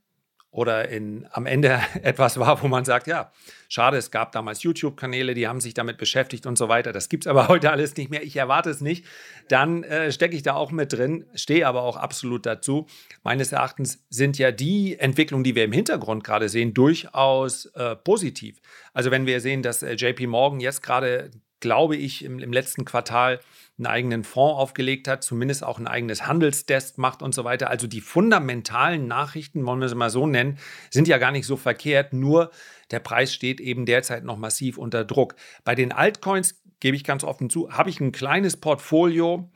oder 0.56 0.88
in, 0.88 1.28
am 1.32 1.46
Ende 1.46 1.82
etwas 2.02 2.40
war, 2.40 2.64
wo 2.64 2.70
man 2.70 2.86
sagt, 2.86 3.08
ja, 3.08 3.32
schade, 3.68 3.98
es 3.98 4.10
gab 4.10 4.32
damals 4.32 4.64
YouTube-Kanäle, 4.64 5.34
die 5.34 5.50
haben 5.50 5.60
sich 5.60 5.74
damit 5.74 5.98
beschäftigt 5.98 6.46
und 6.46 6.58
so 6.58 6.70
weiter. 6.70 6.94
Das 6.94 7.10
gibt 7.10 7.26
es 7.26 7.28
aber 7.28 7.48
heute 7.50 7.72
alles 7.72 7.96
nicht 7.98 8.10
mehr. 8.10 8.24
Ich 8.24 8.38
erwarte 8.38 8.70
es 8.70 8.80
nicht. 8.80 9.06
Dann 9.50 9.84
äh, 9.84 10.14
stecke 10.14 10.34
ich 10.34 10.44
da 10.44 10.54
auch 10.54 10.72
mit 10.72 10.94
drin, 10.94 11.26
stehe 11.36 11.68
aber 11.68 11.84
auch 11.84 11.98
absolut 11.98 12.46
dazu. 12.46 12.88
Meines 13.22 13.52
Erachtens 13.52 14.06
sind 14.10 14.38
ja 14.38 14.52
die 14.52 14.98
Entwicklungen, 14.98 15.44
die 15.44 15.56
wir 15.56 15.66
im 15.66 15.74
Hintergrund 15.74 16.24
gerade 16.24 16.48
sehen, 16.48 16.74
durchaus 16.74 17.66
äh, 17.76 17.98
positiv. 17.98 18.62
Also 18.94 19.12
wenn 19.12 19.26
wir 19.26 19.42
sehen, 19.42 19.62
dass 19.62 19.84
äh, 19.84 19.96
JP 19.96 20.28
Morgan 20.28 20.62
jetzt 20.62 20.82
gerade, 20.82 21.32
glaube 21.60 21.98
ich, 21.98 22.24
im, 22.24 22.40
im 22.40 22.54
letzten 22.54 22.86
Quartal 22.86 23.42
einen 23.78 23.88
eigenen 23.88 24.24
Fonds 24.24 24.58
aufgelegt 24.58 25.08
hat, 25.08 25.24
zumindest 25.24 25.64
auch 25.64 25.80
ein 25.80 25.88
eigenes 25.88 26.26
Handelsdesk 26.26 26.98
macht 26.98 27.22
und 27.22 27.36
so 27.36 27.44
weiter. 27.44 27.70
Also 27.70 27.88
die 27.88 28.02
fundamentalen 28.02 29.08
Nachrichten, 29.08 29.66
wollen 29.66 29.82
wir 29.82 29.90
sie 29.90 29.96
mal 29.96 30.10
so 30.10 30.28
nennen, 30.28 30.58
sind 30.90 31.08
ja 31.08 31.18
gar 31.18 31.32
nicht 31.32 31.46
so 31.46 31.58
verkehrt, 31.58 32.14
nur 32.14 32.52
der 32.92 33.00
Preis 33.00 33.34
steht 33.34 33.60
eben 33.60 33.86
derzeit 33.86 34.24
noch 34.24 34.38
massiv 34.38 34.78
unter 34.78 35.04
Druck. 35.04 35.36
Bei 35.66 35.76
den 35.76 35.92
Altcoins 35.92 36.62
gebe 36.80 36.96
ich 36.96 37.04
ganz 37.04 37.24
offen 37.24 37.50
zu, 37.50 37.72
habe 37.72 37.90
ich 37.90 38.00
ein 38.00 38.12
kleines 38.14 38.58
Portfolio, 38.58 39.52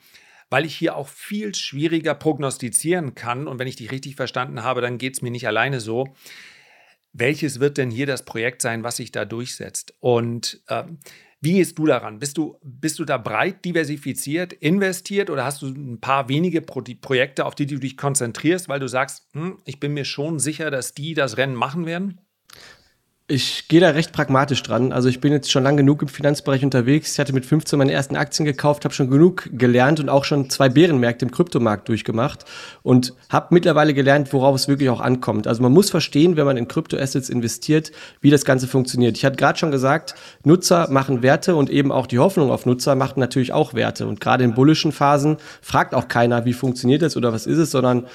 weil 0.49 0.65
ich 0.65 0.75
hier 0.75 0.95
auch 0.95 1.07
viel 1.07 1.55
schwieriger 1.55 2.15
prognostizieren 2.15 3.15
kann. 3.15 3.47
Und 3.47 3.59
wenn 3.59 3.67
ich 3.67 3.75
dich 3.75 3.91
richtig 3.91 4.15
verstanden 4.15 4.63
habe, 4.63 4.81
dann 4.81 4.97
geht 4.97 5.13
es 5.13 5.21
mir 5.21 5.31
nicht 5.31 5.47
alleine 5.47 5.79
so. 5.79 6.15
Welches 7.13 7.59
wird 7.59 7.77
denn 7.77 7.91
hier 7.91 8.05
das 8.05 8.25
Projekt 8.25 8.61
sein, 8.61 8.83
was 8.83 8.97
sich 8.97 9.11
da 9.11 9.25
durchsetzt? 9.25 9.93
Und 9.99 10.61
äh, 10.67 10.83
wie 11.41 11.53
gehst 11.53 11.79
du 11.79 11.85
daran? 11.85 12.19
Bist 12.19 12.37
du, 12.37 12.57
bist 12.63 12.99
du 12.99 13.05
da 13.05 13.17
breit 13.17 13.63
diversifiziert, 13.63 14.51
investiert 14.53 15.29
oder 15.29 15.45
hast 15.45 15.61
du 15.61 15.67
ein 15.67 15.99
paar 16.01 16.27
wenige 16.27 16.61
Pro 16.61 16.83
Projekte, 17.01 17.45
auf 17.45 17.55
die 17.55 17.65
du 17.65 17.77
dich 17.77 17.95
konzentrierst, 17.95 18.67
weil 18.67 18.79
du 18.79 18.87
sagst, 18.87 19.27
hm, 19.33 19.57
ich 19.65 19.79
bin 19.79 19.93
mir 19.93 20.05
schon 20.05 20.39
sicher, 20.39 20.69
dass 20.69 20.93
die 20.93 21.13
das 21.13 21.37
Rennen 21.37 21.55
machen 21.55 21.85
werden? 21.85 22.19
Ich 23.31 23.67
gehe 23.67 23.79
da 23.79 23.91
recht 23.91 24.11
pragmatisch 24.11 24.63
dran. 24.63 24.91
Also 24.91 25.07
ich 25.07 25.21
bin 25.21 25.31
jetzt 25.31 25.51
schon 25.51 25.61
lang 25.61 25.77
genug 25.77 26.01
im 26.01 26.07
Finanzbereich 26.07 26.63
unterwegs. 26.63 27.13
Ich 27.13 27.19
hatte 27.19 27.31
mit 27.31 27.45
15 27.45 27.77
meine 27.77 27.91
ersten 27.91 28.15
Aktien 28.15 28.43
gekauft, 28.43 28.85
habe 28.85 28.95
schon 28.95 29.11
genug 29.11 29.47
gelernt 29.53 29.99
und 29.99 30.09
auch 30.09 30.23
schon 30.23 30.49
zwei 30.49 30.67
Bärenmärkte 30.67 31.25
im 31.25 31.31
Kryptomarkt 31.31 31.87
durchgemacht 31.89 32.45
und 32.81 33.13
habe 33.29 33.49
mittlerweile 33.51 33.93
gelernt, 33.93 34.33
worauf 34.33 34.55
es 34.55 34.67
wirklich 34.67 34.89
auch 34.89 34.99
ankommt. 34.99 35.45
Also 35.45 35.61
man 35.61 35.71
muss 35.71 35.91
verstehen, 35.91 36.37
wenn 36.37 36.45
man 36.47 36.57
in 36.57 36.67
Kryptoassets 36.67 37.29
investiert, 37.29 37.91
wie 38.19 38.31
das 38.31 38.45
Ganze 38.45 38.65
funktioniert. 38.65 39.15
Ich 39.15 39.25
hatte 39.25 39.35
gerade 39.35 39.59
schon 39.59 39.69
gesagt, 39.69 40.15
Nutzer 40.43 40.89
machen 40.89 41.21
Werte 41.21 41.55
und 41.55 41.69
eben 41.69 41.91
auch 41.91 42.07
die 42.07 42.17
Hoffnung 42.17 42.49
auf 42.49 42.65
Nutzer 42.65 42.95
macht 42.95 43.17
natürlich 43.17 43.53
auch 43.53 43.75
Werte. 43.75 44.07
Und 44.07 44.19
gerade 44.21 44.43
in 44.43 44.55
bullischen 44.55 44.91
Phasen 44.91 45.37
fragt 45.61 45.93
auch 45.93 46.07
keiner, 46.07 46.45
wie 46.45 46.53
funktioniert 46.53 47.03
das 47.03 47.15
oder 47.15 47.31
was 47.31 47.45
ist 47.45 47.59
es, 47.59 47.69
sondern 47.69 48.07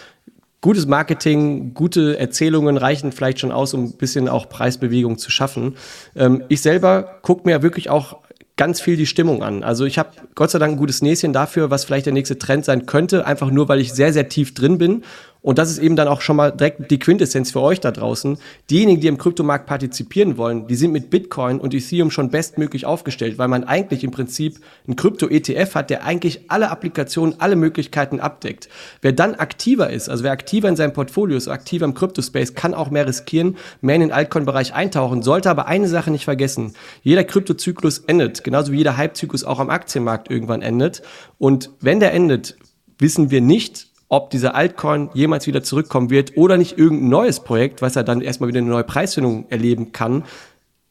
gutes 0.65 0.87
Marketing, 0.87 1.75
gute 1.75 2.19
Erzählungen 2.19 2.79
reichen 2.79 3.13
vielleicht 3.13 3.39
schon 3.39 3.53
aus, 3.53 3.75
um 3.75 3.85
ein 3.85 3.97
bisschen 3.99 4.31
auch 4.31 4.49
Preisbewegung 4.49 5.19
zu 5.19 5.31
schaffen. 5.31 5.77
Ähm, 6.17 6.43
ich 6.49 6.63
selber 6.63 7.19
gucke 7.21 7.47
mir 7.47 7.63
wirklich 7.63 7.91
auch 7.91 8.23
ganz 8.57 8.81
viel 8.81 8.97
die 8.97 9.05
Stimmung 9.05 9.43
an. 9.43 9.63
Also 9.63 9.85
ich 9.85 9.99
habe 9.99 10.13
Gott 10.35 10.51
sei 10.51 10.59
Dank 10.59 10.73
ein 10.73 10.79
gutes 10.79 11.03
Näschen 11.03 11.35
dafür, 11.35 11.69
was 11.69 11.85
vielleicht 11.85 12.07
der 12.07 12.15
nächste 12.15 12.39
Trend 12.39 12.65
sein 12.65 12.87
könnte, 12.87 13.27
einfach 13.27 13.51
nur, 13.51 13.69
weil 13.69 13.79
ich 13.79 13.93
sehr, 13.93 14.15
sehr 14.15 14.31
tief 14.31 14.55
drin 14.55 14.79
bin 14.79 15.03
und 15.45 15.59
das 15.59 15.71
ist 15.71 15.77
eben 15.77 15.95
dann 15.95 16.09
auch 16.09 16.23
schon 16.23 16.37
mal 16.37 16.53
direkt 16.53 16.91
die 16.91 16.99
Quintessenz 16.99 17.51
für 17.51 17.61
euch 17.61 17.79
da 17.79 17.91
draußen. 17.91 18.39
Diejenigen, 18.71 19.03
die 19.03 19.09
im 19.09 19.19
Kryptomarkt 19.19 19.67
partizipieren 19.67 20.39
wollen, 20.39 20.67
die 20.69 20.75
sind 20.75 20.91
mit 20.91 21.11
Bitcoin 21.11 21.61
und 21.61 21.75
Ethereum 21.75 22.11
schon 22.11 22.31
bestmöglich 22.31 22.87
aufgestellt, 22.87 23.37
weil 23.37 23.49
man 23.49 23.65
eigentlich 23.65 24.05
im 24.05 24.11
Prinzip 24.11 24.59
einen 24.87 24.97
Krypto-ETF 24.97 25.75
hat, 25.75 25.91
der 25.91 26.05
eigentlich 26.05 26.51
alle 26.51 26.71
Applikationen, 26.71 27.43
alle 27.43 27.57
Möglichkeiten 27.57 28.21
abdeckt. 28.21 28.71
Wer 29.03 29.13
dann 29.13 29.35
aktiver 29.35 29.91
ist, 29.91 30.09
also 30.09 30.25
wer 30.25 30.33
aktiver 30.33 30.71
in 30.71 30.77
seinem 30.77 30.95
Portfolio 30.95 31.37
ist, 31.37 31.49
aktiver 31.49 31.85
im 31.85 31.93
Kryptospace, 31.93 32.55
kann 32.55 32.73
auch 32.73 32.89
mehr 32.89 33.07
riskieren, 33.07 33.59
mehr 33.83 33.97
in 33.97 34.01
den 34.01 34.13
Altcoin-Bereich 34.13 34.73
eintauchen, 34.73 35.23
sollte 35.23 35.51
aber 35.51 35.67
eine 35.67 35.89
Sache 35.89 36.11
nicht 36.11 36.25
vergessen. 36.25 36.73
Jeder 37.03 37.23
Kryptozyklus 37.23 37.99
endet, 37.99 38.45
genauso 38.45 38.73
wie 38.73 38.79
jeder 38.79 38.97
Hypezyklus 38.97 39.45
auch 39.45 39.61
am 39.61 39.69
Aktienmarkt 39.69 40.31
irgendwann 40.31 40.63
endet. 40.63 41.03
Und 41.37 41.69
wenn 41.83 42.01
der 42.01 42.15
endet, 42.15 42.57
wissen 42.99 43.31
wir 43.31 43.43
nicht, 43.43 43.89
ob 44.09 44.31
dieser 44.31 44.55
Altcoin 44.55 45.11
jemals 45.15 45.47
wieder 45.47 45.63
zurückkommen 45.63 46.11
wird 46.11 46.37
oder 46.37 46.57
nicht 46.57 46.79
irgendein 46.79 47.09
neues 47.09 47.41
Projekt, 47.41 47.83
was 47.83 47.97
er 47.97 48.05
dann 48.05 48.21
erstmal 48.21 48.49
wieder 48.49 48.59
eine 48.59 48.69
neue 48.69 48.85
Preisfindung 48.85 49.47
erleben 49.51 49.93
kann, 49.93 50.25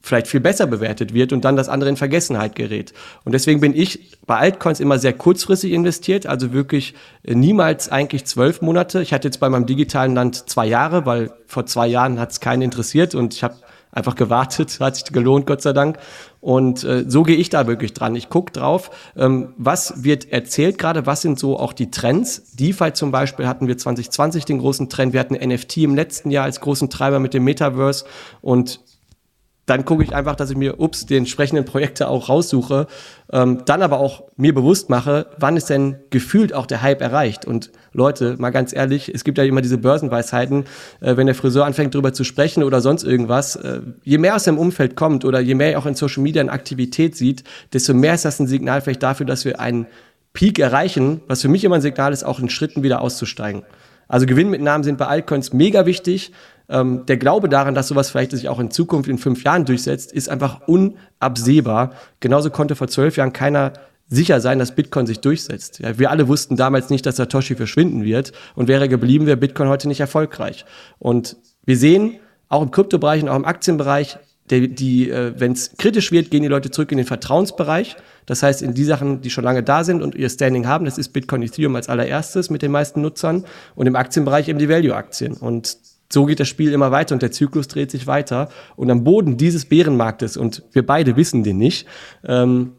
vielleicht 0.04 0.28
viel 0.28 0.42
besser 0.42 0.68
bewertet 0.68 1.14
wird 1.14 1.32
und 1.32 1.46
dann 1.46 1.56
das 1.56 1.70
andere 1.70 1.90
in 1.90 1.96
Vergessenheit 1.96 2.56
gerät. 2.56 2.94
Und 3.24 3.32
deswegen 3.32 3.62
bin 3.62 3.74
ich 3.74 4.20
bei 4.28 4.36
Altcoins 4.36 4.82
immer 4.82 5.00
sehr 5.00 5.14
kurzfristig 5.14 5.72
investiert, 5.72 6.26
also 6.26 6.52
wirklich 6.52 6.94
äh, 7.24 7.34
niemals 7.36 7.90
eigentlich 7.90 8.26
zwölf 8.26 8.62
Monate. 8.62 9.02
Ich 9.02 9.14
hatte 9.14 9.30
jetzt 9.30 9.40
bei 9.40 9.50
meinem 9.50 9.66
digitalen 9.66 10.14
Land 10.14 10.50
zwei 10.50 10.66
Jahre, 10.66 11.06
weil 11.06 11.32
vor 11.48 11.66
zwei 11.66 11.88
Jahren 11.88 12.20
hat 12.20 12.32
es 12.32 12.42
keinen 12.42 12.64
interessiert 12.64 13.16
und 13.16 13.34
ich 13.34 13.44
habe 13.44 13.56
einfach 13.94 14.16
gewartet, 14.16 14.78
hat 14.80 14.96
sich 14.96 15.06
gelohnt, 15.06 15.46
Gott 15.46 15.62
sei 15.62 15.74
Dank. 15.74 15.98
Und 16.42 16.84
äh, 16.84 17.06
so 17.08 17.24
gehe 17.24 17.38
ich 17.38 17.50
da 17.50 17.68
wirklich 17.68 17.94
dran. 17.94 18.16
Ich 18.16 18.28
gucke 18.28 18.52
drauf, 18.52 18.92
ähm, 19.16 19.54
was 19.56 20.04
wird 20.04 20.30
erzählt 20.30 20.78
gerade, 20.78 21.06
was 21.06 21.22
sind 21.22 21.40
so 21.40 21.58
auch 21.58 21.72
die 21.72 21.90
Trends. 21.90 22.52
DeFi 22.56 22.92
zum 22.92 23.12
Beispiel 23.12 23.48
hatten 23.48 23.68
wir 23.68 23.78
2020 23.78 24.44
den 24.44 24.60
großen 24.60 24.90
Trend. 24.90 25.14
Wir 25.14 25.22
hatten 25.22 25.36
NFT 25.36 25.78
im 25.78 25.96
letzten 25.96 26.32
Jahr 26.32 26.44
als 26.44 26.60
großen 26.60 26.90
Treiber 26.90 27.20
mit 27.20 27.34
dem 27.34 27.46
Metaverse 27.46 28.04
und 28.42 28.82
dann 29.66 29.86
gucke 29.86 30.04
ich 30.04 30.14
einfach, 30.14 30.36
dass 30.36 30.50
ich 30.50 30.58
mir, 30.58 30.80
ups, 30.80 31.06
die 31.06 31.16
entsprechenden 31.16 31.64
Projekte 31.64 32.10
auch 32.10 32.28
raussuche, 32.28 32.88
ähm, 33.32 33.64
dann 33.66 33.82
aber 33.82 34.00
auch 34.00 34.24
mir 34.36 34.54
bewusst 34.54 34.90
mache, 34.90 35.28
wann 35.38 35.56
ist 35.56 35.70
denn 35.70 35.96
gefühlt 36.10 36.54
auch 36.54 36.66
der 36.66 36.82
Hype 36.82 37.02
erreicht. 37.02 37.46
Und 37.46 37.72
Leute, 37.94 38.36
mal 38.38 38.50
ganz 38.50 38.74
ehrlich, 38.74 39.10
es 39.14 39.24
gibt 39.24 39.38
ja 39.38 39.46
immer 39.46 39.62
diese 39.62 39.78
Börsenweisheiten, 39.78 40.66
äh, 41.00 41.16
wenn 41.16 41.28
der 41.28 41.36
Friseur 41.36 41.66
anfängt 41.66 41.96
drüber 41.96 42.14
zu 42.14 42.26
sprechen 42.26 42.64
oder 42.64 42.82
sonst 42.82 43.04
irgendwas, 43.04 43.56
äh, 43.56 43.80
je 44.04 44.18
mehr 44.18 44.36
aus 44.36 44.44
dem 44.44 44.58
Umfeld 44.58 44.96
kommt 44.96 45.24
oder 45.24 45.40
je 45.40 45.56
mehr 45.56 45.72
er 45.72 45.80
auch 45.80 45.86
in 45.86 45.96
Social 45.96 46.24
Media 46.24 46.42
eine 46.42 46.52
Aktivität 46.52 47.16
sieht, 47.16 47.44
desto 47.72 47.94
mehr 47.94 48.16
ist 48.16 48.26
das 48.26 48.40
ein 48.40 48.48
Signal 48.48 48.82
vielleicht 48.82 49.04
dafür, 49.04 49.26
dass 49.26 49.46
wir 49.46 49.62
einen 49.62 49.88
Peak 50.34 50.60
erreichen, 50.60 51.22
was 51.28 51.42
für 51.42 51.48
mich 51.48 51.64
immer 51.64 51.76
ein 51.76 51.82
Signal 51.82 52.12
ist, 52.12 52.24
auch 52.24 52.40
in 52.40 52.50
Schritten 52.50 52.84
wieder 52.84 53.02
auszusteigen. 53.02 53.64
Also 54.08 54.26
Gewinnmitnahmen 54.26 54.84
sind 54.84 54.98
bei 54.98 55.08
Altcoins 55.08 55.54
mega 55.54 55.86
wichtig, 55.86 56.32
ähm, 56.70 57.06
der 57.06 57.18
Glaube 57.18 57.50
daran, 57.50 57.76
dass 57.76 57.88
sowas 57.88 58.10
vielleicht 58.10 58.32
sich 58.32 58.50
auch 58.50 58.60
in 58.60 58.72
Zukunft 58.72 59.10
in 59.10 59.18
fünf 59.18 59.44
Jahren 59.44 59.66
durchsetzt, 59.66 60.12
ist 60.12 60.30
einfach 60.30 60.62
unabsehbar. 60.68 61.92
Genauso 62.20 62.50
konnte 62.50 62.76
vor 62.76 62.88
zwölf 62.88 63.18
Jahren 63.18 63.34
keiner 63.34 63.74
sicher 64.08 64.40
sein, 64.40 64.60
dass 64.60 64.76
Bitcoin 64.76 65.06
sich 65.06 65.20
durchsetzt. 65.20 65.80
Ja, 65.80 65.98
wir 65.98 66.12
alle 66.12 66.28
wussten 66.28 66.56
damals 66.56 66.90
nicht, 66.90 67.06
dass 67.06 67.16
Satoshi 67.16 67.56
verschwinden 67.56 68.04
wird 68.04 68.32
und 68.56 68.68
wäre 68.68 68.88
geblieben, 68.88 69.26
wäre 69.26 69.38
Bitcoin 69.38 69.70
heute 69.70 69.88
nicht 69.88 70.00
erfolgreich. 70.00 70.66
Und 71.00 71.38
wir 71.66 71.78
sehen 71.78 72.20
auch 72.50 72.62
im 72.62 72.72
Kryptobereich 72.72 73.24
und 73.24 73.30
auch 73.30 73.36
im 73.36 73.46
Aktienbereich, 73.46 74.18
die, 74.60 74.76
die 74.76 75.10
äh, 75.10 75.34
wenn 75.38 75.54
es 75.54 75.76
kritisch 75.78 76.12
wird, 76.12 76.32
gehen 76.32 76.44
die 76.44 76.48
Leute 76.48 76.72
zurück 76.72 76.92
in 76.92 76.98
den 76.98 77.08
Vertrauensbereich. 77.08 77.96
Das 78.26 78.44
heißt, 78.44 78.62
in 78.62 78.74
die 78.74 78.84
Sachen, 78.84 79.22
die 79.22 79.30
schon 79.30 79.44
lange 79.44 79.64
da 79.64 79.84
sind 79.84 80.02
und 80.02 80.16
ihr 80.16 80.30
Standing 80.30 80.68
haben, 80.68 80.86
das 80.86 80.98
ist 80.98 81.10
Bitcoin 81.10 81.42
Ethereum 81.44 81.76
als 81.76 81.90
allererstes 81.90 82.50
mit 82.50 82.62
den 82.62 82.72
meisten 82.72 83.02
Nutzern 83.02 83.46
und 83.76 83.88
im 83.88 83.96
Aktienbereich 83.96 84.48
eben 84.48 84.60
die 84.60 84.70
Value-Aktien. 84.70 85.34
Und 85.34 85.78
so 86.12 86.26
geht 86.26 86.40
das 86.40 86.48
Spiel 86.48 86.72
immer 86.74 86.92
weiter 86.92 87.16
und 87.16 87.22
der 87.22 87.32
Zyklus 87.32 87.68
dreht 87.68 87.92
sich 87.92 88.08
weiter. 88.08 88.50
Und 88.76 88.92
am 88.92 89.04
Boden 89.04 89.38
dieses 89.38 89.66
Bärenmarktes, 89.66 90.38
und 90.38 90.64
wir 90.72 90.86
beide 90.86 91.18
wissen 91.18 91.44
den 91.44 91.58
nicht, 91.58 91.88
ähm, 92.24 92.74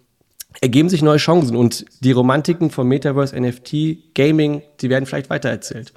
ergeben 0.60 0.88
sich 0.88 1.02
neue 1.02 1.18
Chancen 1.18 1.56
und 1.56 1.84
die 2.00 2.12
Romantiken 2.12 2.70
von 2.70 2.86
Metaverse, 2.86 3.38
NFT, 3.38 4.14
Gaming, 4.14 4.62
die 4.80 4.88
werden 4.88 5.04
vielleicht 5.04 5.30
weitererzählt. 5.30 5.92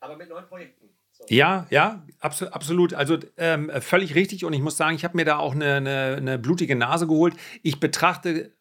Aber 0.00 0.16
mit 0.16 0.28
neuen 0.28 0.46
Projekten. 0.46 0.88
Ja, 1.28 1.66
ja, 1.70 2.02
absolut. 2.22 2.94
Also 2.94 3.18
ähm, 3.36 3.70
völlig 3.80 4.14
richtig. 4.14 4.44
Und 4.44 4.52
ich 4.52 4.60
muss 4.60 4.76
sagen, 4.76 4.96
ich 4.96 5.04
habe 5.04 5.16
mir 5.16 5.24
da 5.24 5.38
auch 5.38 5.54
eine, 5.54 5.74
eine, 5.74 6.14
eine 6.16 6.38
blutige 6.38 6.76
Nase 6.76 7.06
geholt. 7.06 7.34
Ich 7.62 7.80
betrachte 7.80 8.52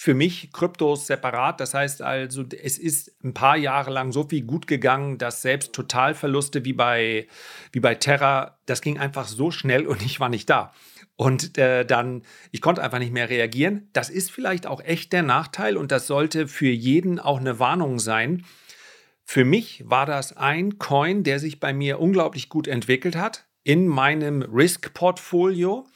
für 0.00 0.14
mich 0.14 0.50
Kryptos 0.52 1.06
separat. 1.06 1.60
Das 1.60 1.74
heißt 1.74 2.00
also, 2.00 2.44
es 2.62 2.78
ist 2.78 3.22
ein 3.22 3.34
paar 3.34 3.58
Jahre 3.58 3.90
lang 3.90 4.12
so 4.12 4.26
viel 4.26 4.42
gut 4.46 4.66
gegangen, 4.66 5.18
dass 5.18 5.42
selbst 5.42 5.74
Totalverluste 5.74 6.64
wie 6.64 6.72
bei, 6.72 7.28
wie 7.72 7.80
bei 7.80 7.94
Terra, 7.96 8.58
das 8.64 8.80
ging 8.80 8.98
einfach 8.98 9.26
so 9.26 9.50
schnell 9.50 9.86
und 9.86 10.00
ich 10.00 10.18
war 10.18 10.30
nicht 10.30 10.48
da. 10.48 10.72
Und 11.16 11.58
äh, 11.58 11.84
dann, 11.84 12.22
ich 12.50 12.62
konnte 12.62 12.82
einfach 12.82 12.98
nicht 12.98 13.12
mehr 13.12 13.28
reagieren. 13.28 13.90
Das 13.92 14.08
ist 14.08 14.30
vielleicht 14.30 14.66
auch 14.66 14.80
echt 14.80 15.12
der 15.12 15.22
Nachteil 15.22 15.76
und 15.76 15.92
das 15.92 16.06
sollte 16.06 16.48
für 16.48 16.70
jeden 16.70 17.18
auch 17.18 17.38
eine 17.38 17.58
Warnung 17.58 17.98
sein. 17.98 18.46
Für 19.32 19.44
mich 19.44 19.84
war 19.86 20.06
das 20.06 20.36
ein 20.36 20.78
Coin, 20.78 21.22
der 21.22 21.38
sich 21.38 21.60
bei 21.60 21.72
mir 21.72 22.00
unglaublich 22.00 22.48
gut 22.48 22.66
entwickelt 22.66 23.14
hat 23.14 23.46
in 23.62 23.86
meinem 23.86 24.42
Risk-Portfolio. 24.42 25.86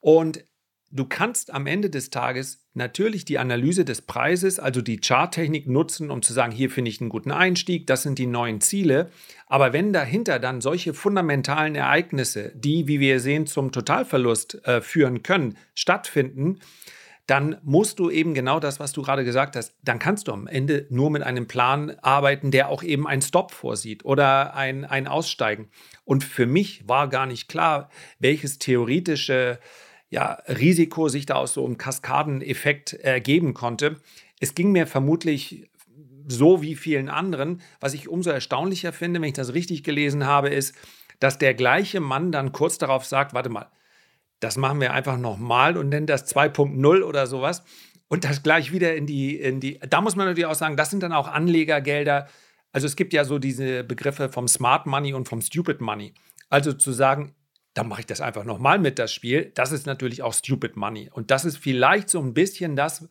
Und 0.00 0.44
du 0.90 1.04
kannst 1.04 1.54
am 1.54 1.68
Ende 1.68 1.90
des 1.90 2.10
Tages 2.10 2.66
natürlich 2.74 3.24
die 3.24 3.38
Analyse 3.38 3.84
des 3.84 4.02
Preises, 4.02 4.58
also 4.58 4.80
die 4.80 4.96
Charttechnik 5.00 5.68
nutzen, 5.68 6.10
um 6.10 6.22
zu 6.22 6.32
sagen, 6.32 6.50
hier 6.50 6.70
finde 6.70 6.90
ich 6.90 7.00
einen 7.00 7.08
guten 7.08 7.30
Einstieg, 7.30 7.86
das 7.86 8.02
sind 8.02 8.18
die 8.18 8.26
neuen 8.26 8.60
Ziele. 8.60 9.12
Aber 9.46 9.72
wenn 9.72 9.92
dahinter 9.92 10.40
dann 10.40 10.60
solche 10.60 10.92
fundamentalen 10.92 11.76
Ereignisse, 11.76 12.50
die, 12.56 12.88
wie 12.88 12.98
wir 12.98 13.20
sehen, 13.20 13.46
zum 13.46 13.70
Totalverlust 13.70 14.66
äh, 14.66 14.80
führen 14.80 15.22
können, 15.22 15.56
stattfinden, 15.76 16.58
dann 17.32 17.56
musst 17.62 17.98
du 17.98 18.10
eben 18.10 18.34
genau 18.34 18.60
das, 18.60 18.78
was 18.78 18.92
du 18.92 19.00
gerade 19.00 19.24
gesagt 19.24 19.56
hast, 19.56 19.74
dann 19.82 19.98
kannst 19.98 20.28
du 20.28 20.32
am 20.32 20.46
Ende 20.46 20.86
nur 20.90 21.10
mit 21.10 21.22
einem 21.22 21.48
Plan 21.48 21.96
arbeiten, 22.02 22.50
der 22.50 22.68
auch 22.68 22.82
eben 22.82 23.06
einen 23.06 23.22
Stop 23.22 23.52
vorsieht 23.52 24.04
oder 24.04 24.54
ein, 24.54 24.84
ein 24.84 25.06
Aussteigen. 25.06 25.70
Und 26.04 26.24
für 26.24 26.44
mich 26.44 26.86
war 26.86 27.08
gar 27.08 27.24
nicht 27.24 27.48
klar, 27.48 27.88
welches 28.18 28.58
theoretische 28.58 29.58
ja, 30.10 30.42
Risiko 30.46 31.08
sich 31.08 31.24
da 31.24 31.36
aus 31.36 31.54
so 31.54 31.64
einem 31.64 31.78
Kaskadeneffekt 31.78 32.92
ergeben 32.92 33.54
konnte. 33.54 33.96
Es 34.38 34.54
ging 34.54 34.70
mir 34.70 34.86
vermutlich 34.86 35.70
so 36.28 36.60
wie 36.60 36.74
vielen 36.74 37.08
anderen. 37.08 37.62
Was 37.80 37.94
ich 37.94 38.10
umso 38.10 38.28
erstaunlicher 38.28 38.92
finde, 38.92 39.22
wenn 39.22 39.28
ich 39.28 39.32
das 39.32 39.54
richtig 39.54 39.84
gelesen 39.84 40.26
habe, 40.26 40.50
ist, 40.50 40.74
dass 41.18 41.38
der 41.38 41.54
gleiche 41.54 42.00
Mann 42.00 42.30
dann 42.30 42.52
kurz 42.52 42.76
darauf 42.76 43.06
sagt, 43.06 43.32
warte 43.32 43.48
mal, 43.48 43.70
das 44.42 44.56
machen 44.56 44.80
wir 44.80 44.92
einfach 44.92 45.18
nochmal 45.18 45.76
und 45.76 45.88
nennen 45.88 46.06
das 46.06 46.34
2.0 46.34 47.02
oder 47.02 47.26
sowas. 47.26 47.62
Und 48.08 48.24
das 48.24 48.42
gleich 48.42 48.72
wieder 48.72 48.94
in 48.94 49.06
die, 49.06 49.36
in 49.36 49.60
die, 49.60 49.78
da 49.88 50.00
muss 50.00 50.16
man 50.16 50.26
natürlich 50.26 50.46
auch 50.46 50.54
sagen, 50.54 50.76
das 50.76 50.90
sind 50.90 51.02
dann 51.02 51.12
auch 51.12 51.28
Anlegergelder. 51.28 52.28
Also 52.72 52.86
es 52.86 52.96
gibt 52.96 53.12
ja 53.12 53.24
so 53.24 53.38
diese 53.38 53.84
Begriffe 53.84 54.28
vom 54.28 54.48
Smart 54.48 54.86
Money 54.86 55.14
und 55.14 55.28
vom 55.28 55.40
Stupid 55.40 55.80
Money. 55.80 56.12
Also 56.50 56.72
zu 56.72 56.92
sagen, 56.92 57.34
dann 57.74 57.88
mache 57.88 58.00
ich 58.00 58.06
das 58.06 58.20
einfach 58.20 58.44
nochmal 58.44 58.78
mit, 58.78 58.98
das 58.98 59.12
Spiel. 59.12 59.52
Das 59.54 59.72
ist 59.72 59.86
natürlich 59.86 60.22
auch 60.22 60.34
Stupid 60.34 60.76
Money. 60.76 61.08
Und 61.10 61.30
das 61.30 61.44
ist 61.44 61.56
vielleicht 61.56 62.10
so 62.10 62.20
ein 62.20 62.34
bisschen 62.34 62.76
das, 62.76 63.08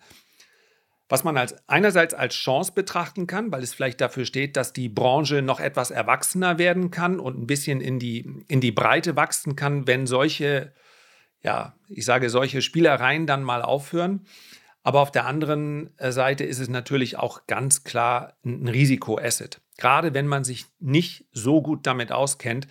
was 1.10 1.24
man 1.24 1.36
als 1.38 1.68
einerseits 1.68 2.14
als 2.14 2.36
Chance 2.36 2.74
betrachten 2.74 3.26
kann, 3.26 3.52
weil 3.52 3.64
es 3.64 3.74
vielleicht 3.74 4.02
dafür 4.02 4.26
steht, 4.26 4.56
dass 4.56 4.72
die 4.72 4.88
Branche 4.88 5.42
noch 5.42 5.60
etwas 5.60 5.92
erwachsener 5.92 6.58
werden 6.58 6.92
kann 6.92 7.20
und 7.20 7.38
ein 7.40 7.48
bisschen 7.48 7.82
in 7.82 8.00
die, 8.00 8.44
in 8.48 8.62
die 8.62 8.72
Breite 8.72 9.16
wachsen 9.16 9.56
kann, 9.56 9.88
wenn 9.88 10.08
solche, 10.08 10.74
ja, 11.44 11.76
ich 11.88 12.06
sage, 12.06 12.30
solche 12.30 12.62
Spielereien 12.62 13.28
dann 13.28 13.44
mal 13.44 13.62
aufhören. 13.62 14.26
Aber 14.84 15.02
auf 15.02 15.12
der 15.12 15.26
anderen 15.26 15.92
äh, 15.98 16.12
Seite 16.12 16.44
ist 16.44 16.60
es 16.60 16.70
natürlich 16.70 17.18
auch 17.18 17.46
ganz 17.46 17.84
klar 17.84 18.34
ein 18.44 18.68
Risikoasset. 18.68 19.62
Gerade 19.78 20.14
wenn 20.14 20.28
man 20.28 20.44
sich 20.44 20.66
nicht 20.80 21.26
so 21.32 21.62
gut 21.62 21.86
damit 21.86 22.12
auskennt, 22.12 22.68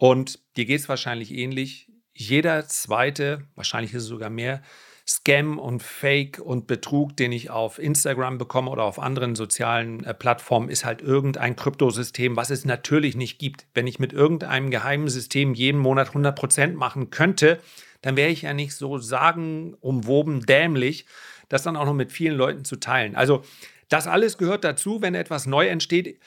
und 0.00 0.38
dir 0.56 0.64
geht 0.64 0.80
es 0.80 0.88
wahrscheinlich 0.88 1.30
ähnlich. 1.30 1.92
Jeder 2.14 2.66
zweite, 2.66 3.46
wahrscheinlich 3.54 3.92
ist 3.92 4.04
es 4.04 4.08
sogar 4.08 4.30
mehr, 4.30 4.62
Scam 5.06 5.58
und 5.58 5.82
Fake 5.82 6.38
und 6.38 6.66
Betrug, 6.66 7.16
den 7.18 7.32
ich 7.32 7.50
auf 7.50 7.78
Instagram 7.78 8.38
bekomme 8.38 8.70
oder 8.70 8.84
auf 8.84 8.98
anderen 8.98 9.34
sozialen 9.34 10.02
äh, 10.04 10.14
Plattformen, 10.14 10.70
ist 10.70 10.86
halt 10.86 11.02
irgendein 11.02 11.54
Kryptosystem, 11.54 12.34
was 12.36 12.48
es 12.48 12.64
natürlich 12.64 13.14
nicht 13.14 13.38
gibt. 13.38 13.66
Wenn 13.74 13.86
ich 13.86 13.98
mit 13.98 14.14
irgendeinem 14.14 14.70
geheimen 14.70 15.08
System 15.08 15.52
jeden 15.52 15.78
Monat 15.78 16.10
100% 16.10 16.74
machen 16.74 17.10
könnte, 17.10 17.60
dann 18.02 18.16
wäre 18.16 18.30
ich 18.30 18.42
ja 18.42 18.54
nicht 18.54 18.74
so 18.74 18.98
sagenumwoben 18.98 20.46
dämlich, 20.46 21.06
das 21.48 21.62
dann 21.62 21.76
auch 21.76 21.84
noch 21.84 21.94
mit 21.94 22.12
vielen 22.12 22.36
Leuten 22.36 22.64
zu 22.64 22.76
teilen. 22.76 23.16
Also 23.16 23.42
das 23.88 24.06
alles 24.06 24.38
gehört 24.38 24.64
dazu, 24.64 25.02
wenn 25.02 25.14
etwas 25.14 25.46
neu 25.46 25.66
entsteht 25.66 26.18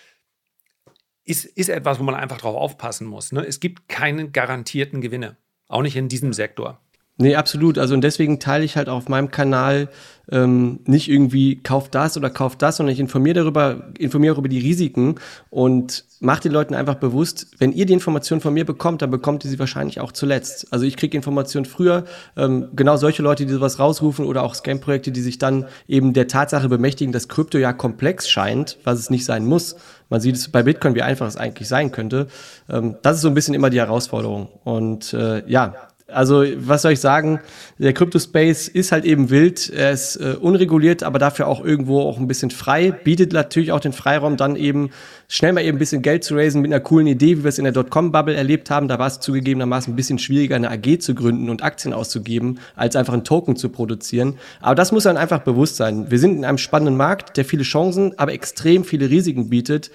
ist, 1.25 1.45
ist 1.45 1.69
etwas, 1.69 1.99
wo 1.99 2.03
man 2.03 2.15
einfach 2.15 2.39
drauf 2.39 2.55
aufpassen 2.55 3.07
muss. 3.07 3.31
Ne? 3.31 3.45
Es 3.45 3.59
gibt 3.59 3.87
keine 3.87 4.29
garantierten 4.29 5.01
Gewinne, 5.01 5.37
auch 5.67 5.81
nicht 5.81 5.95
in 5.95 6.09
diesem 6.09 6.33
Sektor. 6.33 6.81
Nee, 7.17 7.35
absolut. 7.35 7.77
Also 7.77 7.93
und 7.93 8.01
deswegen 8.01 8.39
teile 8.39 8.65
ich 8.65 8.75
halt 8.75 8.89
auf 8.89 9.07
meinem 9.07 9.29
Kanal 9.29 9.89
ähm, 10.31 10.79
nicht 10.85 11.09
irgendwie 11.09 11.61
kauf 11.61 11.89
das 11.89 12.17
oder 12.17 12.31
kauf 12.31 12.55
das, 12.55 12.77
sondern 12.77 12.93
ich 12.93 12.99
informiere 12.99 13.35
darüber, 13.35 13.91
informiere 13.99 14.37
über 14.37 14.47
die 14.47 14.59
Risiken 14.59 15.15
und 15.51 16.05
mache 16.21 16.41
den 16.41 16.53
Leuten 16.53 16.73
einfach 16.73 16.95
bewusst, 16.95 17.47
wenn 17.59 17.71
ihr 17.71 17.85
die 17.85 17.93
Informationen 17.93 18.41
von 18.41 18.53
mir 18.53 18.65
bekommt, 18.65 19.03
dann 19.03 19.11
bekommt 19.11 19.43
ihr 19.43 19.51
sie 19.51 19.59
wahrscheinlich 19.59 19.99
auch 19.99 20.11
zuletzt. 20.11 20.67
Also 20.71 20.85
ich 20.85 20.97
kriege 20.97 21.15
Informationen 21.15 21.65
früher, 21.65 22.05
ähm, 22.35 22.69
genau 22.73 22.97
solche 22.97 23.21
Leute, 23.21 23.45
die 23.45 23.53
sowas 23.53 23.77
rausrufen 23.77 24.25
oder 24.25 24.41
auch 24.41 24.55
Scam-Projekte, 24.55 25.11
die 25.11 25.21
sich 25.21 25.37
dann 25.37 25.65
eben 25.87 26.13
der 26.13 26.27
Tatsache 26.27 26.67
bemächtigen, 26.67 27.11
dass 27.11 27.27
Krypto 27.27 27.59
ja 27.59 27.73
komplex 27.73 28.27
scheint, 28.27 28.79
was 28.85 28.97
es 28.97 29.09
nicht 29.11 29.25
sein 29.25 29.45
muss. 29.45 29.75
Man 30.09 30.21
sieht 30.21 30.35
es 30.35 30.49
bei 30.49 30.63
Bitcoin, 30.63 30.95
wie 30.95 31.01
einfach 31.01 31.27
es 31.27 31.37
eigentlich 31.37 31.67
sein 31.67 31.91
könnte. 31.91 32.27
Ähm, 32.69 32.95
das 33.01 33.17
ist 33.17 33.21
so 33.21 33.27
ein 33.27 33.33
bisschen 33.33 33.53
immer 33.53 33.69
die 33.69 33.79
Herausforderung. 33.79 34.47
Und 34.63 35.13
äh, 35.13 35.43
ja, 35.49 35.75
also, 36.07 36.43
was 36.57 36.81
soll 36.81 36.91
ich 36.91 36.99
sagen? 36.99 37.39
Der 37.77 37.93
Crypto-Space 37.93 38.67
ist 38.67 38.91
halt 38.91 39.05
eben 39.05 39.29
wild. 39.29 39.69
Er 39.69 39.91
ist 39.91 40.17
äh, 40.17 40.35
unreguliert, 40.39 41.01
aber 41.01 41.17
dafür 41.17 41.47
auch 41.47 41.63
irgendwo 41.63 42.01
auch 42.01 42.17
ein 42.17 42.27
bisschen 42.27 42.51
frei. 42.51 42.91
Bietet 42.91 43.31
natürlich 43.31 43.71
auch 43.71 43.79
den 43.79 43.93
Freiraum, 43.93 44.35
dann 44.35 44.55
eben 44.55 44.89
schnell 45.27 45.53
mal 45.53 45.61
eben 45.61 45.77
ein 45.77 45.79
bisschen 45.79 46.01
Geld 46.01 46.23
zu 46.23 46.35
raisen 46.35 46.61
mit 46.61 46.71
einer 46.71 46.81
coolen 46.81 47.07
Idee, 47.07 47.37
wie 47.37 47.43
wir 47.43 47.49
es 47.49 47.57
in 47.57 47.63
der 47.63 47.73
Dotcom-Bubble 47.73 48.35
erlebt 48.35 48.69
haben. 48.69 48.87
Da 48.87 48.99
war 48.99 49.07
es 49.07 49.21
zugegebenermaßen 49.21 49.93
ein 49.93 49.95
bisschen 49.95 50.19
schwieriger, 50.19 50.55
eine 50.55 50.71
AG 50.71 50.99
zu 50.99 51.15
gründen 51.15 51.49
und 51.49 51.63
Aktien 51.63 51.93
auszugeben, 51.93 52.59
als 52.75 52.95
einfach 52.95 53.13
einen 53.13 53.23
Token 53.23 53.55
zu 53.55 53.69
produzieren. 53.69 54.37
Aber 54.61 54.75
das 54.75 54.91
muss 54.91 55.03
dann 55.03 55.17
einfach 55.17 55.39
bewusst 55.39 55.77
sein. 55.77 56.11
Wir 56.11 56.19
sind 56.19 56.37
in 56.37 56.45
einem 56.45 56.57
spannenden 56.57 56.97
Markt, 56.97 57.37
der 57.37 57.45
viele 57.45 57.63
Chancen, 57.63 58.19
aber 58.19 58.33
extrem 58.33 58.83
viele 58.83 59.09
Risiken 59.09 59.49
bietet. 59.49 59.89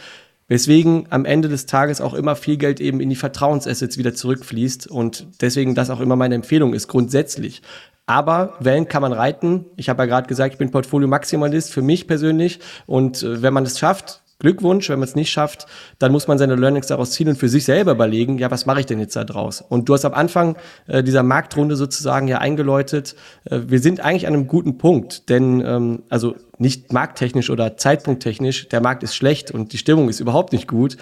Weswegen 0.48 1.06
am 1.10 1.26
Ende 1.26 1.48
des 1.48 1.66
Tages 1.66 2.00
auch 2.00 2.14
immer 2.14 2.34
viel 2.34 2.56
Geld 2.56 2.80
eben 2.80 3.00
in 3.00 3.10
die 3.10 3.16
Vertrauensassets 3.16 3.98
wieder 3.98 4.14
zurückfließt 4.14 4.86
und 4.86 5.26
deswegen 5.42 5.74
das 5.74 5.90
auch 5.90 6.00
immer 6.00 6.16
meine 6.16 6.34
Empfehlung 6.34 6.72
ist, 6.72 6.88
grundsätzlich. 6.88 7.62
Aber 8.06 8.54
Wellen 8.58 8.88
kann 8.88 9.02
man 9.02 9.12
reiten. 9.12 9.66
Ich 9.76 9.90
habe 9.90 10.02
ja 10.02 10.06
gerade 10.06 10.26
gesagt, 10.26 10.54
ich 10.54 10.58
bin 10.58 10.70
Portfolio-Maximalist 10.70 11.70
für 11.70 11.82
mich 11.82 12.06
persönlich. 12.06 12.60
Und 12.86 13.22
äh, 13.22 13.42
wenn 13.42 13.52
man 13.52 13.64
es 13.64 13.78
schafft, 13.78 14.22
Glückwunsch, 14.40 14.88
wenn 14.88 15.00
man 15.00 15.08
es 15.08 15.16
nicht 15.16 15.30
schafft, 15.30 15.66
dann 15.98 16.12
muss 16.12 16.28
man 16.28 16.38
seine 16.38 16.54
Learnings 16.54 16.86
daraus 16.86 17.10
ziehen 17.10 17.28
und 17.28 17.36
für 17.36 17.48
sich 17.48 17.64
selber 17.64 17.90
überlegen, 17.92 18.38
ja, 18.38 18.52
was 18.52 18.66
mache 18.66 18.78
ich 18.78 18.86
denn 18.86 19.00
jetzt 19.00 19.16
da 19.16 19.24
draus? 19.24 19.60
Und 19.60 19.88
du 19.88 19.94
hast 19.94 20.04
am 20.04 20.14
Anfang 20.14 20.56
äh, 20.86 21.02
dieser 21.02 21.24
Marktrunde 21.24 21.74
sozusagen 21.74 22.28
ja 22.28 22.38
eingeläutet, 22.38 23.16
äh, 23.46 23.60
wir 23.66 23.80
sind 23.80 23.98
eigentlich 23.98 24.28
an 24.28 24.34
einem 24.34 24.46
guten 24.46 24.78
Punkt, 24.78 25.28
denn 25.28 25.60
ähm, 25.66 26.02
also 26.08 26.36
nicht 26.56 26.92
markttechnisch 26.92 27.50
oder 27.50 27.76
zeitpunkttechnisch, 27.76 28.68
der 28.68 28.80
Markt 28.80 29.02
ist 29.02 29.16
schlecht 29.16 29.50
und 29.50 29.72
die 29.72 29.78
Stimmung 29.78 30.08
ist 30.08 30.20
überhaupt 30.20 30.52
nicht 30.52 30.68
gut, 30.68 30.98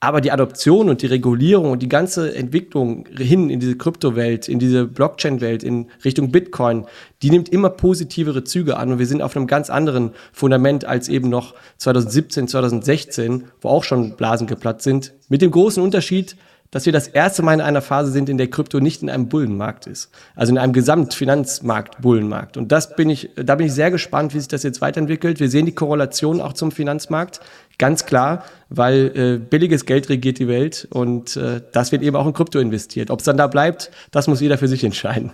aber 0.00 0.20
die 0.20 0.30
Adoption 0.30 0.90
und 0.90 1.00
die 1.00 1.06
Regulierung 1.06 1.70
und 1.70 1.82
die 1.82 1.88
ganze 1.88 2.34
Entwicklung 2.34 3.06
hin 3.16 3.48
in 3.48 3.60
diese 3.60 3.76
Kryptowelt, 3.76 4.46
in 4.48 4.58
diese 4.58 4.86
Blockchain-Welt, 4.86 5.64
in 5.64 5.88
Richtung 6.04 6.30
Bitcoin, 6.30 6.86
die 7.22 7.30
nimmt 7.30 7.48
immer 7.48 7.70
positivere 7.70 8.44
Züge 8.44 8.76
an 8.76 8.92
und 8.92 8.98
wir 8.98 9.06
sind 9.06 9.22
auf 9.22 9.34
einem 9.36 9.46
ganz 9.46 9.70
anderen 9.70 10.10
Fundament 10.32 10.84
als 10.84 11.08
eben 11.08 11.30
noch 11.30 11.54
2017, 11.78 12.48
2016, 12.48 13.44
wo 13.62 13.68
auch 13.68 13.84
schon 13.84 14.16
Blasen 14.16 14.46
geplatzt 14.46 14.84
sind. 14.84 15.14
Mit 15.28 15.40
dem 15.40 15.50
großen 15.50 15.82
Unterschied, 15.82 16.36
dass 16.70 16.86
wir 16.86 16.92
das 16.92 17.08
erste 17.08 17.42
Mal 17.42 17.54
in 17.54 17.60
einer 17.60 17.82
Phase 17.82 18.10
sind, 18.10 18.28
in 18.28 18.38
der 18.38 18.48
Krypto 18.48 18.80
nicht 18.80 19.02
in 19.02 19.10
einem 19.10 19.28
Bullenmarkt 19.28 19.86
ist. 19.86 20.10
Also 20.34 20.52
in 20.52 20.58
einem 20.58 20.72
Gesamtfinanzmarkt-Bullenmarkt. 20.72 22.56
Und 22.56 22.72
das 22.72 22.96
bin 22.96 23.10
ich, 23.10 23.30
da 23.36 23.54
bin 23.54 23.66
ich 23.66 23.72
sehr 23.72 23.90
gespannt, 23.90 24.34
wie 24.34 24.38
sich 24.38 24.48
das 24.48 24.62
jetzt 24.62 24.80
weiterentwickelt. 24.80 25.40
Wir 25.40 25.48
sehen 25.48 25.66
die 25.66 25.74
Korrelation 25.74 26.40
auch 26.40 26.52
zum 26.52 26.72
Finanzmarkt. 26.72 27.40
Ganz 27.78 28.06
klar, 28.06 28.44
weil 28.68 29.12
äh, 29.14 29.38
billiges 29.38 29.86
Geld 29.86 30.08
regiert 30.08 30.38
die 30.38 30.48
Welt 30.48 30.88
und 30.90 31.36
äh, 31.36 31.60
das 31.72 31.92
wird 31.92 32.02
eben 32.02 32.16
auch 32.16 32.26
in 32.26 32.32
Krypto 32.32 32.58
investiert. 32.58 33.10
Ob 33.10 33.20
es 33.20 33.24
dann 33.26 33.36
da 33.36 33.46
bleibt, 33.46 33.90
das 34.10 34.28
muss 34.28 34.40
jeder 34.40 34.58
für 34.58 34.68
sich 34.68 34.82
entscheiden. 34.82 35.32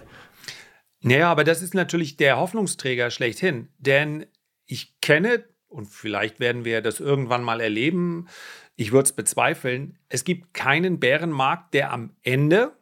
Naja, 1.03 1.31
aber 1.31 1.45
das 1.45 1.63
ist 1.63 1.75
natürlich 1.75 2.17
der 2.17 2.39
Hoffnungsträger 2.39 3.11
schlechthin. 3.11 3.69
Denn 3.79 4.27
ich 4.67 5.01
kenne, 5.01 5.45
und 5.69 5.87
vielleicht 5.87 6.39
werden 6.39 6.65
wir 6.65 6.81
das 6.81 7.01
irgendwann 7.01 7.43
mal 7.43 7.61
erleben, 7.61 8.29
ich 8.77 8.93
würde 8.93 9.05
es 9.05 9.13
bezweifeln, 9.13 9.99
es 10.09 10.25
gibt 10.25 10.55
keinen 10.55 11.01
Bärenmarkt, 11.01 11.75
der 11.75 11.93
am 11.93 12.17
Ende, 12.23 12.73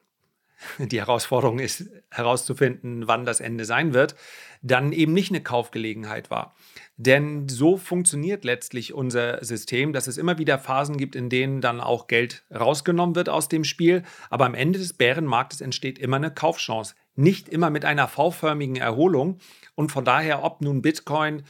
die 0.79 0.99
Herausforderung 0.99 1.59
ist 1.59 1.91
herauszufinden, 2.11 3.09
wann 3.09 3.25
das 3.25 3.41
Ende 3.41 3.65
sein 3.65 3.95
wird, 3.95 4.15
dann 4.63 4.93
eben 4.93 5.13
nicht 5.13 5.31
eine 5.31 5.43
Kaufgelegenheit 5.43 6.31
war. 6.31 6.55
Denn 6.97 7.49
so 7.49 7.79
funktioniert 7.79 8.45
letztlich 8.45 8.93
unser 8.93 9.43
System, 9.43 9.93
dass 9.93 10.07
es 10.07 10.19
immer 10.19 10.39
wieder 10.39 10.59
Phasen 10.59 10.99
gibt, 10.99 11.17
in 11.17 11.31
denen 11.31 11.61
dann 11.63 11.81
auch 11.81 12.09
Geld 12.09 12.45
rausgenommen 12.55 13.17
wird 13.17 13.31
aus 13.31 13.49
dem 13.49 13.65
Spiel. 13.65 14.03
Aber 14.29 14.45
am 14.45 14.55
Ende 14.55 14.79
des 14.79 14.93
Bärenmarktes 14.93 15.63
entsteht 15.63 15.99
immer 15.99 16.17
eine 16.17 16.31
Kaufchance. 16.31 16.95
Nicht 17.17 17.49
immer 17.49 17.71
mit 17.71 17.85
einer 17.85 18.07
V-förmigen 18.07 18.77
Erholung. 18.77 19.39
Und 19.75 19.91
von 19.91 20.05
daher, 20.05 20.45
ob 20.45 20.61
nun 20.61 20.83
Bitcoin 20.83 21.43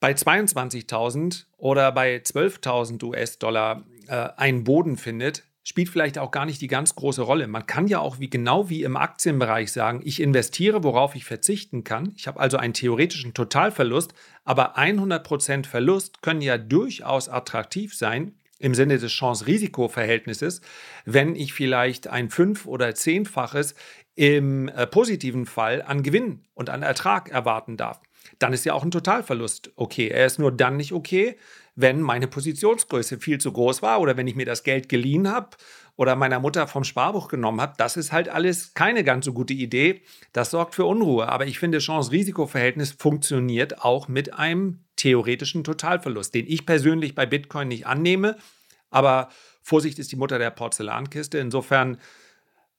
bei 0.00 0.12
22.000 0.12 1.46
oder 1.56 1.92
bei 1.92 2.16
12.000 2.16 3.02
US-Dollar 3.04 3.84
äh, 4.06 4.28
einen 4.36 4.64
Boden 4.64 4.96
findet, 4.96 5.44
spielt 5.64 5.90
vielleicht 5.90 6.18
auch 6.18 6.30
gar 6.30 6.46
nicht 6.46 6.62
die 6.62 6.66
ganz 6.66 6.94
große 6.94 7.20
Rolle. 7.20 7.46
Man 7.46 7.66
kann 7.66 7.88
ja 7.88 7.98
auch 7.98 8.18
wie 8.18 8.30
genau 8.30 8.70
wie 8.70 8.84
im 8.84 8.96
Aktienbereich 8.96 9.70
sagen, 9.70 10.00
ich 10.02 10.20
investiere, 10.22 10.82
worauf 10.82 11.14
ich 11.14 11.24
verzichten 11.26 11.84
kann. 11.84 12.12
Ich 12.16 12.26
habe 12.26 12.40
also 12.40 12.56
einen 12.56 12.72
theoretischen 12.72 13.34
Totalverlust, 13.34 14.14
aber 14.44 14.78
100% 14.78 15.66
Verlust 15.66 16.22
können 16.22 16.40
ja 16.40 16.56
durchaus 16.56 17.28
attraktiv 17.28 17.94
sein 17.94 18.34
im 18.58 18.74
Sinne 18.74 18.98
des 18.98 19.12
Chance-Risiko-Verhältnisses, 19.12 20.62
wenn 21.04 21.36
ich 21.36 21.52
vielleicht 21.52 22.08
ein 22.08 22.30
fünf- 22.30 22.66
oder 22.66 22.94
zehnfaches 22.94 23.74
im 24.14 24.68
äh, 24.68 24.86
positiven 24.86 25.44
Fall 25.44 25.82
an 25.82 26.02
Gewinn 26.02 26.44
und 26.54 26.70
an 26.70 26.82
Ertrag 26.82 27.28
erwarten 27.28 27.76
darf 27.76 28.00
dann 28.38 28.52
ist 28.52 28.64
ja 28.64 28.74
auch 28.74 28.84
ein 28.84 28.90
Totalverlust 28.90 29.72
okay. 29.76 30.08
Er 30.08 30.26
ist 30.26 30.38
nur 30.38 30.52
dann 30.52 30.76
nicht 30.76 30.92
okay, 30.92 31.36
wenn 31.74 32.00
meine 32.00 32.28
Positionsgröße 32.28 33.18
viel 33.18 33.38
zu 33.38 33.52
groß 33.52 33.82
war 33.82 34.00
oder 34.00 34.16
wenn 34.16 34.26
ich 34.26 34.36
mir 34.36 34.46
das 34.46 34.62
Geld 34.62 34.88
geliehen 34.88 35.30
habe 35.30 35.50
oder 35.96 36.14
meiner 36.14 36.38
Mutter 36.38 36.68
vom 36.68 36.84
Sparbuch 36.84 37.28
genommen 37.28 37.60
habe. 37.60 37.74
Das 37.76 37.96
ist 37.96 38.12
halt 38.12 38.28
alles 38.28 38.74
keine 38.74 39.02
ganz 39.02 39.24
so 39.24 39.32
gute 39.32 39.54
Idee. 39.54 40.02
Das 40.32 40.50
sorgt 40.50 40.74
für 40.76 40.84
Unruhe. 40.84 41.28
Aber 41.28 41.46
ich 41.46 41.58
finde, 41.58 41.78
Chance-Risiko-Verhältnis 41.78 42.92
funktioniert 42.92 43.82
auch 43.82 44.06
mit 44.06 44.34
einem 44.34 44.84
theoretischen 44.96 45.64
Totalverlust, 45.64 46.34
den 46.34 46.46
ich 46.46 46.66
persönlich 46.66 47.14
bei 47.14 47.26
Bitcoin 47.26 47.68
nicht 47.68 47.86
annehme. 47.86 48.36
Aber 48.90 49.28
Vorsicht 49.62 49.98
ist 49.98 50.12
die 50.12 50.16
Mutter 50.16 50.38
der 50.38 50.50
Porzellankiste. 50.50 51.38
Insofern 51.38 51.98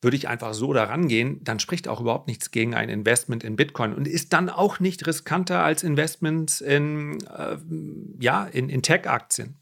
würde 0.02 0.16
ich 0.16 0.28
einfach 0.28 0.54
so 0.54 0.74
daran 0.74 1.08
gehen, 1.08 1.42
dann 1.44 1.60
spricht 1.60 1.88
auch 1.88 2.02
überhaupt 2.02 2.28
nichts 2.28 2.52
gegen 2.52 2.74
ein 2.74 2.90
Investment 2.90 3.44
in 3.44 3.56
Bitcoin 3.56 3.94
und 3.94 4.08
ist 4.08 4.34
dann 4.34 4.50
auch 4.50 4.80
nicht 4.80 5.06
riskanter 5.08 5.64
als 5.64 5.84
Investments 5.84 6.62
in, 6.62 7.18
äh, 7.26 7.58
ja, 8.20 8.46
in, 8.46 8.70
in 8.70 8.82
Tech-Aktien. 8.82 9.56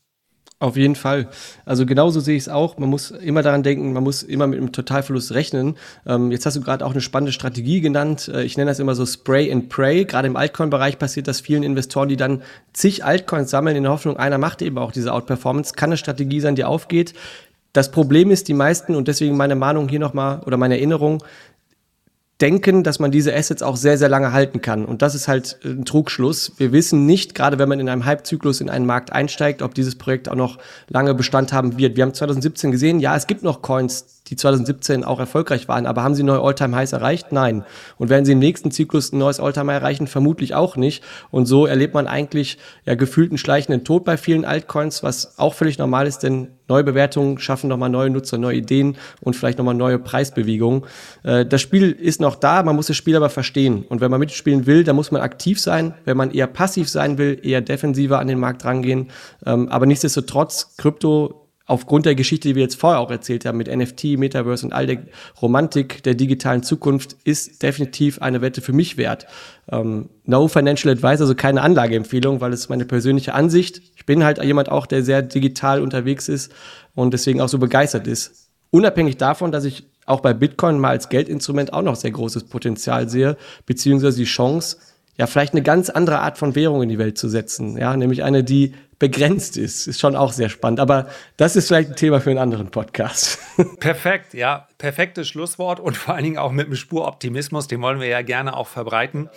Auf 0.59 0.75
jeden 0.75 0.95
Fall. 0.95 1.29
Also 1.65 1.85
genauso 1.85 2.19
sehe 2.19 2.35
ich 2.35 2.43
es 2.43 2.49
auch. 2.49 2.79
Man 2.79 2.89
muss 2.89 3.11
immer 3.11 3.43
daran 3.43 3.61
denken, 3.61 3.93
man 3.93 4.03
muss 4.03 4.23
immer 4.23 4.47
mit 4.47 4.57
einem 4.57 4.71
Totalverlust 4.71 5.35
rechnen. 5.35 5.77
Ähm, 6.07 6.31
jetzt 6.31 6.47
hast 6.47 6.57
du 6.57 6.61
gerade 6.61 6.83
auch 6.83 6.93
eine 6.93 7.01
spannende 7.01 7.31
Strategie 7.31 7.79
genannt. 7.79 8.27
Äh, 8.27 8.43
ich 8.43 8.57
nenne 8.57 8.71
das 8.71 8.79
immer 8.79 8.95
so 8.95 9.05
Spray 9.05 9.51
and 9.51 9.69
Pray. 9.69 10.05
Gerade 10.05 10.27
im 10.27 10.35
Altcoin-Bereich 10.35 10.97
passiert 10.97 11.27
das 11.27 11.41
vielen 11.41 11.61
Investoren, 11.61 12.09
die 12.09 12.17
dann 12.17 12.41
zig 12.73 13.05
Altcoins 13.05 13.51
sammeln 13.51 13.75
in 13.75 13.83
der 13.83 13.91
Hoffnung, 13.91 14.17
einer 14.17 14.39
macht 14.39 14.63
eben 14.63 14.79
auch 14.79 14.91
diese 14.91 15.13
Outperformance. 15.13 15.73
Kann 15.75 15.91
eine 15.91 15.97
Strategie 15.97 16.39
sein, 16.39 16.55
die 16.55 16.63
aufgeht. 16.63 17.13
Das 17.77 17.91
Problem 17.91 18.31
ist, 18.31 18.47
die 18.47 18.55
meisten, 18.55 18.95
und 18.95 19.07
deswegen 19.07 19.37
meine 19.37 19.53
Mahnung 19.53 19.87
hier 19.87 19.99
nochmal 19.99 20.41
oder 20.47 20.57
meine 20.57 20.77
Erinnerung, 20.77 21.23
denken, 22.41 22.83
dass 22.83 22.97
man 22.97 23.11
diese 23.11 23.35
Assets 23.35 23.61
auch 23.61 23.75
sehr, 23.75 23.99
sehr 23.99 24.09
lange 24.09 24.31
halten 24.31 24.61
kann. 24.61 24.83
Und 24.83 25.03
das 25.03 25.13
ist 25.13 25.27
halt 25.27 25.59
ein 25.63 25.85
Trugschluss. 25.85 26.53
Wir 26.57 26.71
wissen 26.71 27.05
nicht, 27.05 27.35
gerade 27.35 27.59
wenn 27.59 27.69
man 27.69 27.79
in 27.79 27.87
einem 27.87 28.03
Hypezyklus 28.03 28.61
in 28.61 28.71
einen 28.71 28.87
Markt 28.87 29.13
einsteigt, 29.13 29.61
ob 29.61 29.75
dieses 29.75 29.95
Projekt 29.95 30.27
auch 30.27 30.35
noch 30.35 30.57
lange 30.87 31.13
Bestand 31.13 31.53
haben 31.53 31.77
wird. 31.77 31.97
Wir 31.97 32.01
haben 32.01 32.15
2017 32.15 32.71
gesehen, 32.71 32.99
ja, 32.99 33.15
es 33.15 33.27
gibt 33.27 33.43
noch 33.43 33.61
Coins, 33.61 34.23
die 34.25 34.35
2017 34.35 35.03
auch 35.03 35.19
erfolgreich 35.19 35.67
waren. 35.67 35.85
Aber 35.85 36.01
haben 36.01 36.15
sie 36.15 36.23
neue 36.23 36.41
Alltime-Highs 36.41 36.93
erreicht? 36.93 37.31
Nein. 37.31 37.63
Und 37.99 38.09
werden 38.09 38.25
sie 38.25 38.31
im 38.31 38.39
nächsten 38.39 38.71
Zyklus 38.71 39.13
ein 39.13 39.19
neues 39.19 39.39
Alltime-High 39.39 39.83
erreichen? 39.83 40.07
Vermutlich 40.07 40.55
auch 40.55 40.77
nicht. 40.77 41.03
Und 41.29 41.45
so 41.45 41.67
erlebt 41.67 41.93
man 41.93 42.07
eigentlich 42.07 42.57
ja 42.85 42.95
gefühlt 42.95 43.29
einen 43.29 43.37
schleichenden 43.37 43.83
Tod 43.83 44.03
bei 44.03 44.17
vielen 44.17 44.45
Altcoins, 44.45 45.03
was 45.03 45.37
auch 45.37 45.53
völlig 45.53 45.77
normal 45.77 46.07
ist, 46.07 46.23
denn 46.23 46.56
neue 46.67 46.83
Bewertungen 46.83 47.39
schaffen 47.39 47.69
nochmal 47.69 47.89
neue 47.89 48.09
Nutzer, 48.09 48.37
neue 48.37 48.57
Ideen 48.57 48.97
und 49.21 49.35
vielleicht 49.35 49.57
nochmal 49.57 49.75
neue 49.75 49.99
Preisbewegungen. 49.99 50.83
Äh, 51.23 51.45
das 51.45 51.61
Spiel 51.61 51.91
ist 51.91 52.21
noch 52.21 52.35
da, 52.35 52.63
man 52.63 52.75
muss 52.75 52.87
das 52.87 52.97
Spiel 52.97 53.15
aber 53.15 53.29
verstehen. 53.29 53.85
Und 53.89 54.01
wenn 54.01 54.11
man 54.11 54.19
mitspielen 54.19 54.65
will, 54.65 54.83
dann 54.83 54.95
muss 54.95 55.11
man 55.11 55.21
aktiv 55.21 55.59
sein. 55.59 55.93
Wenn 56.05 56.17
man 56.17 56.31
eher 56.31 56.47
passiv 56.47 56.89
sein 56.89 57.17
will, 57.17 57.39
eher 57.41 57.61
defensiver 57.61 58.19
an 58.19 58.27
den 58.27 58.39
Markt 58.39 58.65
rangehen. 58.65 59.09
Ähm, 59.45 59.69
aber 59.69 59.85
nichtsdestotrotz, 59.85 60.75
Krypto 60.77 61.46
aufgrund 61.67 62.05
der 62.05 62.15
Geschichte, 62.15 62.47
die 62.47 62.55
wir 62.55 62.63
jetzt 62.63 62.79
vorher 62.79 62.99
auch 62.99 63.11
erzählt 63.11 63.45
haben, 63.45 63.57
mit 63.57 63.67
NFT, 63.67 64.17
Metaverse 64.17 64.65
und 64.65 64.73
all 64.73 64.87
der 64.87 64.99
Romantik 65.41 66.01
der 66.03 66.15
digitalen 66.15 66.63
Zukunft, 66.63 67.17
ist 67.25 67.61
definitiv 67.61 68.21
eine 68.21 68.41
Wette 68.41 68.61
für 68.61 68.73
mich 68.73 68.97
wert. 68.97 69.27
Ähm, 69.69 70.09
no 70.25 70.47
Financial 70.47 70.91
Advisor, 70.91 71.21
also 71.21 71.35
keine 71.35 71.61
Anlageempfehlung, 71.61 72.41
weil 72.41 72.53
es 72.53 72.69
meine 72.69 72.85
persönliche 72.85 73.33
Ansicht. 73.33 73.81
Ich 73.97 74.05
bin 74.05 74.23
halt 74.23 74.41
jemand 74.41 74.69
auch, 74.69 74.85
der 74.85 75.03
sehr 75.03 75.21
digital 75.21 75.81
unterwegs 75.81 76.29
ist 76.29 76.53
und 76.95 77.13
deswegen 77.13 77.41
auch 77.41 77.49
so 77.49 77.59
begeistert 77.59 78.07
ist. 78.07 78.49
Unabhängig 78.71 79.17
davon, 79.17 79.51
dass 79.51 79.65
ich 79.65 79.87
auch 80.05 80.21
bei 80.21 80.33
Bitcoin 80.33 80.79
mal 80.79 80.91
als 80.91 81.09
Geldinstrument 81.09 81.73
auch 81.73 81.81
noch 81.81 81.95
sehr 81.97 82.11
großes 82.11 82.45
Potenzial 82.45 83.09
sehe, 83.09 83.35
beziehungsweise 83.65 84.17
die 84.17 84.23
Chance, 84.23 84.77
ja, 85.17 85.27
vielleicht 85.27 85.53
eine 85.53 85.63
ganz 85.63 85.89
andere 85.89 86.19
Art 86.19 86.37
von 86.37 86.55
Währung 86.55 86.83
in 86.83 86.89
die 86.89 86.99
Welt 86.99 87.17
zu 87.17 87.27
setzen. 87.27 87.77
Ja, 87.77 87.97
nämlich 87.97 88.23
eine, 88.23 88.43
die 88.43 88.73
begrenzt 88.99 89.57
ist. 89.57 89.87
Ist 89.87 89.99
schon 89.99 90.15
auch 90.15 90.31
sehr 90.31 90.49
spannend. 90.49 90.79
Aber 90.79 91.07
das 91.37 91.55
ist 91.55 91.67
vielleicht 91.67 91.91
ein 91.91 91.95
Thema 91.95 92.19
für 92.19 92.29
einen 92.29 92.39
anderen 92.39 92.71
Podcast. 92.71 93.39
Perfekt, 93.79 94.33
ja. 94.33 94.67
Perfektes 94.77 95.27
Schlusswort 95.27 95.79
und 95.79 95.97
vor 95.97 96.15
allen 96.15 96.23
Dingen 96.23 96.37
auch 96.37 96.51
mit 96.51 96.67
einem 96.67 96.75
Spur-Optimismus. 96.75 97.67
Den 97.67 97.81
wollen 97.81 97.99
wir 97.99 98.07
ja 98.07 98.21
gerne 98.21 98.55
auch 98.55 98.67
verbreiten. 98.67 99.29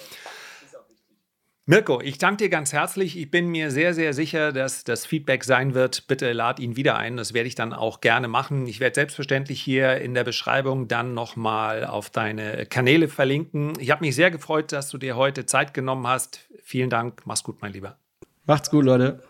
Mirko, 1.71 2.01
ich 2.01 2.19
danke 2.19 2.39
dir 2.39 2.49
ganz 2.49 2.73
herzlich. 2.73 3.17
Ich 3.17 3.31
bin 3.31 3.47
mir 3.47 3.71
sehr, 3.71 3.95
sehr 3.95 4.13
sicher, 4.13 4.51
dass 4.51 4.83
das 4.83 5.07
Feedback 5.07 5.45
sein 5.45 5.73
wird. 5.73 6.09
Bitte 6.09 6.33
lad 6.33 6.59
ihn 6.59 6.75
wieder 6.75 6.97
ein. 6.97 7.17
Das 7.17 7.33
werde 7.33 7.47
ich 7.47 7.55
dann 7.55 7.73
auch 7.73 8.01
gerne 8.01 8.27
machen. 8.27 8.67
Ich 8.67 8.81
werde 8.81 8.97
selbstverständlich 8.97 9.61
hier 9.61 9.99
in 9.99 10.15
der 10.15 10.25
Beschreibung 10.25 10.89
dann 10.89 11.15
nochmal 11.15 11.85
auf 11.85 12.11
deine 12.11 12.67
Kanäle 12.67 13.07
verlinken. 13.07 13.75
Ich 13.79 13.93
habe 13.93 14.05
mich 14.05 14.17
sehr 14.17 14.33
gefreut, 14.33 14.73
dass 14.73 14.89
du 14.89 14.99
dir 14.99 15.15
heute 15.15 15.47
Zeit 15.47 15.73
genommen 15.73 16.09
hast. 16.09 16.49
Vielen 16.65 16.91
Dank. 16.91 17.23
Mach's 17.25 17.45
gut, 17.45 17.63
mein 17.63 17.73
Lieber. 17.73 17.97
Macht's 18.47 18.69
gut, 18.71 18.85
Leute. 18.85 19.23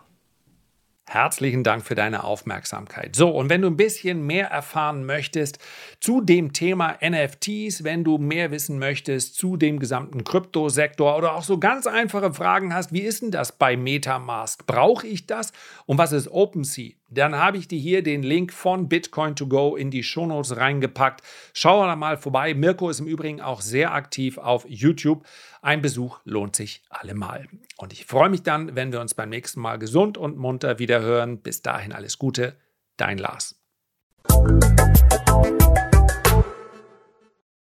Herzlichen 1.11 1.65
Dank 1.65 1.85
für 1.85 1.93
deine 1.93 2.23
Aufmerksamkeit. 2.23 3.17
So, 3.17 3.31
und 3.31 3.49
wenn 3.49 3.61
du 3.61 3.67
ein 3.67 3.75
bisschen 3.75 4.25
mehr 4.25 4.47
erfahren 4.47 5.05
möchtest 5.05 5.59
zu 5.99 6.21
dem 6.21 6.53
Thema 6.53 6.97
NFTs, 7.01 7.83
wenn 7.83 8.05
du 8.05 8.17
mehr 8.17 8.49
wissen 8.49 8.79
möchtest 8.79 9.35
zu 9.35 9.57
dem 9.57 9.79
gesamten 9.79 10.23
Kryptosektor 10.23 11.17
oder 11.17 11.35
auch 11.35 11.43
so 11.43 11.57
ganz 11.57 11.85
einfache 11.85 12.33
Fragen 12.33 12.73
hast, 12.73 12.93
wie 12.93 13.01
ist 13.01 13.23
denn 13.23 13.31
das 13.31 13.51
bei 13.51 13.75
Metamask? 13.75 14.65
Brauche 14.65 15.05
ich 15.05 15.27
das? 15.27 15.51
Und 15.85 15.97
was 15.97 16.13
ist 16.13 16.29
OpenSea? 16.29 16.93
dann 17.11 17.35
habe 17.35 17.57
ich 17.57 17.67
dir 17.67 17.77
hier 17.77 18.03
den 18.03 18.23
Link 18.23 18.53
von 18.53 18.87
Bitcoin 18.87 19.35
to 19.35 19.45
go 19.45 19.75
in 19.75 19.91
die 19.91 20.01
Shownotes 20.01 20.55
reingepackt. 20.55 21.21
Schau 21.53 21.85
da 21.85 21.95
mal 21.95 22.17
vorbei. 22.17 22.53
Mirko 22.53 22.89
ist 22.89 23.01
im 23.01 23.07
Übrigen 23.07 23.41
auch 23.41 23.61
sehr 23.61 23.93
aktiv 23.93 24.37
auf 24.37 24.65
YouTube. 24.67 25.25
Ein 25.63 25.83
Besuch 25.83 26.19
lohnt 26.25 26.55
sich 26.55 26.81
allemal. 26.89 27.47
Und 27.77 27.93
ich 27.93 28.07
freue 28.07 28.29
mich 28.29 28.41
dann, 28.41 28.75
wenn 28.75 28.91
wir 28.91 28.99
uns 28.99 29.13
beim 29.13 29.29
nächsten 29.29 29.61
Mal 29.61 29.77
gesund 29.77 30.17
und 30.17 30.35
munter 30.35 30.79
wieder 30.79 31.01
hören. 31.01 31.37
Bis 31.37 31.61
dahin 31.61 31.93
alles 31.93 32.17
Gute, 32.17 32.55
dein 32.97 33.19
Lars. 33.19 33.61